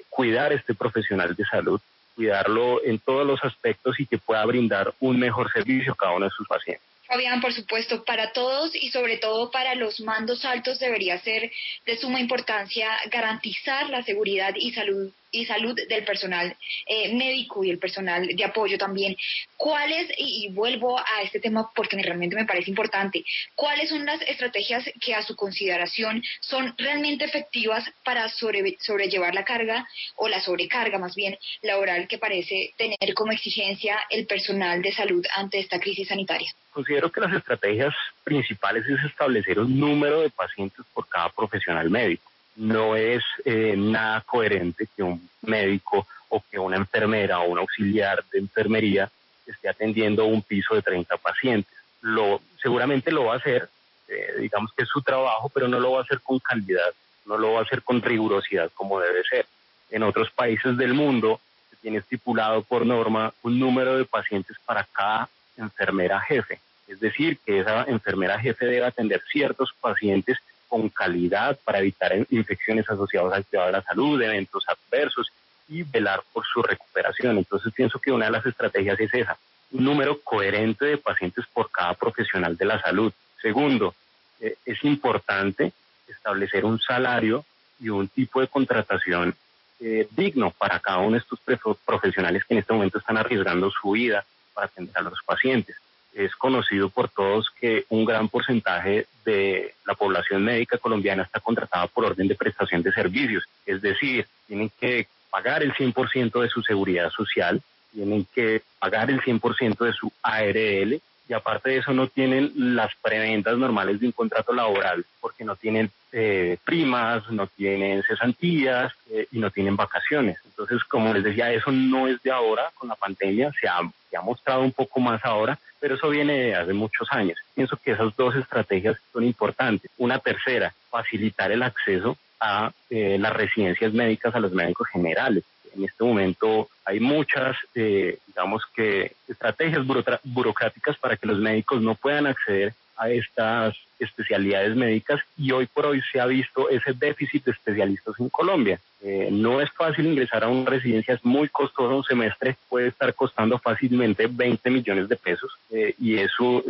cuidar 0.10 0.52
a 0.52 0.56
este 0.56 0.74
profesional 0.74 1.34
de 1.36 1.46
salud, 1.46 1.80
cuidarlo 2.14 2.84
en 2.84 3.00
todos 3.00 3.26
los 3.26 3.42
aspectos 3.46 3.98
y 3.98 4.06
que 4.06 4.18
pueda 4.18 4.44
brindar 4.46 4.94
un 5.00 5.18
mejor 5.18 5.50
servicio 5.54 5.94
a 5.94 5.96
cada 5.96 6.12
uno 6.12 6.26
de 6.26 6.32
sus 6.32 6.46
pacientes. 6.46 6.89
Fabián, 7.10 7.42
por 7.42 7.54
supuesto, 7.54 8.06
para 8.06 8.34
todos 8.34 8.76
y 8.76 8.92
sobre 8.92 9.18
todo 9.18 9.50
para 9.50 9.74
los 9.74 10.00
mandos 10.00 10.46
altos 10.46 10.78
debería 10.78 11.20
ser 11.20 11.52
de 11.86 11.98
suma 11.98 12.20
importancia 12.20 12.88
garantizar 13.10 13.90
la 13.90 14.04
seguridad 14.04 14.54
y 14.56 14.72
salud 14.72 15.12
y 15.32 15.46
salud 15.46 15.76
del 15.88 16.04
personal 16.04 16.56
eh, 16.86 17.14
médico 17.14 17.64
y 17.64 17.70
el 17.70 17.80
personal 17.80 18.28
de 18.28 18.44
apoyo 18.44 18.78
también. 18.78 19.16
¿Cuáles, 19.58 20.08
y, 20.18 20.50
vuelvo 20.52 21.00
a 21.00 21.22
este 21.24 21.40
tema 21.40 21.70
porque 21.76 22.02
realmente 22.02 22.36
me 22.36 22.46
parece 22.46 22.70
importante, 22.70 23.24
cuáles 23.56 23.90
son 23.90 24.06
las 24.06 24.22
estrategias 24.22 24.90
que 25.02 25.14
a 25.14 25.22
su 25.22 25.36
consideración 25.36 26.24
son 26.42 26.74
realmente 26.78 27.26
efectivas 27.26 27.84
para 28.04 28.30
sobrellevar 28.30 29.34
la 29.34 29.44
carga 29.44 29.88
o 30.16 30.28
la 30.28 30.40
sobrecarga 30.40 30.98
más 30.98 31.16
bien 31.16 31.38
laboral 31.62 32.08
que 32.08 32.18
parece 32.18 32.74
tener 32.78 33.14
como 33.16 33.32
exigencia 33.32 34.00
el 34.10 34.26
personal 34.26 34.82
de 34.82 34.92
salud 34.92 35.26
ante 35.36 35.60
esta 35.60 35.80
crisis 35.80 36.08
sanitaria? 36.08 36.52
Considero 36.72 37.12
que 37.12 37.22
las 37.22 37.34
estrategias 37.34 37.94
principales 38.24 38.86
es 38.86 39.04
establecer 39.06 39.60
un 39.60 39.80
número 39.80 40.22
de 40.22 40.30
pacientes 40.30 40.86
por 40.94 41.08
cada 41.08 41.30
profesional 41.30 41.90
médico 41.90 42.29
no 42.60 42.96
es 42.96 43.24
eh, 43.46 43.76
nada 43.78 44.22
coherente 44.22 44.88
que 44.96 45.02
un 45.02 45.30
médico 45.44 46.06
o 46.28 46.44
que 46.52 46.60
una 46.60 46.76
enfermera 46.76 47.40
o 47.40 47.50
un 47.50 47.60
auxiliar 47.60 48.24
de 48.32 48.40
enfermería 48.40 49.10
esté 49.48 49.70
atendiendo 49.70 50.26
un 50.26 50.42
piso 50.42 50.76
de 50.76 50.82
30 50.82 51.18
pacientes. 51.18 51.74
Lo, 52.02 52.42
seguramente 52.62 53.12
lo 53.12 53.26
va 53.26 53.36
a 53.36 53.38
hacer, 53.38 53.70
eh, 54.10 54.36
digamos 54.40 54.72
que 54.74 54.84
es 54.84 54.90
su 54.90 55.02
trabajo, 55.02 55.50
pero 55.50 55.68
no 55.68 55.80
lo 55.80 55.94
va 55.94 56.00
a 56.00 56.04
hacer 56.04 56.20
con 56.22 56.40
calidad, 56.40 56.94
no 57.26 57.38
lo 57.38 57.54
va 57.54 57.60
a 57.60 57.64
hacer 57.64 57.82
con 57.82 58.02
rigurosidad 58.02 58.70
como 58.74 59.00
debe 59.00 59.24
ser. 59.24 59.46
En 59.90 60.04
otros 60.04 60.30
países 60.30 60.78
del 60.78 60.94
mundo 60.94 61.40
se 61.70 61.78
tiene 61.78 62.00
estipulado 62.00 62.62
por 62.64 62.86
norma 62.86 63.34
un 63.42 63.58
número 63.58 63.98
de 63.98 64.04
pacientes 64.04 64.58
para 64.66 64.84
cada 64.84 65.30
enfermera 65.58 66.20
jefe. 66.20 66.60
Es 66.90 67.00
decir, 67.00 67.40
que 67.46 67.60
esa 67.60 67.84
enfermera 67.84 68.38
jefe 68.38 68.66
debe 68.66 68.86
atender 68.86 69.22
ciertos 69.32 69.74
pacientes 69.80 70.38
con 70.70 70.88
calidad 70.90 71.60
para 71.66 71.80
evitar 71.80 72.16
infecciones 72.30 72.90
asociadas 72.90 73.34
al 73.34 73.46
cuidado 73.46 73.68
de 73.68 73.74
la 73.74 73.84
salud, 73.84 74.22
eventos 74.22 74.64
adversos 74.68 75.32
y 75.68 75.84
velar 75.84 76.22
por 76.32 76.46
su 76.46 76.62
recuperación. 76.62 77.38
Entonces 77.38 77.74
pienso 77.74 78.00
que 78.00 78.12
una 78.12 78.26
de 78.26 78.32
las 78.32 78.46
estrategias 78.46 79.00
es 79.00 79.14
esa, 79.14 79.38
un 79.72 79.84
número 79.84 80.22
coherente 80.22 80.86
de 80.86 80.98
pacientes 80.98 81.46
por 81.52 81.70
cada 81.72 81.96
profesional 81.96 82.56
de 82.56 82.66
la 82.66 82.80
salud. 82.80 83.12
Segundo, 83.42 83.94
eh, 84.40 84.56
es 84.66 84.84
importante 84.84 85.74
establecer 86.08 86.64
un 86.64 86.80
salario 86.80 87.44
y 87.80 87.90
un 87.90 88.08
tipo 88.08 88.40
de 88.40 88.48
contratación 88.48 89.36
eh, 89.80 90.08
digno 90.12 90.52
para 90.52 90.80
cada 90.80 91.00
uno 91.00 91.12
de 91.12 91.18
estos 91.20 91.40
profesionales 91.86 92.44
que 92.46 92.54
en 92.54 92.60
este 92.60 92.74
momento 92.74 93.00
están 93.00 93.18
arriesgando 93.18 93.72
su 93.72 93.92
vida 93.92 94.24
para 94.54 94.68
atender 94.68 94.98
a 94.98 95.02
los 95.02 95.20
pacientes 95.26 95.76
es 96.14 96.36
conocido 96.36 96.90
por 96.90 97.10
todos 97.10 97.50
que 97.60 97.86
un 97.90 98.06
gran 98.06 98.30
porcentaje 98.30 99.08
de 99.26 99.74
la 99.86 99.96
población 99.96 100.44
médica 100.44 100.78
colombiana 100.78 101.24
está 101.24 101.40
contratada 101.40 101.88
por 101.88 102.06
orden 102.06 102.28
de 102.28 102.36
prestación 102.36 102.82
de 102.82 102.92
servicios, 102.92 103.44
es 103.66 103.82
decir, 103.82 104.26
tienen 104.48 104.72
que 104.80 105.08
pagar 105.30 105.64
el 105.64 105.74
100% 105.74 106.42
de 106.42 106.50
su 106.50 106.62
seguridad 106.64 107.10
social, 107.12 107.62
tienen 107.94 108.26
que 108.34 108.64
pagar 108.80 109.10
el 109.10 109.22
100% 109.22 109.86
de 109.86 109.94
su 109.94 110.12
ARL 110.22 111.02
y 111.30 111.34
aparte 111.34 111.70
de 111.70 111.78
eso 111.78 111.94
no 111.94 112.08
tienen 112.08 112.52
las 112.56 112.94
preventas 112.96 113.56
normales 113.56 114.00
de 114.00 114.08
un 114.08 114.12
contrato 114.12 114.52
laboral 114.52 115.06
porque 115.22 115.46
no 115.46 115.56
tienen 115.56 115.92
eh, 116.12 116.58
primas, 116.66 117.30
no 117.30 117.46
tienen 117.46 118.02
cesantías 118.02 118.92
eh, 119.12 119.28
y 119.32 119.38
no 119.38 119.52
tienen 119.52 119.76
vacaciones. 119.76 120.40
Entonces, 120.44 120.84
como 120.86 121.14
les 121.14 121.24
decía, 121.24 121.54
eso 121.54 121.72
no 121.72 122.08
es 122.08 122.22
de 122.24 122.32
ahora 122.32 122.72
con 122.74 122.90
la 122.90 122.96
pandemia, 122.96 123.52
se 123.62 123.68
ha, 123.68 123.80
se 124.10 124.18
ha 124.18 124.22
mostrado 124.22 124.62
un 124.62 124.72
poco 124.72 125.00
más 125.00 125.24
ahora, 125.24 125.60
pero 125.80 125.96
eso 125.96 126.10
viene 126.10 126.34
de 126.34 126.56
hace 126.56 126.74
muchos 126.74 127.08
años. 127.12 127.38
Pienso 127.54 127.78
que 127.78 127.92
esas 127.92 128.16
dos 128.16 128.36
estrategias 128.36 128.98
son 129.14 129.24
importantes. 129.24 129.92
Una 130.00 130.18
tercera, 130.18 130.74
facilitar 130.90 131.52
el 131.52 131.62
acceso 131.62 132.18
a 132.40 132.72
eh, 132.90 133.18
las 133.20 133.34
residencias 133.34 133.94
médicas 133.94 134.34
a 134.34 134.40
los 134.40 134.52
médicos 134.52 134.88
generales 134.88 135.44
en 135.76 135.84
este 135.84 136.04
momento 136.04 136.70
hay 136.86 137.00
muchas, 137.00 137.58
eh, 137.76 138.18
digamos 138.28 138.64
que, 138.76 139.14
estrategias 139.28 139.86
burocráticas 140.24 140.98
para 140.98 141.18
que 141.18 141.28
los 141.28 141.40
médicos 141.40 141.82
no 141.82 141.96
puedan 141.96 142.28
acceder 142.28 142.74
a 142.98 143.10
estas 143.10 143.76
especialidades 143.98 144.76
médicas 144.76 145.22
y 145.38 145.52
hoy 145.52 145.68
por 145.68 145.86
hoy 145.86 146.02
se 146.12 146.20
ha 146.20 146.26
visto 146.26 146.70
ese 146.70 146.94
déficit 146.94 147.46
de 147.46 147.52
especialistas 147.52 148.16
en 148.20 148.30
Colombia. 148.30 148.80
Eh, 149.02 149.30
no 149.32 149.62
es 149.62 149.72
fácil 149.72 150.08
ingresar 150.08 150.44
a 150.44 150.50
una 150.50 150.70
residencia, 150.70 151.14
es 151.14 151.24
muy 151.24 151.48
costoso 151.48 151.96
un 151.96 152.04
semestre, 152.04 152.58
puede 152.68 152.88
estar 152.88 153.14
costando 153.14 153.58
fácilmente 153.58 154.28
20 154.28 154.70
millones 154.70 155.08
de 155.08 155.16
pesos 155.16 155.52
eh, 155.72 155.96
y 155.98 156.18
eso 156.18 156.64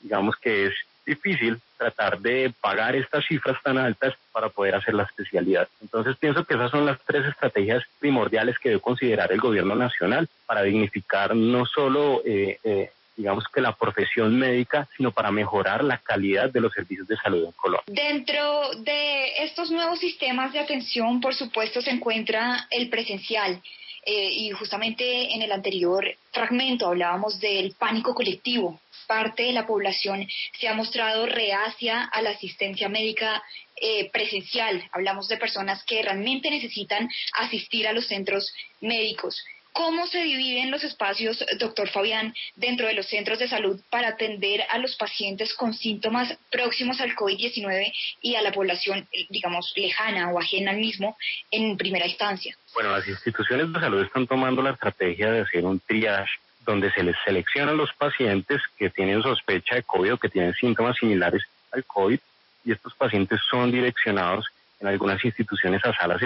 digamos 0.00 0.36
que 0.36 0.66
es 0.66 0.74
difícil 1.04 1.60
tratar 1.76 2.20
de 2.20 2.52
pagar 2.60 2.94
estas 2.96 3.24
cifras 3.26 3.60
tan 3.62 3.78
altas 3.78 4.14
para 4.32 4.48
poder 4.48 4.74
hacer 4.76 4.94
la 4.94 5.02
especialidad. 5.04 5.68
Entonces 5.80 6.16
pienso 6.16 6.44
que 6.44 6.54
esas 6.54 6.70
son 6.70 6.86
las 6.86 6.98
tres 7.04 7.26
estrategias 7.26 7.82
primordiales 7.98 8.58
que 8.58 8.70
debe 8.70 8.80
considerar 8.80 9.32
el 9.32 9.40
gobierno 9.40 9.74
nacional 9.74 10.28
para 10.46 10.62
dignificar 10.62 11.34
no 11.34 11.66
solo, 11.66 12.22
eh, 12.24 12.58
eh, 12.62 12.90
digamos 13.16 13.44
que 13.52 13.60
la 13.60 13.72
profesión 13.72 14.38
médica, 14.38 14.88
sino 14.96 15.10
para 15.10 15.30
mejorar 15.30 15.84
la 15.84 15.98
calidad 15.98 16.50
de 16.50 16.60
los 16.60 16.72
servicios 16.72 17.08
de 17.08 17.16
salud 17.16 17.44
en 17.44 17.52
Colombia. 17.52 17.84
Dentro 17.86 18.70
de 18.78 19.44
estos 19.44 19.70
nuevos 19.70 19.98
sistemas 19.98 20.52
de 20.52 20.60
atención, 20.60 21.20
por 21.20 21.34
supuesto, 21.34 21.82
se 21.82 21.90
encuentra 21.90 22.66
el 22.70 22.88
presencial. 22.88 23.60
Eh, 24.04 24.30
y 24.30 24.50
justamente 24.50 25.32
en 25.32 25.42
el 25.42 25.52
anterior 25.52 26.04
fragmento 26.32 26.88
hablábamos 26.88 27.38
del 27.38 27.74
pánico 27.78 28.14
colectivo. 28.14 28.80
Parte 29.06 29.44
de 29.44 29.52
la 29.52 29.66
población 29.66 30.26
se 30.58 30.68
ha 30.68 30.74
mostrado 30.74 31.26
reacia 31.26 32.04
a 32.04 32.20
la 32.22 32.30
asistencia 32.30 32.88
médica 32.88 33.42
eh, 33.76 34.10
presencial. 34.10 34.82
Hablamos 34.92 35.28
de 35.28 35.36
personas 35.36 35.84
que 35.84 36.02
realmente 36.02 36.50
necesitan 36.50 37.08
asistir 37.34 37.86
a 37.86 37.92
los 37.92 38.06
centros 38.08 38.52
médicos. 38.80 39.40
¿Cómo 39.72 40.06
se 40.06 40.22
dividen 40.22 40.70
los 40.70 40.84
espacios, 40.84 41.42
doctor 41.58 41.88
Fabián, 41.88 42.34
dentro 42.56 42.86
de 42.86 42.92
los 42.92 43.06
centros 43.06 43.38
de 43.38 43.48
salud 43.48 43.80
para 43.88 44.08
atender 44.08 44.60
a 44.68 44.78
los 44.78 44.96
pacientes 44.96 45.54
con 45.54 45.72
síntomas 45.72 46.36
próximos 46.50 47.00
al 47.00 47.14
COVID-19 47.14 47.92
y 48.20 48.34
a 48.34 48.42
la 48.42 48.52
población, 48.52 49.08
digamos, 49.30 49.72
lejana 49.74 50.30
o 50.30 50.38
ajena 50.38 50.72
al 50.72 50.76
mismo 50.76 51.16
en 51.50 51.78
primera 51.78 52.06
instancia? 52.06 52.54
Bueno, 52.74 52.90
las 52.90 53.08
instituciones 53.08 53.72
de 53.72 53.80
salud 53.80 54.04
están 54.04 54.26
tomando 54.26 54.60
la 54.60 54.72
estrategia 54.72 55.30
de 55.30 55.40
hacer 55.40 55.64
un 55.64 55.80
triage 55.80 56.32
donde 56.66 56.92
se 56.92 57.02
les 57.02 57.16
seleccionan 57.24 57.76
los 57.76 57.92
pacientes 57.94 58.60
que 58.76 58.90
tienen 58.90 59.22
sospecha 59.22 59.76
de 59.76 59.82
COVID 59.82 60.14
o 60.14 60.18
que 60.18 60.28
tienen 60.28 60.52
síntomas 60.54 60.98
similares 60.98 61.42
al 61.72 61.84
COVID 61.84 62.20
y 62.64 62.72
estos 62.72 62.94
pacientes 62.94 63.40
son 63.50 63.72
direccionados 63.72 64.46
en 64.80 64.88
algunas 64.88 65.24
instituciones 65.24 65.84
a 65.84 65.94
salas, 65.94 66.20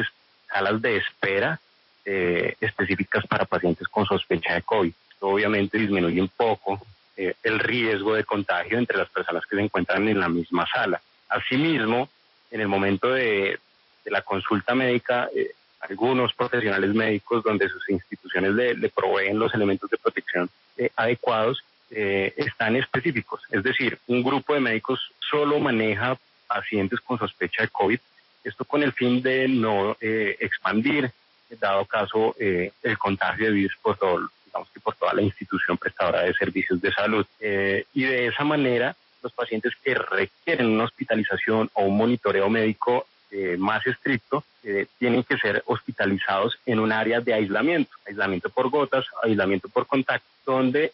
salas 0.49 0.83
de 0.83 0.97
espera 0.97 1.61
eh, 2.07 2.55
específicas 2.61 3.27
para 3.27 3.45
pacientes 3.45 3.89
con 3.89 4.07
sospecha 4.07 4.55
de 4.55 4.63
COVID. 4.63 4.93
Obviamente 5.21 5.77
disminuye 5.77 6.21
un 6.21 6.29
poco 6.29 6.81
eh, 7.19 7.35
el 7.43 7.59
riesgo 7.59 8.15
de 8.15 8.25
contagio 8.25 8.77
entre 8.77 8.99
las 8.99 9.09
personas 9.09 9.47
que 9.47 9.57
se 9.57 9.63
encuentran 9.63 10.07
en 10.07 10.21
la 10.21 10.29
misma 10.29 10.67
sala. 10.67 11.01
Asimismo, 11.31 12.11
en 12.51 12.61
el 12.61 12.69
momento 12.69 13.09
de, 13.09 13.59
la 14.05 14.21
consulta 14.21 14.75
médica, 14.75 15.31
eh, 15.35 15.53
algunos 15.81 16.35
profesionales 16.35 16.95
médicos 16.95 17.43
donde 17.43 17.71
sus 17.71 17.89
instituciones 17.89 18.53
le, 18.53 18.89
proveen 18.91 19.39
los 19.39 19.55
elementos 19.55 19.89
de 19.89 19.97
protección 19.97 20.51
eh, 20.77 20.91
adecuados 20.95 21.63
están 21.89 22.75
específicos. 22.75 23.43
Es 23.49 23.63
decir, 23.63 23.97
un 24.09 24.25
grupo 24.25 24.53
de 24.53 24.61
médicos 24.61 25.13
solo 25.21 25.61
maneja 25.61 26.19
pacientes 26.49 27.01
con 27.01 27.17
sospecha 27.17 27.63
de 27.63 27.69
COVID, 27.69 27.99
esto 28.43 28.65
con 28.65 28.83
el 28.83 28.93
fin 28.93 29.23
de 29.23 29.47
no 29.47 29.97
expandir, 30.01 31.13
dado 31.61 31.85
caso 31.85 32.35
el 32.39 32.99
contagio 32.99 33.47
de 33.47 33.53
virus 33.53 33.77
por 33.81 33.97
todo, 33.97 34.29
digamos 34.45 34.71
que 34.71 34.81
por 34.81 34.95
toda 34.97 35.15
la 35.15 35.23
institución 35.23 35.77
prestadora 35.77 36.23
de 36.23 36.35
servicios 36.35 36.81
de 36.81 36.93
salud. 36.93 37.27
Eh, 37.41 37.85
y 37.95 38.05
de 38.05 38.27
esa 38.27 38.45
manera, 38.45 38.97
los 39.23 39.33
pacientes 39.33 39.75
que 39.83 39.95
requieren 39.95 40.67
una 40.67 40.85
hospitalización 40.85 41.71
o 41.75 41.85
un 41.85 41.97
monitoreo 41.97 42.49
médico 42.49 43.07
eh, 43.31 43.57
más 43.59 43.87
estricto 43.87 44.45
eh, 44.63 44.87
tienen 44.99 45.23
que 45.23 45.37
ser 45.37 45.63
hospitalizados 45.67 46.59
en 46.67 46.81
un 46.81 46.93
área 46.93 47.21
de 47.21 47.35
aislamiento, 47.35 47.91
aislamiento 48.07 48.51
por 48.51 48.69
gotas, 48.71 49.05
aislamiento 49.23 49.69
por 49.69 49.87
contacto, 49.87 50.27
donde 50.45 50.93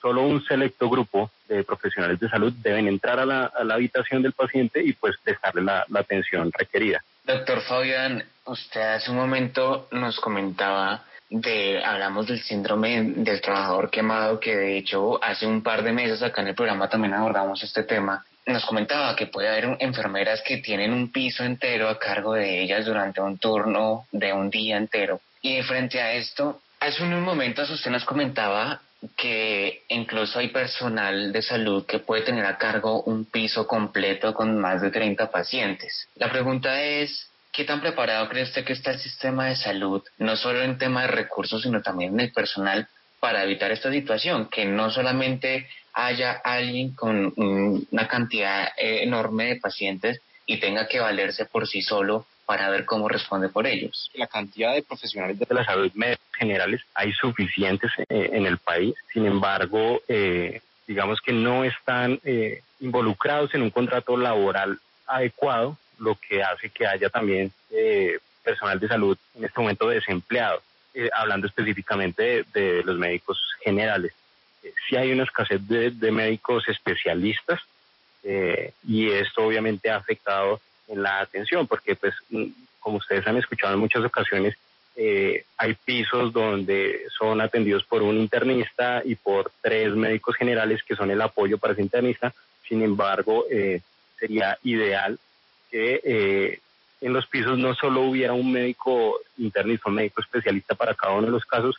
solo 0.00 0.22
un 0.22 0.42
selecto 0.44 0.88
grupo 0.88 1.30
de 1.46 1.62
profesionales 1.62 2.18
de 2.18 2.28
salud 2.30 2.52
deben 2.62 2.88
entrar 2.88 3.18
a 3.18 3.26
la, 3.26 3.74
habitación 3.74 4.22
del 4.22 4.32
paciente 4.32 4.82
y 4.82 4.94
pues 4.94 5.16
prestarle 5.22 5.62
la, 5.62 5.84
la 5.88 6.00
atención 6.00 6.50
requerida. 6.52 7.02
Doctor 7.24 7.60
Fabián, 7.60 8.24
usted 8.46 8.80
hace 8.80 9.10
un 9.10 9.18
momento 9.18 9.88
nos 9.92 10.18
comentaba 10.20 11.04
de, 11.30 11.82
hablamos 11.84 12.26
del 12.26 12.40
síndrome 12.40 13.02
del 13.02 13.40
trabajador 13.40 13.90
quemado, 13.90 14.40
que 14.40 14.56
de 14.56 14.78
hecho 14.78 15.22
hace 15.22 15.46
un 15.46 15.62
par 15.62 15.82
de 15.82 15.92
meses 15.92 16.22
acá 16.22 16.42
en 16.42 16.48
el 16.48 16.54
programa 16.54 16.88
también 16.88 17.14
abordamos 17.14 17.62
este 17.62 17.82
tema. 17.82 18.24
Nos 18.48 18.64
comentaba 18.64 19.14
que 19.14 19.26
puede 19.26 19.48
haber 19.48 19.76
enfermeras 19.80 20.42
que 20.42 20.56
tienen 20.56 20.92
un 20.92 21.12
piso 21.12 21.44
entero 21.44 21.88
a 21.88 21.98
cargo 21.98 22.32
de 22.32 22.62
ellas 22.62 22.86
durante 22.86 23.20
un 23.20 23.38
turno 23.38 24.06
de 24.10 24.32
un 24.32 24.48
día 24.48 24.78
entero. 24.78 25.20
Y 25.42 25.62
frente 25.62 26.00
a 26.00 26.14
esto, 26.14 26.60
hace 26.80 27.02
unos 27.04 27.20
momentos 27.20 27.68
usted 27.68 27.90
nos 27.90 28.04
comentaba 28.04 28.80
que 29.16 29.82
incluso 29.88 30.38
hay 30.38 30.48
personal 30.48 31.30
de 31.30 31.42
salud 31.42 31.84
que 31.84 31.98
puede 31.98 32.22
tener 32.22 32.46
a 32.46 32.58
cargo 32.58 33.02
un 33.02 33.26
piso 33.26 33.66
completo 33.66 34.32
con 34.32 34.58
más 34.58 34.80
de 34.80 34.90
30 34.90 35.30
pacientes. 35.30 36.08
La 36.16 36.30
pregunta 36.30 36.82
es, 36.82 37.28
¿Qué 37.52 37.64
tan 37.64 37.80
preparado 37.80 38.28
cree 38.28 38.44
usted 38.44 38.64
que 38.64 38.72
está 38.72 38.92
el 38.92 39.00
sistema 39.00 39.46
de 39.46 39.56
salud, 39.56 40.02
no 40.18 40.36
solo 40.36 40.62
en 40.62 40.78
tema 40.78 41.02
de 41.02 41.08
recursos, 41.08 41.62
sino 41.62 41.82
también 41.82 42.14
en 42.14 42.20
el 42.20 42.32
personal, 42.32 42.86
para 43.18 43.42
evitar 43.42 43.72
esta 43.72 43.90
situación? 43.90 44.48
Que 44.48 44.64
no 44.64 44.90
solamente 44.90 45.66
haya 46.06 46.32
alguien 46.32 46.94
con 46.94 47.32
una 47.36 48.08
cantidad 48.08 48.68
eh, 48.76 49.02
enorme 49.02 49.46
de 49.46 49.56
pacientes 49.56 50.20
y 50.46 50.58
tenga 50.58 50.88
que 50.88 51.00
valerse 51.00 51.44
por 51.44 51.66
sí 51.66 51.82
solo 51.82 52.26
para 52.46 52.70
ver 52.70 52.84
cómo 52.84 53.08
responde 53.08 53.48
por 53.48 53.66
ellos. 53.66 54.10
La 54.14 54.26
cantidad 54.26 54.74
de 54.74 54.82
profesionales 54.82 55.38
de 55.38 55.46
la 55.54 55.64
salud 55.64 55.92
generales 56.32 56.80
hay 56.94 57.12
suficientes 57.12 57.90
eh, 58.08 58.30
en 58.32 58.46
el 58.46 58.58
país, 58.58 58.94
sin 59.12 59.26
embargo, 59.26 60.00
eh, 60.08 60.60
digamos 60.86 61.20
que 61.20 61.32
no 61.32 61.64
están 61.64 62.20
involucrados 62.80 63.54
en 63.54 63.62
un 63.62 63.70
contrato 63.70 64.16
laboral 64.16 64.78
adecuado 65.06 65.76
lo 65.98 66.16
que 66.16 66.42
hace 66.42 66.70
que 66.70 66.86
haya 66.86 67.08
también 67.08 67.52
eh, 67.70 68.18
personal 68.42 68.78
de 68.78 68.88
salud 68.88 69.18
en 69.34 69.44
este 69.44 69.60
momento 69.60 69.88
desempleado, 69.88 70.62
eh, 70.94 71.10
hablando 71.12 71.46
específicamente 71.46 72.44
de, 72.52 72.82
los 72.84 72.96
médicos 72.96 73.38
generales. 73.62 74.12
Eh, 74.62 74.72
sí 74.88 74.96
hay 74.96 75.12
una 75.12 75.24
escasez 75.24 75.60
de, 75.66 76.10
médicos 76.10 76.68
especialistas 76.68 77.60
y 78.86 79.08
esto 79.08 79.46
obviamente 79.46 79.88
ha 79.88 79.96
afectado 79.96 80.60
en 80.88 81.02
la 81.02 81.20
atención, 81.20 81.66
porque 81.66 81.96
pues 81.96 82.12
mm, 82.28 82.44
como 82.78 82.98
ustedes 82.98 83.26
han 83.26 83.38
escuchado 83.38 83.72
en 83.72 83.80
muchas 83.80 84.04
ocasiones, 84.04 84.54
hay 85.56 85.74
pisos 85.84 86.32
donde 86.32 87.04
son 87.16 87.40
atendidos 87.40 87.84
por 87.84 88.02
un 88.02 88.18
internista 88.18 89.00
y 89.04 89.14
por 89.14 89.52
tres 89.62 89.94
médicos 89.94 90.34
generales 90.34 90.82
que 90.82 90.96
son 90.96 91.10
el 91.10 91.22
apoyo 91.22 91.56
para 91.56 91.72
ese 91.72 91.82
internista. 91.82 92.34
Sin 92.68 92.82
embargo, 92.82 93.46
sería 94.18 94.58
ideal 94.64 95.18
que 95.70 96.00
eh, 96.04 96.60
en 97.00 97.12
los 97.12 97.26
pisos 97.26 97.58
no 97.58 97.74
solo 97.74 98.02
hubiera 98.02 98.32
un 98.32 98.52
médico 98.52 99.20
internista, 99.36 99.88
un 99.88 99.96
médico 99.96 100.20
especialista 100.20 100.74
para 100.74 100.94
cada 100.94 101.14
uno 101.14 101.26
de 101.26 101.32
los 101.32 101.44
casos, 101.44 101.76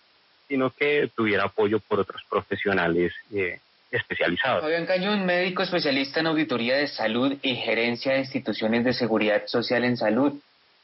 sino 0.50 0.72
que 0.72 1.10
tuviera 1.16 1.46
apoyo 1.46 1.80
por 1.80 2.02
otros 2.02 2.22
profesionales 2.30 3.14
eh, 3.34 3.60
especializados. 3.92 4.62
Fabián 4.62 4.86
Cañón, 4.86 5.26
médico 5.26 5.64
especialista 5.64 6.20
en 6.20 6.28
auditoría 6.28 6.76
de 6.76 6.88
salud 6.88 7.38
y 7.42 7.56
gerencia 7.56 8.14
de 8.14 8.20
instituciones 8.20 8.84
de 8.84 8.94
seguridad 8.94 9.44
social 9.46 9.86
en 9.86 9.96
salud. 9.96 10.34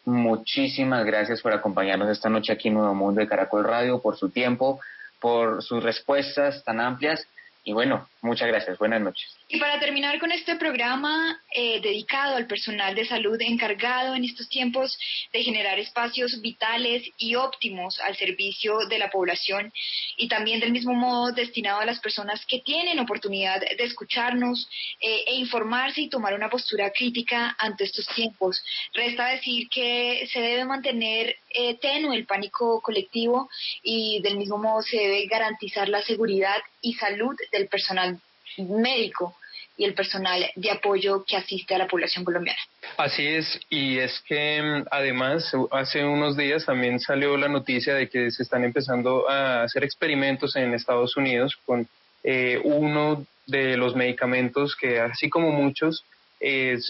Muchísimas 0.06 1.04
gracias 1.04 1.42
por 1.42 1.52
acompañarnos 1.52 2.10
esta 2.10 2.30
noche 2.30 2.54
aquí 2.54 2.68
en 2.68 2.76
Nuevo 2.76 2.94
Mundo 2.94 3.22
de 3.22 3.28
Caracol 3.28 3.64
Radio, 3.64 4.00
por 4.02 4.16
su 4.16 4.30
tiempo, 4.30 4.80
por 5.20 5.64
sus 5.64 5.84
respuestas 5.84 6.64
tan 6.64 6.80
amplias 6.80 7.28
y 7.66 7.74
bueno, 7.74 8.08
muchas 8.22 8.48
gracias. 8.48 8.78
Buenas 8.78 9.02
noches. 9.02 9.36
Y 9.48 9.60
para 9.60 9.80
terminar 9.80 10.20
con 10.20 10.32
este 10.32 10.56
programa 10.56 11.40
eh, 11.52 11.80
dedicado 11.80 12.36
al 12.36 12.48
personal 12.48 12.96
de 12.96 13.06
salud 13.06 13.40
encargado 13.40 14.16
en 14.16 14.24
estos 14.24 14.50
tiempos 14.50 14.98
de 15.32 15.44
generar 15.44 15.78
espacios 15.78 16.42
vitales 16.42 17.04
y 17.20 17.36
óptimos 17.36 18.00
al 18.00 18.16
servicio 18.18 18.80
de 18.90 18.98
la 18.98 19.12
población 19.12 19.72
y 20.18 20.28
también 20.28 20.60
del 20.60 20.72
mismo 20.72 20.96
modo 20.96 21.32
destinado 21.32 21.80
a 21.80 21.86
las 21.86 22.00
personas 22.00 22.44
que 22.48 22.62
tienen 22.62 22.98
oportunidad 22.98 23.62
de 23.62 23.84
escucharnos 23.84 24.68
eh, 25.00 25.26
e 25.28 25.36
informarse 25.36 26.02
y 26.02 26.10
tomar 26.10 26.34
una 26.34 26.50
postura 26.50 26.90
crítica 26.90 27.56
ante 27.60 27.84
estos 27.84 28.08
tiempos. 28.16 28.64
Resta 28.96 29.28
decir 29.28 29.70
que 29.70 30.28
se 30.34 30.42
debe 30.42 30.66
mantener 30.66 31.36
eh, 31.52 31.76
tenue 31.76 32.16
el 32.16 32.26
pánico 32.26 32.82
colectivo 32.82 33.48
y 33.84 34.22
del 34.24 34.38
mismo 34.38 34.58
modo 34.58 34.82
se 34.82 34.98
debe 34.98 35.28
garantizar 35.28 35.88
la 35.88 36.02
seguridad 36.02 36.58
y 36.82 36.94
salud 36.96 37.36
del 37.52 37.68
personal 37.68 38.20
médico 38.58 39.36
y 39.78 39.84
el 39.84 39.94
personal 39.94 40.46
de 40.56 40.72
apoyo 40.72 41.26
que 41.26 41.36
asiste 41.36 41.76
a 41.76 41.78
la 41.78 41.88
población 41.88 42.24
colombiana. 42.24 42.60
Así 42.98 43.28
es, 43.28 43.60
y 43.70 43.98
es 43.98 44.22
que 44.26 44.62
mm, 44.62 44.86
además 44.90 45.52
hace 45.72 46.04
unos 46.06 46.38
días 46.38 46.66
también 46.66 47.00
salió 47.00 47.36
la 47.36 47.50
noticia 47.50 47.94
de 47.94 48.10
que 48.10 48.32
se 48.32 48.44
están 48.44 48.64
empezando 48.64 49.30
a 49.30 49.64
hacer 49.64 49.84
experimentos 49.84 50.56
en 50.56 50.74
Estados 50.74 51.18
Unidos 51.18 51.58
con 51.66 51.88
eh, 52.24 52.60
uno 52.64 53.26
de 53.48 53.78
los 53.78 53.96
medicamentos 53.96 54.76
que, 54.76 55.00
así 55.00 55.30
como 55.30 55.52
muchos, 55.52 56.04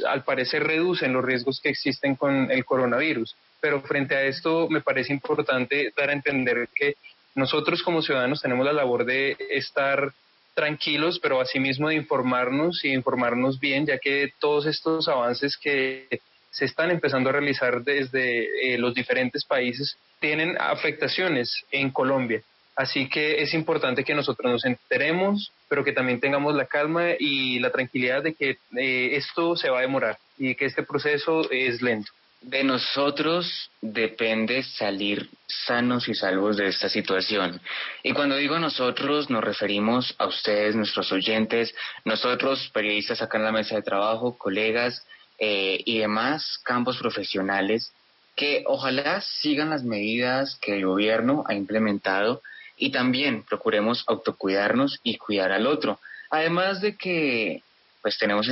al 0.08 0.24
parecer 0.24 0.64
reducen 0.64 1.14
los 1.14 1.24
riesgos 1.24 1.60
que 1.62 1.70
existen 1.70 2.16
con 2.16 2.52
el 2.52 2.66
coronavirus. 2.66 3.36
Pero 3.62 3.82
frente 3.82 4.16
a 4.16 4.24
esto 4.24 4.68
me 4.70 4.82
parece 4.82 5.14
importante 5.14 5.94
dar 5.96 6.10
a 6.10 6.14
entender 6.14 6.68
que 6.76 6.96
nosotros 7.36 7.84
como 7.84 8.02
ciudadanos 8.02 8.42
tenemos 8.42 8.66
la 8.66 8.74
labor 8.74 9.06
de 9.06 9.38
estar 9.50 10.14
tranquilos, 10.56 11.20
pero 11.20 11.40
asimismo 11.40 11.90
de 11.90 11.96
informarnos 11.96 12.84
y 12.84 12.94
informarnos 12.94 13.60
bien, 13.60 13.86
ya 13.86 14.00
que 14.00 14.32
todos 14.40 14.66
estos 14.66 15.08
avances 15.08 15.58
que 15.58 16.08
se 16.50 16.66
están 16.66 16.90
empezando 16.90 17.30
a 17.30 17.34
realizar 17.34 17.84
desde 17.84 18.74
eh, 18.74 18.78
los 18.78 18.96
diferentes 18.96 19.44
países 19.46 19.98
tienen 20.20 20.56
afectaciones 20.60 21.66
en 21.72 21.92
Colombia. 21.92 22.42
Así 22.76 23.08
que 23.08 23.42
es 23.42 23.54
importante 23.54 24.04
que 24.04 24.16
nosotros 24.16 24.52
nos 24.52 24.66
enteremos, 24.66 25.52
pero 25.70 25.84
que 25.84 25.94
también 25.94 26.20
tengamos 26.20 26.56
la 26.56 26.66
calma 26.66 27.12
y 27.18 27.60
la 27.60 27.72
tranquilidad 27.72 28.24
de 28.24 28.34
que 28.34 28.58
eh, 28.78 29.16
esto 29.16 29.56
se 29.56 29.70
va 29.70 29.80
a 29.80 29.82
demorar 29.82 30.18
y 30.38 30.56
que 30.56 30.66
este 30.66 30.84
proceso 30.84 31.50
es 31.52 31.82
lento. 31.82 32.12
De 32.46 32.64
nosotros 32.64 33.72
depende 33.82 34.62
salir 34.62 35.28
sanos 35.48 36.08
y 36.08 36.14
salvos 36.14 36.58
de 36.58 36.68
esta 36.68 36.90
situación. 36.90 37.60
Y 38.04 38.14
cuando 38.14 38.36
digo 38.36 38.60
nosotros, 38.60 39.32
nos 39.32 39.44
referimos 39.44 40.14
a 40.20 40.28
ustedes, 40.28 40.76
nuestros 40.76 41.12
oyentes, 41.12 41.74
nosotros, 42.04 42.70
periodistas 42.72 43.24
acá 43.24 43.40
en 43.40 43.46
la 43.46 43.52
mesa 43.52 43.74
de 43.74 43.82
trabajo, 43.82 44.38
colegas 44.38 45.08
eh, 45.40 45.82
y 45.86 45.98
demás 45.98 46.60
campos 46.64 46.98
profesionales, 46.98 47.92
que 48.36 48.64
ojalá 48.68 49.22
sigan 49.22 49.72
las 49.72 49.84
medidas 49.84 50.56
que 50.62 50.76
el 50.76 50.86
gobierno 50.86 51.46
ha 51.48 51.56
implementado 51.56 52.44
y 52.78 52.92
también 52.92 53.42
procuremos 53.42 54.04
autocuidarnos 54.06 55.00
y 55.02 55.18
cuidar 55.18 55.52
al 55.52 55.66
otro. 55.66 56.00
Además 56.30 56.80
de 56.80 56.96
que 56.96 57.64
pues 58.06 58.20
tenemos, 58.20 58.48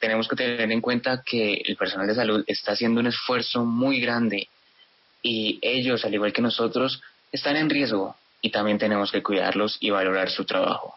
tenemos 0.00 0.26
que 0.26 0.36
tener 0.36 0.72
en 0.72 0.80
cuenta 0.80 1.22
que 1.22 1.60
el 1.66 1.76
personal 1.76 2.06
de 2.06 2.14
salud 2.14 2.42
está 2.46 2.72
haciendo 2.72 2.98
un 2.98 3.06
esfuerzo 3.06 3.62
muy 3.62 4.00
grande 4.00 4.48
y 5.22 5.58
ellos, 5.60 6.06
al 6.06 6.14
igual 6.14 6.32
que 6.32 6.40
nosotros, 6.40 7.02
están 7.30 7.56
en 7.56 7.68
riesgo 7.68 8.16
y 8.40 8.48
también 8.48 8.78
tenemos 8.78 9.12
que 9.12 9.22
cuidarlos 9.22 9.76
y 9.80 9.90
valorar 9.90 10.30
su 10.30 10.46
trabajo 10.46 10.94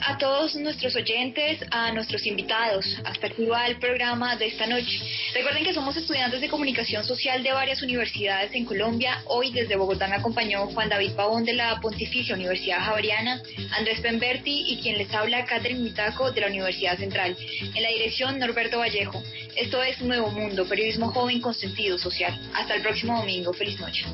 a 0.00 0.18
todos 0.18 0.54
nuestros 0.56 0.94
oyentes, 0.96 1.60
a 1.70 1.92
nuestros 1.92 2.26
invitados. 2.26 2.86
Hasta 3.04 3.26
aquí 3.26 3.44
va 3.44 3.66
el 3.66 3.78
programa 3.78 4.36
de 4.36 4.46
esta 4.46 4.66
noche. 4.66 5.00
Recuerden 5.34 5.64
que 5.64 5.74
somos 5.74 5.96
estudiantes 5.96 6.40
de 6.40 6.48
comunicación 6.48 7.04
social 7.04 7.42
de 7.42 7.52
varias 7.52 7.82
universidades 7.82 8.54
en 8.54 8.64
Colombia. 8.64 9.22
Hoy 9.26 9.52
desde 9.52 9.76
Bogotá 9.76 10.08
me 10.08 10.16
acompañó 10.16 10.66
Juan 10.66 10.88
David 10.88 11.12
Pavón 11.12 11.44
de 11.44 11.54
la 11.54 11.80
Pontificia 11.80 12.34
Universidad 12.34 12.80
Javeriana, 12.80 13.42
Andrés 13.76 14.00
Pemberti 14.00 14.64
y 14.72 14.80
quien 14.80 14.98
les 14.98 15.12
habla, 15.12 15.44
Catherine 15.44 15.80
Mitaco 15.80 16.32
de 16.32 16.40
la 16.40 16.46
Universidad 16.48 16.98
Central. 16.98 17.36
En 17.74 17.82
la 17.82 17.88
dirección, 17.88 18.38
Norberto 18.38 18.78
Vallejo. 18.78 19.22
Esto 19.56 19.82
es 19.82 20.00
Nuevo 20.00 20.30
Mundo, 20.30 20.66
periodismo 20.66 21.10
joven 21.12 21.40
con 21.40 21.54
sentido 21.54 21.98
social. 21.98 22.38
Hasta 22.54 22.74
el 22.74 22.82
próximo 22.82 23.16
domingo. 23.18 23.52
Feliz 23.52 23.78
noche. 23.78 24.04